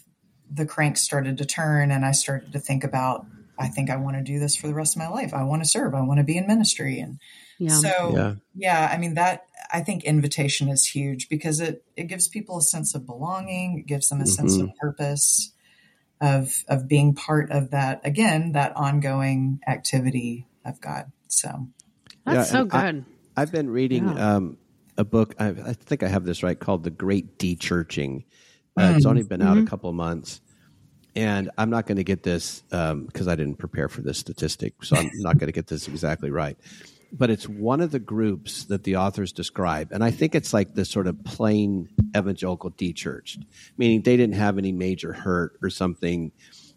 the 0.51 0.65
crank 0.65 0.97
started 0.97 1.37
to 1.39 1.45
turn 1.45 1.91
and 1.91 2.05
I 2.05 2.11
started 2.11 2.53
to 2.53 2.59
think 2.59 2.83
about 2.83 3.25
I 3.57 3.67
think 3.67 3.91
I 3.91 3.97
want 3.97 4.17
to 4.17 4.23
do 4.23 4.39
this 4.39 4.55
for 4.55 4.67
the 4.67 4.73
rest 4.73 4.95
of 4.95 4.99
my 4.99 5.07
life. 5.07 5.31
I 5.31 5.43
want 5.43 5.61
to 5.61 5.69
serve. 5.69 5.93
I 5.93 6.01
want 6.01 6.17
to 6.17 6.23
be 6.23 6.37
in 6.37 6.47
ministry 6.47 6.99
and 6.99 7.19
yeah. 7.59 7.69
so 7.69 8.11
yeah. 8.15 8.33
yeah, 8.55 8.89
I 8.91 8.97
mean 8.97 9.13
that 9.13 9.45
I 9.71 9.81
think 9.81 10.03
invitation 10.03 10.69
is 10.69 10.85
huge 10.87 11.29
because 11.29 11.59
it 11.59 11.83
it 11.95 12.05
gives 12.05 12.27
people 12.27 12.57
a 12.57 12.61
sense 12.61 12.95
of 12.95 13.05
belonging, 13.05 13.79
it 13.79 13.87
gives 13.87 14.09
them 14.09 14.19
a 14.19 14.23
mm-hmm. 14.23 14.31
sense 14.31 14.57
of 14.57 14.75
purpose 14.77 15.53
of 16.19 16.63
of 16.67 16.87
being 16.87 17.13
part 17.13 17.51
of 17.51 17.71
that 17.71 18.01
again 18.03 18.53
that 18.53 18.75
ongoing 18.75 19.59
activity 19.67 20.47
of 20.65 20.81
God. 20.81 21.11
So 21.27 21.67
that's 22.25 22.51
yeah, 22.51 22.59
so 22.59 22.65
good. 22.65 23.05
I, 23.35 23.39
have 23.39 23.51
been 23.51 23.69
reading 23.69 24.07
yeah. 24.07 24.35
um, 24.35 24.57
a 24.97 25.03
book. 25.03 25.35
I, 25.39 25.49
I, 25.49 25.73
think 25.73 26.03
I 26.03 26.07
have 26.07 26.25
this 26.25 26.43
right 26.43 26.59
called 26.59 26.83
"The 26.83 26.91
Great 26.91 27.37
Dechurching." 27.37 28.25
Uh, 28.77 28.81
mm. 28.81 28.95
It's 28.95 29.05
only 29.05 29.23
been 29.23 29.41
out 29.41 29.57
mm-hmm. 29.57 29.67
a 29.67 29.69
couple 29.69 29.89
of 29.89 29.95
months, 29.95 30.41
and 31.15 31.51
I'm 31.57 31.69
not 31.69 31.85
going 31.85 31.97
to 31.97 32.03
get 32.03 32.23
this 32.23 32.61
because 32.61 33.27
um, 33.27 33.29
I 33.29 33.35
didn't 33.35 33.55
prepare 33.55 33.89
for 33.89 34.01
this 34.01 34.17
statistic, 34.17 34.83
so 34.83 34.95
I'm 34.95 35.11
not 35.15 35.37
going 35.37 35.47
to 35.47 35.53
get 35.53 35.67
this 35.67 35.87
exactly 35.87 36.31
right 36.31 36.57
but 37.13 37.29
it's 37.29 37.47
one 37.47 37.79
of 37.79 37.91
the 37.91 37.99
groups 37.99 38.65
that 38.65 38.83
the 38.83 38.95
authors 38.95 39.31
describe. 39.31 39.91
And 39.91 40.03
I 40.03 40.09
think 40.09 40.33
it's 40.33 40.51
like 40.51 40.73
the 40.73 40.83
sort 40.83 41.05
of 41.05 41.23
plain 41.23 41.87
evangelical 42.17 42.71
dechurched, 42.71 43.45
meaning 43.77 44.01
they 44.01 44.17
didn't 44.17 44.35
have 44.35 44.57
any 44.57 44.71
major 44.71 45.13
hurt 45.13 45.53
or 45.61 45.69
something. 45.69 46.31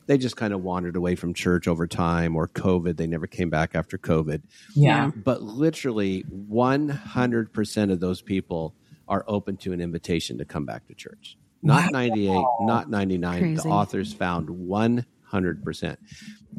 They 0.07 0.19
just 0.19 0.37
kind 0.37 0.53
of 0.53 0.63
wandered 0.63 0.97
away 0.97 1.17
from 1.17 1.35
church 1.35 1.67
over 1.67 1.87
time 1.87 2.37
or 2.37 2.49
COVID. 2.49 2.97
They 2.97 3.07
never 3.07 3.27
came 3.27 3.51
back 3.51 3.75
after 3.75 3.99
COVID. 3.99 4.43
Yeah. 4.75 5.11
But 5.15 5.43
literally 5.43 6.25
100% 6.25 7.93
of 7.93 8.01
those 8.01 8.23
people 8.23 8.75
are 9.09 9.25
open 9.27 9.57
to 9.59 9.73
an 9.73 9.81
invitation 9.81 10.39
to 10.39 10.45
come 10.45 10.65
back 10.65 10.87
to 10.87 10.95
church. 10.95 11.37
Not 11.63 11.91
98, 11.93 12.45
not 12.61 12.89
99. 12.91 13.41
Crazy. 13.41 13.55
The 13.57 13.69
authors 13.69 14.13
found 14.13 14.49
100%. 14.49 15.97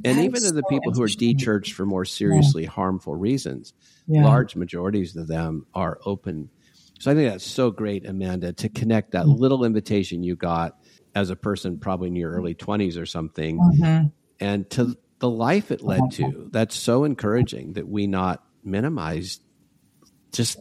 And 0.04 0.20
even 0.20 0.45
of 0.45 0.54
the 0.54 0.64
people 0.70 0.91
who 0.91 1.02
are 1.02 1.08
de-churched 1.08 1.74
for 1.74 1.86
more 1.86 2.06
seriously 2.06 2.64
yeah. 2.64 2.70
harmful 2.70 3.16
reasons, 3.16 3.74
yeah. 4.08 4.24
large 4.24 4.56
majorities 4.56 5.16
of 5.16 5.28
them 5.28 5.66
are 5.74 6.00
open. 6.06 6.50
So 7.00 7.12
I 7.12 7.16
think 7.16 7.30
that's 7.30 7.45
so 7.45 7.72
great, 7.72 8.06
Amanda, 8.06 8.54
to 8.54 8.70
connect 8.70 9.12
that 9.12 9.26
mm-hmm. 9.26 9.39
little 9.39 9.64
invitation 9.64 10.24
you 10.24 10.36
got 10.36 10.78
as 11.16 11.30
a 11.30 11.36
person, 11.36 11.80
probably 11.80 12.10
in 12.10 12.16
your 12.16 12.32
early 12.32 12.55
20s 12.55 12.99
or 12.99 13.05
something, 13.05 13.60
mm-hmm. 13.60 14.08
and 14.39 14.70
to 14.72 14.97
the 15.20 15.30
life 15.30 15.72
it 15.72 15.82
led 15.82 16.01
to. 16.14 16.49
That's 16.51 16.76
so 16.76 17.03
encouraging 17.03 17.74
that 17.74 17.88
we 17.88 18.08
not 18.08 18.43
minimize 18.64 19.39
just 20.32 20.60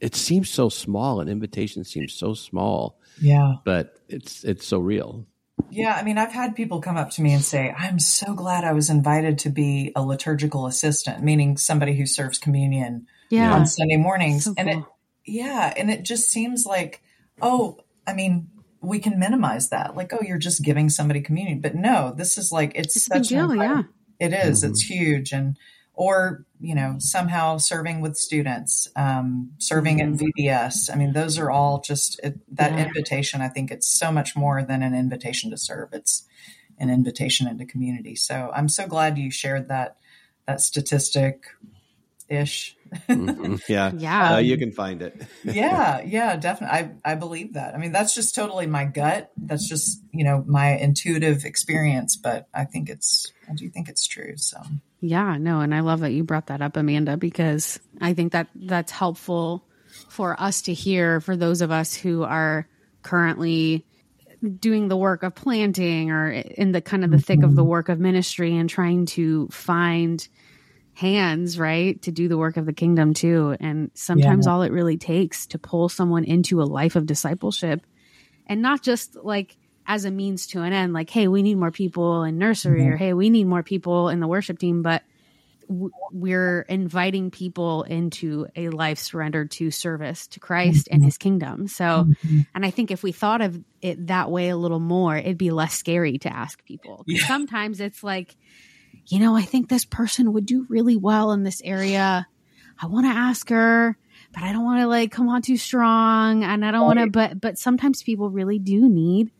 it 0.00 0.14
seems 0.14 0.50
so 0.50 0.68
small 0.68 1.20
an 1.20 1.28
invitation 1.28 1.82
seems 1.82 2.12
so 2.12 2.34
small 2.34 3.00
yeah 3.20 3.54
but 3.64 3.98
it's 4.08 4.44
it's 4.44 4.66
so 4.66 4.78
real 4.78 5.26
yeah, 5.70 5.94
I 5.94 6.02
mean, 6.02 6.18
I've 6.18 6.32
had 6.32 6.54
people 6.54 6.80
come 6.80 6.96
up 6.96 7.10
to 7.10 7.22
me 7.22 7.32
and 7.32 7.42
say, 7.42 7.74
I'm 7.76 7.98
so 7.98 8.34
glad 8.34 8.64
I 8.64 8.72
was 8.72 8.90
invited 8.90 9.38
to 9.40 9.50
be 9.50 9.92
a 9.96 10.02
liturgical 10.02 10.66
assistant, 10.66 11.22
meaning 11.22 11.56
somebody 11.56 11.96
who 11.96 12.06
serves 12.06 12.38
communion 12.38 13.06
yeah. 13.28 13.52
on 13.52 13.66
Sunday 13.66 13.96
mornings. 13.96 14.44
So 14.44 14.54
and 14.56 14.70
cool. 14.70 14.78
it, 14.78 15.32
yeah, 15.32 15.74
and 15.76 15.90
it 15.90 16.04
just 16.04 16.30
seems 16.30 16.64
like, 16.64 17.02
oh, 17.42 17.78
I 18.06 18.14
mean, 18.14 18.48
we 18.80 18.98
can 18.98 19.18
minimize 19.18 19.70
that. 19.70 19.96
Like, 19.96 20.12
oh, 20.12 20.22
you're 20.22 20.38
just 20.38 20.62
giving 20.62 20.88
somebody 20.88 21.20
communion. 21.20 21.60
But 21.60 21.74
no, 21.74 22.12
this 22.16 22.38
is 22.38 22.52
like, 22.52 22.72
it's, 22.74 22.96
it's 22.96 23.06
such 23.06 23.26
a 23.26 23.34
deal, 23.34 23.54
yeah. 23.54 23.82
It 24.20 24.32
is, 24.32 24.62
mm-hmm. 24.62 24.70
It's 24.70 24.82
huge. 24.82 25.32
And, 25.32 25.56
or 25.98 26.44
you 26.60 26.76
know 26.76 26.94
somehow 26.98 27.58
serving 27.58 28.00
with 28.00 28.16
students 28.16 28.88
um, 28.96 29.50
serving 29.58 29.98
in 29.98 30.16
vbs 30.16 30.36
mm-hmm. 30.38 30.92
i 30.92 30.96
mean 30.96 31.12
those 31.12 31.38
are 31.38 31.50
all 31.50 31.80
just 31.80 32.18
it, 32.22 32.38
that 32.54 32.72
yeah. 32.72 32.86
invitation 32.86 33.42
i 33.42 33.48
think 33.48 33.70
it's 33.70 33.88
so 33.88 34.10
much 34.10 34.34
more 34.36 34.62
than 34.62 34.82
an 34.82 34.94
invitation 34.94 35.50
to 35.50 35.58
serve 35.58 35.88
it's 35.92 36.24
an 36.78 36.88
invitation 36.88 37.48
into 37.48 37.66
community 37.66 38.14
so 38.14 38.50
i'm 38.54 38.68
so 38.68 38.86
glad 38.86 39.18
you 39.18 39.30
shared 39.30 39.68
that 39.68 39.96
that 40.46 40.60
statistic 40.60 41.46
ish. 42.28 42.76
Mm-hmm. 43.08 43.56
yeah. 43.68 43.92
Yeah. 43.98 44.34
Uh, 44.34 44.38
you 44.38 44.56
can 44.56 44.72
find 44.72 45.02
it. 45.02 45.20
Yeah 45.44 46.02
yeah 46.02 46.36
definitely. 46.36 46.90
I, 47.04 47.12
I 47.12 47.14
believe 47.14 47.54
that. 47.54 47.74
I 47.74 47.78
mean 47.78 47.92
that's 47.92 48.14
just 48.14 48.34
totally 48.34 48.66
my 48.66 48.84
gut. 48.84 49.30
That's 49.36 49.68
just 49.68 50.02
you 50.12 50.24
know 50.24 50.44
my 50.46 50.70
intuitive 50.70 51.44
experience 51.44 52.16
but 52.16 52.48
i 52.54 52.64
think 52.64 52.88
it's 52.88 53.32
i 53.48 53.54
do 53.54 53.68
think 53.68 53.88
it's 53.88 54.06
true 54.06 54.36
so. 54.36 54.58
Yeah, 55.00 55.36
no, 55.38 55.60
and 55.60 55.72
I 55.72 55.80
love 55.80 56.00
that 56.00 56.10
you 56.10 56.24
brought 56.24 56.48
that 56.48 56.60
up, 56.60 56.76
Amanda, 56.76 57.16
because 57.16 57.78
I 58.00 58.14
think 58.14 58.32
that 58.32 58.48
that's 58.54 58.90
helpful 58.90 59.64
for 60.08 60.40
us 60.40 60.62
to 60.62 60.74
hear 60.74 61.20
for 61.20 61.36
those 61.36 61.60
of 61.60 61.70
us 61.70 61.94
who 61.94 62.24
are 62.24 62.66
currently 63.02 63.86
doing 64.60 64.88
the 64.88 64.96
work 64.96 65.22
of 65.22 65.34
planting 65.34 66.10
or 66.10 66.30
in 66.30 66.72
the 66.72 66.80
kind 66.80 67.04
of 67.04 67.10
the 67.10 67.18
thick 67.18 67.42
of 67.42 67.54
the 67.54 67.62
mm-hmm. 67.62 67.70
work 67.70 67.88
of 67.88 67.98
ministry 67.98 68.56
and 68.56 68.68
trying 68.68 69.06
to 69.06 69.48
find 69.48 70.26
hands, 70.98 71.58
right, 71.58 72.00
to 72.02 72.10
do 72.10 72.28
the 72.28 72.36
work 72.36 72.56
of 72.56 72.66
the 72.66 72.72
kingdom 72.72 73.14
too. 73.14 73.56
And 73.60 73.90
sometimes 73.94 74.46
yeah. 74.46 74.52
all 74.52 74.62
it 74.62 74.72
really 74.72 74.98
takes 74.98 75.46
to 75.48 75.58
pull 75.58 75.88
someone 75.88 76.24
into 76.24 76.60
a 76.60 76.64
life 76.64 76.96
of 76.96 77.06
discipleship 77.06 77.86
and 78.48 78.62
not 78.62 78.82
just 78.82 79.16
like 79.22 79.56
as 79.86 80.04
a 80.04 80.10
means 80.10 80.48
to 80.48 80.62
an 80.62 80.72
end 80.72 80.92
like 80.92 81.10
hey 81.10 81.28
we 81.28 81.42
need 81.42 81.56
more 81.56 81.70
people 81.70 82.24
in 82.24 82.38
nursery 82.38 82.82
mm-hmm. 82.82 82.92
or 82.92 82.96
hey 82.96 83.12
we 83.12 83.30
need 83.30 83.46
more 83.46 83.62
people 83.62 84.08
in 84.08 84.20
the 84.20 84.26
worship 84.26 84.58
team 84.58 84.82
but 84.82 85.02
w- 85.68 85.90
we're 86.12 86.62
inviting 86.62 87.30
people 87.30 87.84
into 87.84 88.46
a 88.56 88.68
life 88.68 88.98
surrendered 88.98 89.50
to 89.50 89.70
service 89.70 90.26
to 90.26 90.40
Christ 90.40 90.86
mm-hmm. 90.86 90.94
and 90.96 91.04
his 91.04 91.16
kingdom 91.16 91.68
so 91.68 91.84
mm-hmm. 91.84 92.40
and 92.54 92.66
i 92.66 92.70
think 92.70 92.90
if 92.90 93.02
we 93.02 93.12
thought 93.12 93.40
of 93.40 93.62
it 93.80 94.08
that 94.08 94.30
way 94.30 94.48
a 94.48 94.56
little 94.56 94.80
more 94.80 95.16
it'd 95.16 95.38
be 95.38 95.50
less 95.50 95.74
scary 95.74 96.18
to 96.18 96.34
ask 96.34 96.62
people 96.64 97.04
yeah. 97.06 97.26
sometimes 97.26 97.80
it's 97.80 98.02
like 98.02 98.36
you 99.08 99.18
know 99.18 99.36
i 99.36 99.42
think 99.42 99.68
this 99.68 99.84
person 99.84 100.32
would 100.32 100.46
do 100.46 100.66
really 100.68 100.96
well 100.96 101.32
in 101.32 101.42
this 101.42 101.60
area 101.64 102.26
i 102.80 102.86
want 102.86 103.06
to 103.06 103.12
ask 103.12 103.48
her 103.48 103.96
but 104.32 104.42
I 104.42 104.52
don't 104.52 104.64
want 104.64 104.80
to 104.80 104.86
like 104.86 105.10
come 105.10 105.28
on 105.28 105.42
too 105.42 105.56
strong 105.56 106.44
and 106.44 106.64
I 106.64 106.70
don't 106.70 106.84
want 106.84 106.98
to 106.98 107.10
but 107.10 107.40
but 107.40 107.58
sometimes 107.58 108.02
people 108.02 108.30
really 108.30 108.58
do 108.58 108.88
need 108.88 109.32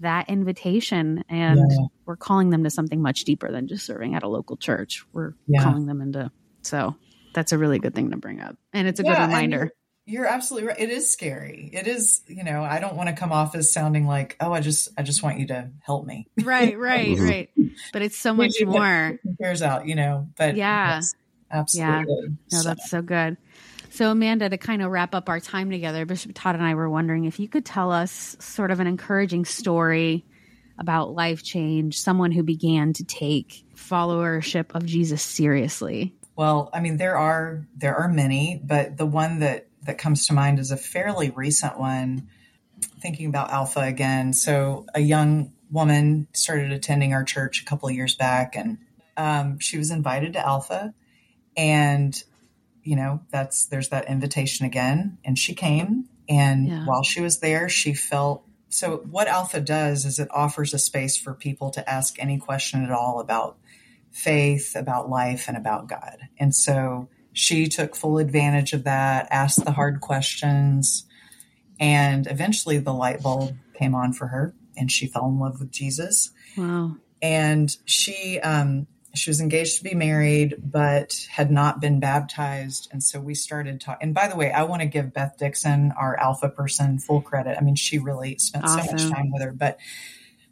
that 0.00 0.28
invitation 0.28 1.24
and 1.28 1.58
yeah. 1.58 1.86
we're 2.06 2.16
calling 2.16 2.50
them 2.50 2.64
to 2.64 2.70
something 2.70 3.00
much 3.00 3.24
deeper 3.24 3.50
than 3.50 3.68
just 3.68 3.86
serving 3.86 4.14
at 4.14 4.24
a 4.24 4.28
local 4.28 4.56
church. 4.56 5.04
We're 5.12 5.34
yeah. 5.46 5.62
calling 5.62 5.86
them 5.86 6.00
into 6.00 6.30
so 6.62 6.96
that's 7.34 7.52
a 7.52 7.58
really 7.58 7.78
good 7.78 7.94
thing 7.94 8.10
to 8.10 8.16
bring 8.16 8.40
up. 8.40 8.56
And 8.72 8.88
it's 8.88 9.00
a 9.00 9.04
yeah, 9.04 9.14
good 9.14 9.26
reminder. 9.28 9.70
You're 10.04 10.26
absolutely 10.26 10.68
right. 10.68 10.80
It 10.80 10.90
is 10.90 11.10
scary. 11.10 11.70
It 11.72 11.86
is, 11.86 12.22
you 12.26 12.44
know, 12.44 12.62
I 12.62 12.80
don't 12.80 12.96
want 12.96 13.08
to 13.08 13.14
come 13.14 13.32
off 13.32 13.54
as 13.54 13.72
sounding 13.72 14.06
like, 14.06 14.36
oh, 14.40 14.52
I 14.52 14.60
just, 14.60 14.88
I 14.98 15.02
just 15.02 15.22
want 15.22 15.38
you 15.38 15.46
to 15.48 15.70
help 15.80 16.06
me. 16.06 16.26
Right, 16.44 16.76
right, 16.76 17.16
mm-hmm. 17.16 17.24
right. 17.24 17.50
But 17.92 18.02
it's 18.02 18.16
so 18.16 18.34
much 18.34 18.54
more. 18.64 19.18
Cares 19.40 19.62
out, 19.62 19.86
you 19.86 19.94
know. 19.94 20.28
But 20.36 20.56
yeah, 20.56 20.96
yes, 20.96 21.14
absolutely. 21.50 22.14
Yeah. 22.14 22.28
No, 22.52 22.58
so. 22.58 22.68
that's 22.68 22.90
so 22.90 23.00
good. 23.02 23.36
So, 23.90 24.10
Amanda, 24.10 24.48
to 24.48 24.56
kind 24.56 24.82
of 24.82 24.90
wrap 24.90 25.14
up 25.14 25.28
our 25.28 25.38
time 25.38 25.70
together, 25.70 26.06
Bishop 26.06 26.32
Todd 26.34 26.54
and 26.54 26.64
I 26.64 26.74
were 26.74 26.88
wondering 26.88 27.26
if 27.26 27.38
you 27.38 27.46
could 27.46 27.64
tell 27.64 27.92
us 27.92 28.36
sort 28.40 28.70
of 28.70 28.80
an 28.80 28.86
encouraging 28.86 29.44
story 29.44 30.24
about 30.78 31.14
life 31.14 31.42
change, 31.42 32.00
someone 32.00 32.32
who 32.32 32.42
began 32.42 32.94
to 32.94 33.04
take 33.04 33.64
followership 33.76 34.74
of 34.74 34.86
Jesus 34.86 35.22
seriously. 35.22 36.14
Well, 36.36 36.70
I 36.72 36.80
mean, 36.80 36.96
there 36.96 37.16
are 37.16 37.66
there 37.76 37.94
are 37.94 38.08
many, 38.08 38.60
but 38.64 38.96
the 38.96 39.06
one 39.06 39.40
that 39.40 39.68
that 39.84 39.98
comes 39.98 40.26
to 40.26 40.32
mind 40.32 40.58
is 40.58 40.70
a 40.70 40.76
fairly 40.76 41.30
recent 41.30 41.78
one. 41.78 42.28
Thinking 43.00 43.26
about 43.26 43.50
Alpha 43.50 43.80
again, 43.80 44.32
so 44.32 44.86
a 44.94 45.00
young 45.00 45.52
woman 45.70 46.26
started 46.32 46.72
attending 46.72 47.14
our 47.14 47.24
church 47.24 47.62
a 47.62 47.64
couple 47.64 47.88
of 47.88 47.94
years 47.94 48.16
back, 48.16 48.56
and 48.56 48.78
um, 49.16 49.58
she 49.60 49.78
was 49.78 49.90
invited 49.90 50.32
to 50.32 50.44
Alpha, 50.44 50.92
and 51.56 52.22
you 52.82 52.96
know 52.96 53.20
that's 53.30 53.66
there's 53.66 53.90
that 53.90 54.08
invitation 54.08 54.66
again, 54.66 55.18
and 55.24 55.38
she 55.38 55.54
came, 55.54 56.08
and 56.28 56.68
yeah. 56.68 56.84
while 56.84 57.04
she 57.04 57.20
was 57.20 57.38
there, 57.38 57.68
she 57.68 57.94
felt 57.94 58.44
so. 58.68 58.96
What 59.08 59.28
Alpha 59.28 59.60
does 59.60 60.04
is 60.04 60.18
it 60.18 60.28
offers 60.32 60.74
a 60.74 60.78
space 60.78 61.16
for 61.16 61.34
people 61.34 61.70
to 61.70 61.88
ask 61.88 62.16
any 62.18 62.38
question 62.38 62.84
at 62.84 62.90
all 62.90 63.20
about 63.20 63.58
faith, 64.10 64.74
about 64.74 65.08
life, 65.08 65.46
and 65.46 65.56
about 65.56 65.88
God, 65.88 66.18
and 66.38 66.52
so 66.52 67.08
she 67.32 67.66
took 67.66 67.96
full 67.96 68.18
advantage 68.18 68.72
of 68.72 68.84
that, 68.84 69.28
asked 69.30 69.64
the 69.64 69.72
hard 69.72 70.00
questions, 70.00 71.06
and 71.80 72.26
eventually 72.26 72.78
the 72.78 72.92
light 72.92 73.22
bulb 73.22 73.56
came 73.74 73.94
on 73.94 74.12
for 74.12 74.28
her 74.28 74.54
and 74.76 74.90
she 74.90 75.06
fell 75.06 75.26
in 75.26 75.38
love 75.38 75.60
with 75.60 75.70
Jesus. 75.70 76.30
Wow. 76.56 76.96
And 77.20 77.74
she 77.84 78.38
um 78.40 78.86
she 79.14 79.30
was 79.30 79.40
engaged 79.40 79.78
to 79.78 79.84
be 79.84 79.94
married 79.94 80.56
but 80.58 81.26
had 81.30 81.50
not 81.50 81.80
been 81.80 82.00
baptized 82.00 82.88
and 82.92 83.02
so 83.02 83.20
we 83.20 83.34
started 83.34 83.80
talking 83.80 84.06
and 84.06 84.14
by 84.14 84.26
the 84.26 84.36
way 84.36 84.50
i 84.50 84.62
want 84.62 84.80
to 84.80 84.86
give 84.86 85.12
beth 85.12 85.36
dixon 85.38 85.92
our 85.98 86.18
alpha 86.18 86.48
person 86.48 86.98
full 86.98 87.20
credit 87.20 87.56
i 87.58 87.62
mean 87.62 87.74
she 87.74 87.98
really 87.98 88.38
spent 88.38 88.64
awesome. 88.64 88.98
so 88.98 89.08
much 89.08 89.14
time 89.14 89.30
with 89.30 89.42
her 89.42 89.52
but 89.52 89.78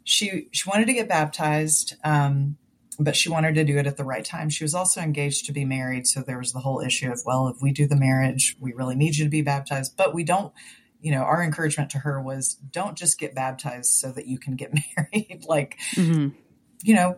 she 0.03 0.47
she 0.51 0.69
wanted 0.69 0.85
to 0.85 0.93
get 0.93 1.07
baptized 1.07 1.95
um, 2.03 2.57
but 3.03 3.15
she 3.15 3.29
wanted 3.29 3.55
to 3.55 3.63
do 3.63 3.77
it 3.77 3.87
at 3.87 3.97
the 3.97 4.03
right 4.03 4.23
time. 4.23 4.49
She 4.49 4.63
was 4.63 4.73
also 4.73 5.01
engaged 5.01 5.45
to 5.45 5.51
be 5.51 5.65
married. 5.65 6.07
So 6.07 6.21
there 6.21 6.37
was 6.37 6.53
the 6.53 6.59
whole 6.59 6.81
issue 6.81 7.11
of, 7.11 7.21
well, 7.25 7.47
if 7.47 7.61
we 7.61 7.71
do 7.71 7.87
the 7.87 7.95
marriage, 7.95 8.55
we 8.59 8.73
really 8.73 8.95
need 8.95 9.15
you 9.15 9.25
to 9.25 9.29
be 9.29 9.41
baptized, 9.41 9.95
but 9.97 10.13
we 10.13 10.23
don't, 10.23 10.53
you 10.99 11.11
know, 11.11 11.21
our 11.21 11.43
encouragement 11.43 11.89
to 11.91 11.99
her 11.99 12.21
was 12.21 12.55
don't 12.55 12.97
just 12.97 13.19
get 13.19 13.33
baptized 13.33 13.91
so 13.91 14.11
that 14.11 14.27
you 14.27 14.37
can 14.37 14.55
get 14.55 14.73
married. 14.97 15.45
like, 15.47 15.77
mm-hmm. 15.95 16.29
you 16.83 16.95
know, 16.95 17.17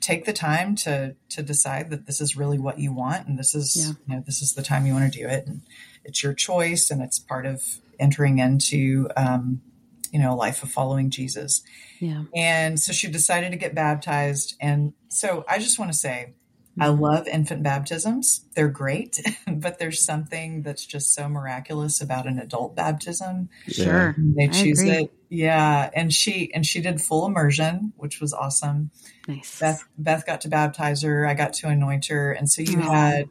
take 0.00 0.24
the 0.24 0.32
time 0.32 0.74
to, 0.74 1.14
to 1.28 1.42
decide 1.42 1.90
that 1.90 2.06
this 2.06 2.20
is 2.20 2.36
really 2.36 2.58
what 2.58 2.78
you 2.78 2.92
want. 2.92 3.28
And 3.28 3.38
this 3.38 3.54
is, 3.54 3.76
yeah. 3.76 3.92
you 4.06 4.16
know, 4.16 4.22
this 4.24 4.40
is 4.40 4.54
the 4.54 4.62
time 4.62 4.86
you 4.86 4.94
want 4.94 5.12
to 5.12 5.18
do 5.18 5.26
it. 5.26 5.46
And 5.46 5.62
it's 6.04 6.22
your 6.22 6.32
choice. 6.32 6.90
And 6.90 7.02
it's 7.02 7.18
part 7.18 7.44
of 7.44 7.62
entering 7.98 8.38
into, 8.38 9.08
um, 9.16 9.60
you 10.10 10.18
know, 10.18 10.34
life 10.34 10.62
of 10.62 10.70
following 10.70 11.10
Jesus. 11.10 11.62
Yeah. 11.98 12.24
And 12.34 12.78
so 12.78 12.92
she 12.92 13.08
decided 13.08 13.52
to 13.52 13.56
get 13.56 13.74
baptized. 13.74 14.56
And 14.60 14.92
so 15.08 15.44
I 15.48 15.58
just 15.58 15.78
want 15.78 15.92
to 15.92 15.96
say, 15.96 16.34
I 16.78 16.86
mm-hmm. 16.86 17.02
love 17.02 17.26
infant 17.26 17.62
baptisms. 17.62 18.44
They're 18.54 18.68
great, 18.68 19.20
but 19.46 19.78
there's 19.78 20.02
something 20.02 20.62
that's 20.62 20.86
just 20.86 21.14
so 21.14 21.28
miraculous 21.28 22.00
about 22.00 22.26
an 22.26 22.38
adult 22.38 22.76
baptism. 22.76 23.48
Sure. 23.68 24.14
They 24.18 24.48
choose 24.48 24.82
it. 24.82 25.12
Yeah. 25.28 25.90
And 25.94 26.12
she 26.12 26.52
and 26.54 26.64
she 26.64 26.80
did 26.80 27.00
full 27.00 27.26
immersion, 27.26 27.92
which 27.96 28.20
was 28.20 28.32
awesome. 28.32 28.90
Nice. 29.26 29.58
Beth 29.58 29.84
Beth 29.98 30.26
got 30.26 30.40
to 30.42 30.48
baptize 30.48 31.02
her. 31.02 31.26
I 31.26 31.34
got 31.34 31.52
to 31.54 31.68
anoint 31.68 32.06
her. 32.06 32.32
And 32.32 32.48
so 32.48 32.62
you 32.62 32.78
Aww. 32.78 32.92
had 32.92 33.28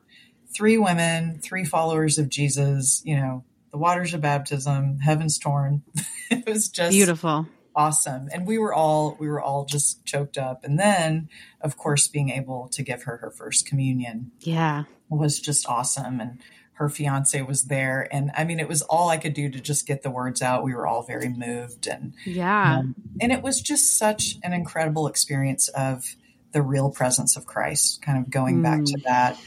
three 0.54 0.78
women, 0.78 1.40
three 1.40 1.64
followers 1.64 2.18
of 2.18 2.30
Jesus, 2.30 3.02
you 3.06 3.16
know, 3.16 3.44
the 3.72 3.78
waters 3.78 4.14
of 4.14 4.22
baptism, 4.22 5.00
heaven's 5.00 5.38
torn. 5.38 5.84
it 6.32 6.48
was 6.48 6.70
just 6.70 6.92
beautiful. 6.92 7.48
Awesome. 7.76 8.30
And 8.34 8.48
we 8.48 8.58
were 8.58 8.74
all 8.74 9.16
we 9.20 9.30
were 9.30 9.42
all 9.42 9.66
just 9.66 10.06
choked 10.06 10.38
up. 10.38 10.64
And 10.66 10.80
then 10.80 11.30
of 11.62 11.78
course 11.78 12.08
being 12.08 12.30
able 12.30 12.68
to 12.70 12.84
give 12.84 13.04
her 13.04 13.18
her 13.18 13.32
first 13.32 13.66
communion. 13.66 14.32
Yeah. 14.42 14.84
Was 15.10 15.40
just 15.40 15.68
awesome 15.68 16.20
and 16.20 16.40
her 16.74 16.88
fiance 16.88 17.42
was 17.42 17.66
there 17.66 18.08
and 18.10 18.32
i 18.38 18.46
mean 18.46 18.58
it 18.58 18.68
was 18.68 18.82
all 18.84 19.10
i 19.10 19.18
could 19.18 19.34
do 19.34 19.50
to 19.50 19.60
just 19.60 19.86
get 19.86 20.02
the 20.02 20.10
words 20.10 20.42
out 20.42 20.64
we 20.64 20.74
were 20.74 20.88
all 20.88 21.04
very 21.04 21.28
moved 21.28 21.88
and 21.88 22.14
yeah 22.26 22.78
um, 22.78 22.96
and 23.20 23.34
it 23.34 23.42
was 23.42 23.60
just 23.60 23.98
such 23.98 24.38
an 24.44 24.54
incredible 24.54 25.06
experience 25.06 25.68
of 25.70 26.16
the 26.54 26.62
real 26.62 26.90
presence 26.90 27.36
of 27.36 27.46
christ 27.46 28.02
kind 28.02 28.18
of 28.18 28.30
going 28.30 28.60
mm. 28.60 28.64
back 28.64 28.82
to 28.86 28.98
that 29.04 29.38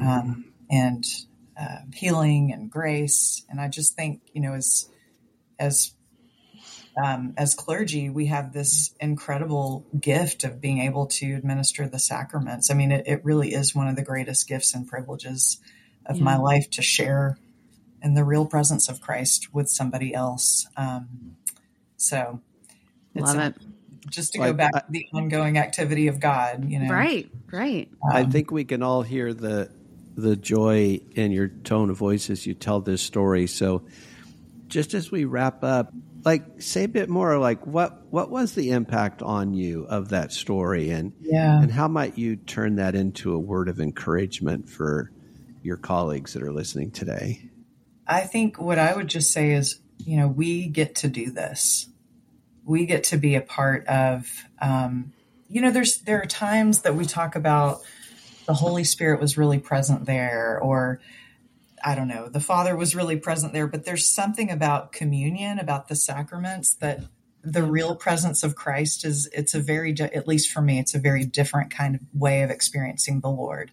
um, 0.00 0.44
and 0.70 1.04
uh, 1.60 1.78
healing 1.92 2.52
and 2.52 2.70
grace. 2.70 3.44
And 3.48 3.60
I 3.60 3.68
just 3.68 3.96
think, 3.96 4.22
you 4.32 4.40
know, 4.40 4.54
as 4.54 4.88
as 5.58 5.92
um, 7.02 7.34
as 7.36 7.54
clergy, 7.54 8.10
we 8.10 8.26
have 8.26 8.52
this 8.52 8.94
incredible 9.00 9.86
gift 9.98 10.44
of 10.44 10.60
being 10.60 10.80
able 10.80 11.06
to 11.06 11.34
administer 11.34 11.88
the 11.88 11.98
sacraments. 11.98 12.70
I 12.70 12.74
mean, 12.74 12.90
it, 12.90 13.06
it 13.06 13.24
really 13.24 13.54
is 13.54 13.74
one 13.74 13.88
of 13.88 13.96
the 13.96 14.02
greatest 14.02 14.48
gifts 14.48 14.74
and 14.74 14.86
privileges 14.86 15.58
of 16.06 16.16
yeah. 16.16 16.24
my 16.24 16.36
life 16.36 16.70
to 16.70 16.82
share 16.82 17.38
in 18.02 18.14
the 18.14 18.24
real 18.24 18.46
presence 18.46 18.88
of 18.88 19.00
Christ 19.00 19.54
with 19.54 19.68
somebody 19.68 20.14
else. 20.14 20.66
Um, 20.76 21.36
so, 21.96 22.40
love 23.14 23.36
a, 23.36 23.46
it. 23.46 23.54
Just 24.08 24.32
to 24.32 24.38
go 24.38 24.52
back 24.52 24.72
I, 24.74 24.80
to 24.80 24.86
the 24.88 25.06
ongoing 25.12 25.58
activity 25.58 26.08
of 26.08 26.18
God, 26.18 26.68
you 26.68 26.78
know. 26.78 26.92
Right, 26.92 27.28
right. 27.52 27.88
Um, 28.02 28.16
I 28.16 28.24
think 28.24 28.50
we 28.50 28.64
can 28.64 28.82
all 28.82 29.02
hear 29.02 29.34
the 29.34 29.70
the 30.18 30.36
joy 30.36 31.00
in 31.12 31.30
your 31.30 31.48
tone 31.48 31.90
of 31.90 31.96
voice 31.96 32.28
as 32.28 32.44
you 32.44 32.52
tell 32.52 32.80
this 32.80 33.00
story. 33.00 33.46
So, 33.46 33.84
just 34.66 34.92
as 34.92 35.10
we 35.10 35.24
wrap 35.24 35.62
up, 35.62 35.92
like 36.24 36.60
say 36.60 36.84
a 36.84 36.88
bit 36.88 37.08
more 37.08 37.38
like 37.38 37.64
what 37.66 38.04
what 38.10 38.28
was 38.30 38.54
the 38.54 38.70
impact 38.70 39.22
on 39.22 39.54
you 39.54 39.84
of 39.84 40.08
that 40.08 40.32
story 40.32 40.90
and 40.90 41.12
yeah. 41.20 41.62
and 41.62 41.70
how 41.70 41.86
might 41.86 42.18
you 42.18 42.36
turn 42.36 42.76
that 42.76 42.94
into 42.96 43.32
a 43.32 43.38
word 43.38 43.68
of 43.68 43.80
encouragement 43.80 44.68
for 44.68 45.12
your 45.62 45.76
colleagues 45.76 46.32
that 46.32 46.42
are 46.42 46.52
listening 46.52 46.90
today? 46.90 47.48
I 48.06 48.22
think 48.22 48.60
what 48.60 48.78
I 48.78 48.96
would 48.96 49.08
just 49.08 49.32
say 49.32 49.52
is, 49.52 49.80
you 49.98 50.16
know, 50.16 50.26
we 50.26 50.66
get 50.66 50.96
to 50.96 51.08
do 51.08 51.30
this. 51.30 51.88
We 52.64 52.86
get 52.86 53.04
to 53.04 53.16
be 53.16 53.36
a 53.36 53.40
part 53.40 53.86
of 53.86 54.28
um, 54.60 55.12
you 55.48 55.62
know, 55.62 55.70
there's 55.70 55.98
there 55.98 56.20
are 56.20 56.26
times 56.26 56.82
that 56.82 56.96
we 56.96 57.04
talk 57.04 57.36
about 57.36 57.82
the 58.48 58.54
Holy 58.54 58.82
Spirit 58.82 59.20
was 59.20 59.36
really 59.36 59.58
present 59.58 60.06
there, 60.06 60.58
or 60.58 61.00
I 61.84 61.94
don't 61.94 62.08
know, 62.08 62.30
the 62.30 62.40
Father 62.40 62.74
was 62.74 62.96
really 62.96 63.18
present 63.18 63.52
there. 63.52 63.66
But 63.66 63.84
there's 63.84 64.08
something 64.08 64.50
about 64.50 64.90
communion, 64.90 65.58
about 65.58 65.88
the 65.88 65.94
sacraments 65.94 66.72
that 66.76 67.00
the 67.44 67.62
real 67.62 67.94
presence 67.94 68.42
of 68.42 68.56
Christ 68.56 69.04
is, 69.04 69.28
it's 69.34 69.54
a 69.54 69.60
very, 69.60 69.94
at 70.00 70.26
least 70.26 70.50
for 70.50 70.62
me, 70.62 70.78
it's 70.78 70.94
a 70.94 70.98
very 70.98 71.26
different 71.26 71.70
kind 71.70 71.94
of 71.94 72.00
way 72.14 72.40
of 72.40 72.48
experiencing 72.48 73.20
the 73.20 73.28
Lord 73.28 73.70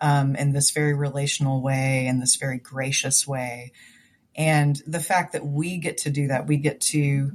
um, 0.00 0.36
in 0.36 0.52
this 0.52 0.70
very 0.70 0.94
relational 0.94 1.60
way, 1.60 2.06
in 2.06 2.20
this 2.20 2.36
very 2.36 2.58
gracious 2.58 3.26
way. 3.26 3.72
And 4.36 4.80
the 4.86 5.00
fact 5.00 5.32
that 5.32 5.44
we 5.44 5.78
get 5.78 5.98
to 5.98 6.10
do 6.10 6.28
that, 6.28 6.46
we 6.46 6.58
get 6.58 6.80
to 6.92 7.32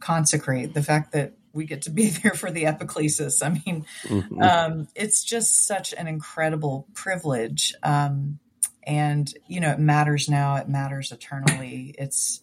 consecrate, 0.00 0.72
the 0.72 0.82
fact 0.82 1.12
that 1.12 1.34
we 1.56 1.64
get 1.64 1.82
to 1.82 1.90
be 1.90 2.10
there 2.22 2.34
for 2.34 2.50
the 2.50 2.64
epiclesis. 2.64 3.44
I 3.44 3.48
mean, 3.48 3.86
mm-hmm. 4.04 4.42
um, 4.42 4.88
it's 4.94 5.24
just 5.24 5.66
such 5.66 5.92
an 5.94 6.06
incredible 6.06 6.86
privilege. 6.94 7.74
Um, 7.82 8.38
and 8.84 9.32
you 9.48 9.60
know, 9.60 9.72
it 9.72 9.80
matters 9.80 10.28
now. 10.28 10.56
It 10.56 10.68
matters 10.68 11.10
eternally. 11.10 11.94
It's 11.98 12.40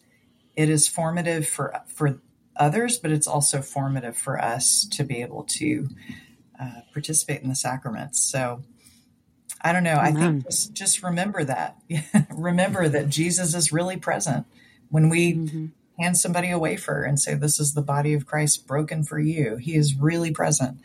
it 0.55 0.69
is 0.69 0.87
formative 0.87 1.47
for 1.47 1.73
for 1.87 2.19
others, 2.55 2.97
but 2.97 3.11
it's 3.11 3.27
also 3.27 3.61
formative 3.61 4.17
for 4.17 4.41
us 4.41 4.85
to 4.91 5.03
be 5.03 5.21
able 5.21 5.43
to 5.43 5.87
uh, 6.59 6.81
participate 6.91 7.41
in 7.41 7.49
the 7.49 7.55
sacraments. 7.55 8.21
So. 8.21 8.63
I 9.65 9.71
don't 9.71 9.83
know. 9.83 9.95
Amen. 9.95 10.17
I 10.17 10.19
think 10.19 10.43
just, 10.43 10.73
just 10.73 11.03
remember 11.03 11.41
that. 11.41 11.77
remember 12.31 12.89
that 12.89 13.07
Jesus 13.07 13.55
is 13.55 13.71
really 13.71 13.95
present 13.95 14.45
when 14.89 15.07
we 15.07 15.35
mm-hmm 15.35 15.65
hand 15.99 16.17
somebody 16.17 16.49
a 16.49 16.59
wafer 16.59 17.03
and 17.03 17.19
say, 17.19 17.35
This 17.35 17.59
is 17.59 17.73
the 17.73 17.81
body 17.81 18.13
of 18.13 18.25
Christ 18.25 18.67
broken 18.67 19.03
for 19.03 19.19
you. 19.19 19.57
He 19.57 19.75
is 19.75 19.95
really 19.95 20.31
present. 20.31 20.79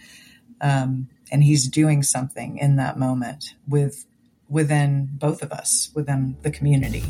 Um, 0.60 1.08
and 1.30 1.42
he's 1.42 1.68
doing 1.68 2.02
something 2.02 2.58
in 2.58 2.76
that 2.76 2.98
moment 2.98 3.54
with 3.66 4.06
within 4.48 5.10
both 5.12 5.42
of 5.42 5.52
us, 5.52 5.90
within 5.94 6.36
the 6.42 6.50
community. 6.50 7.04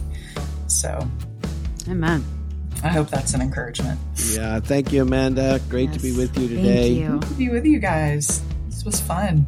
So 0.66 1.08
Amen. 1.88 2.24
I 2.82 2.88
hope 2.88 3.08
that's 3.08 3.34
an 3.34 3.40
encouragement. 3.40 3.98
Yeah, 4.32 4.60
thank 4.60 4.92
you, 4.92 5.02
Amanda. 5.02 5.60
Great 5.68 5.90
yes. 5.90 5.96
to 5.96 6.02
be 6.02 6.16
with 6.16 6.38
you 6.38 6.48
today. 6.48 7.00
Thank 7.00 7.12
you. 7.12 7.20
to 7.20 7.34
be 7.34 7.48
with 7.48 7.64
you 7.64 7.78
guys. 7.78 8.42
This 8.66 8.84
was 8.84 9.00
fun. 9.00 9.46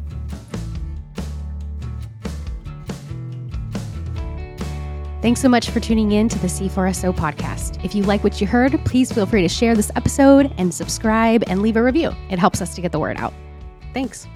Thanks 5.21 5.39
so 5.39 5.47
much 5.47 5.69
for 5.69 5.79
tuning 5.79 6.13
in 6.13 6.27
to 6.29 6.39
the 6.39 6.47
C4SO 6.47 7.15
podcast. 7.15 7.83
If 7.85 7.93
you 7.93 8.01
like 8.03 8.23
what 8.23 8.41
you 8.41 8.47
heard, 8.47 8.83
please 8.85 9.11
feel 9.11 9.27
free 9.27 9.43
to 9.43 9.49
share 9.49 9.75
this 9.75 9.91
episode 9.95 10.51
and 10.57 10.73
subscribe 10.73 11.43
and 11.45 11.61
leave 11.61 11.75
a 11.75 11.83
review. 11.83 12.11
It 12.31 12.39
helps 12.39 12.59
us 12.59 12.73
to 12.73 12.81
get 12.81 12.91
the 12.91 12.99
word 12.99 13.17
out. 13.17 13.33
Thanks. 13.93 14.27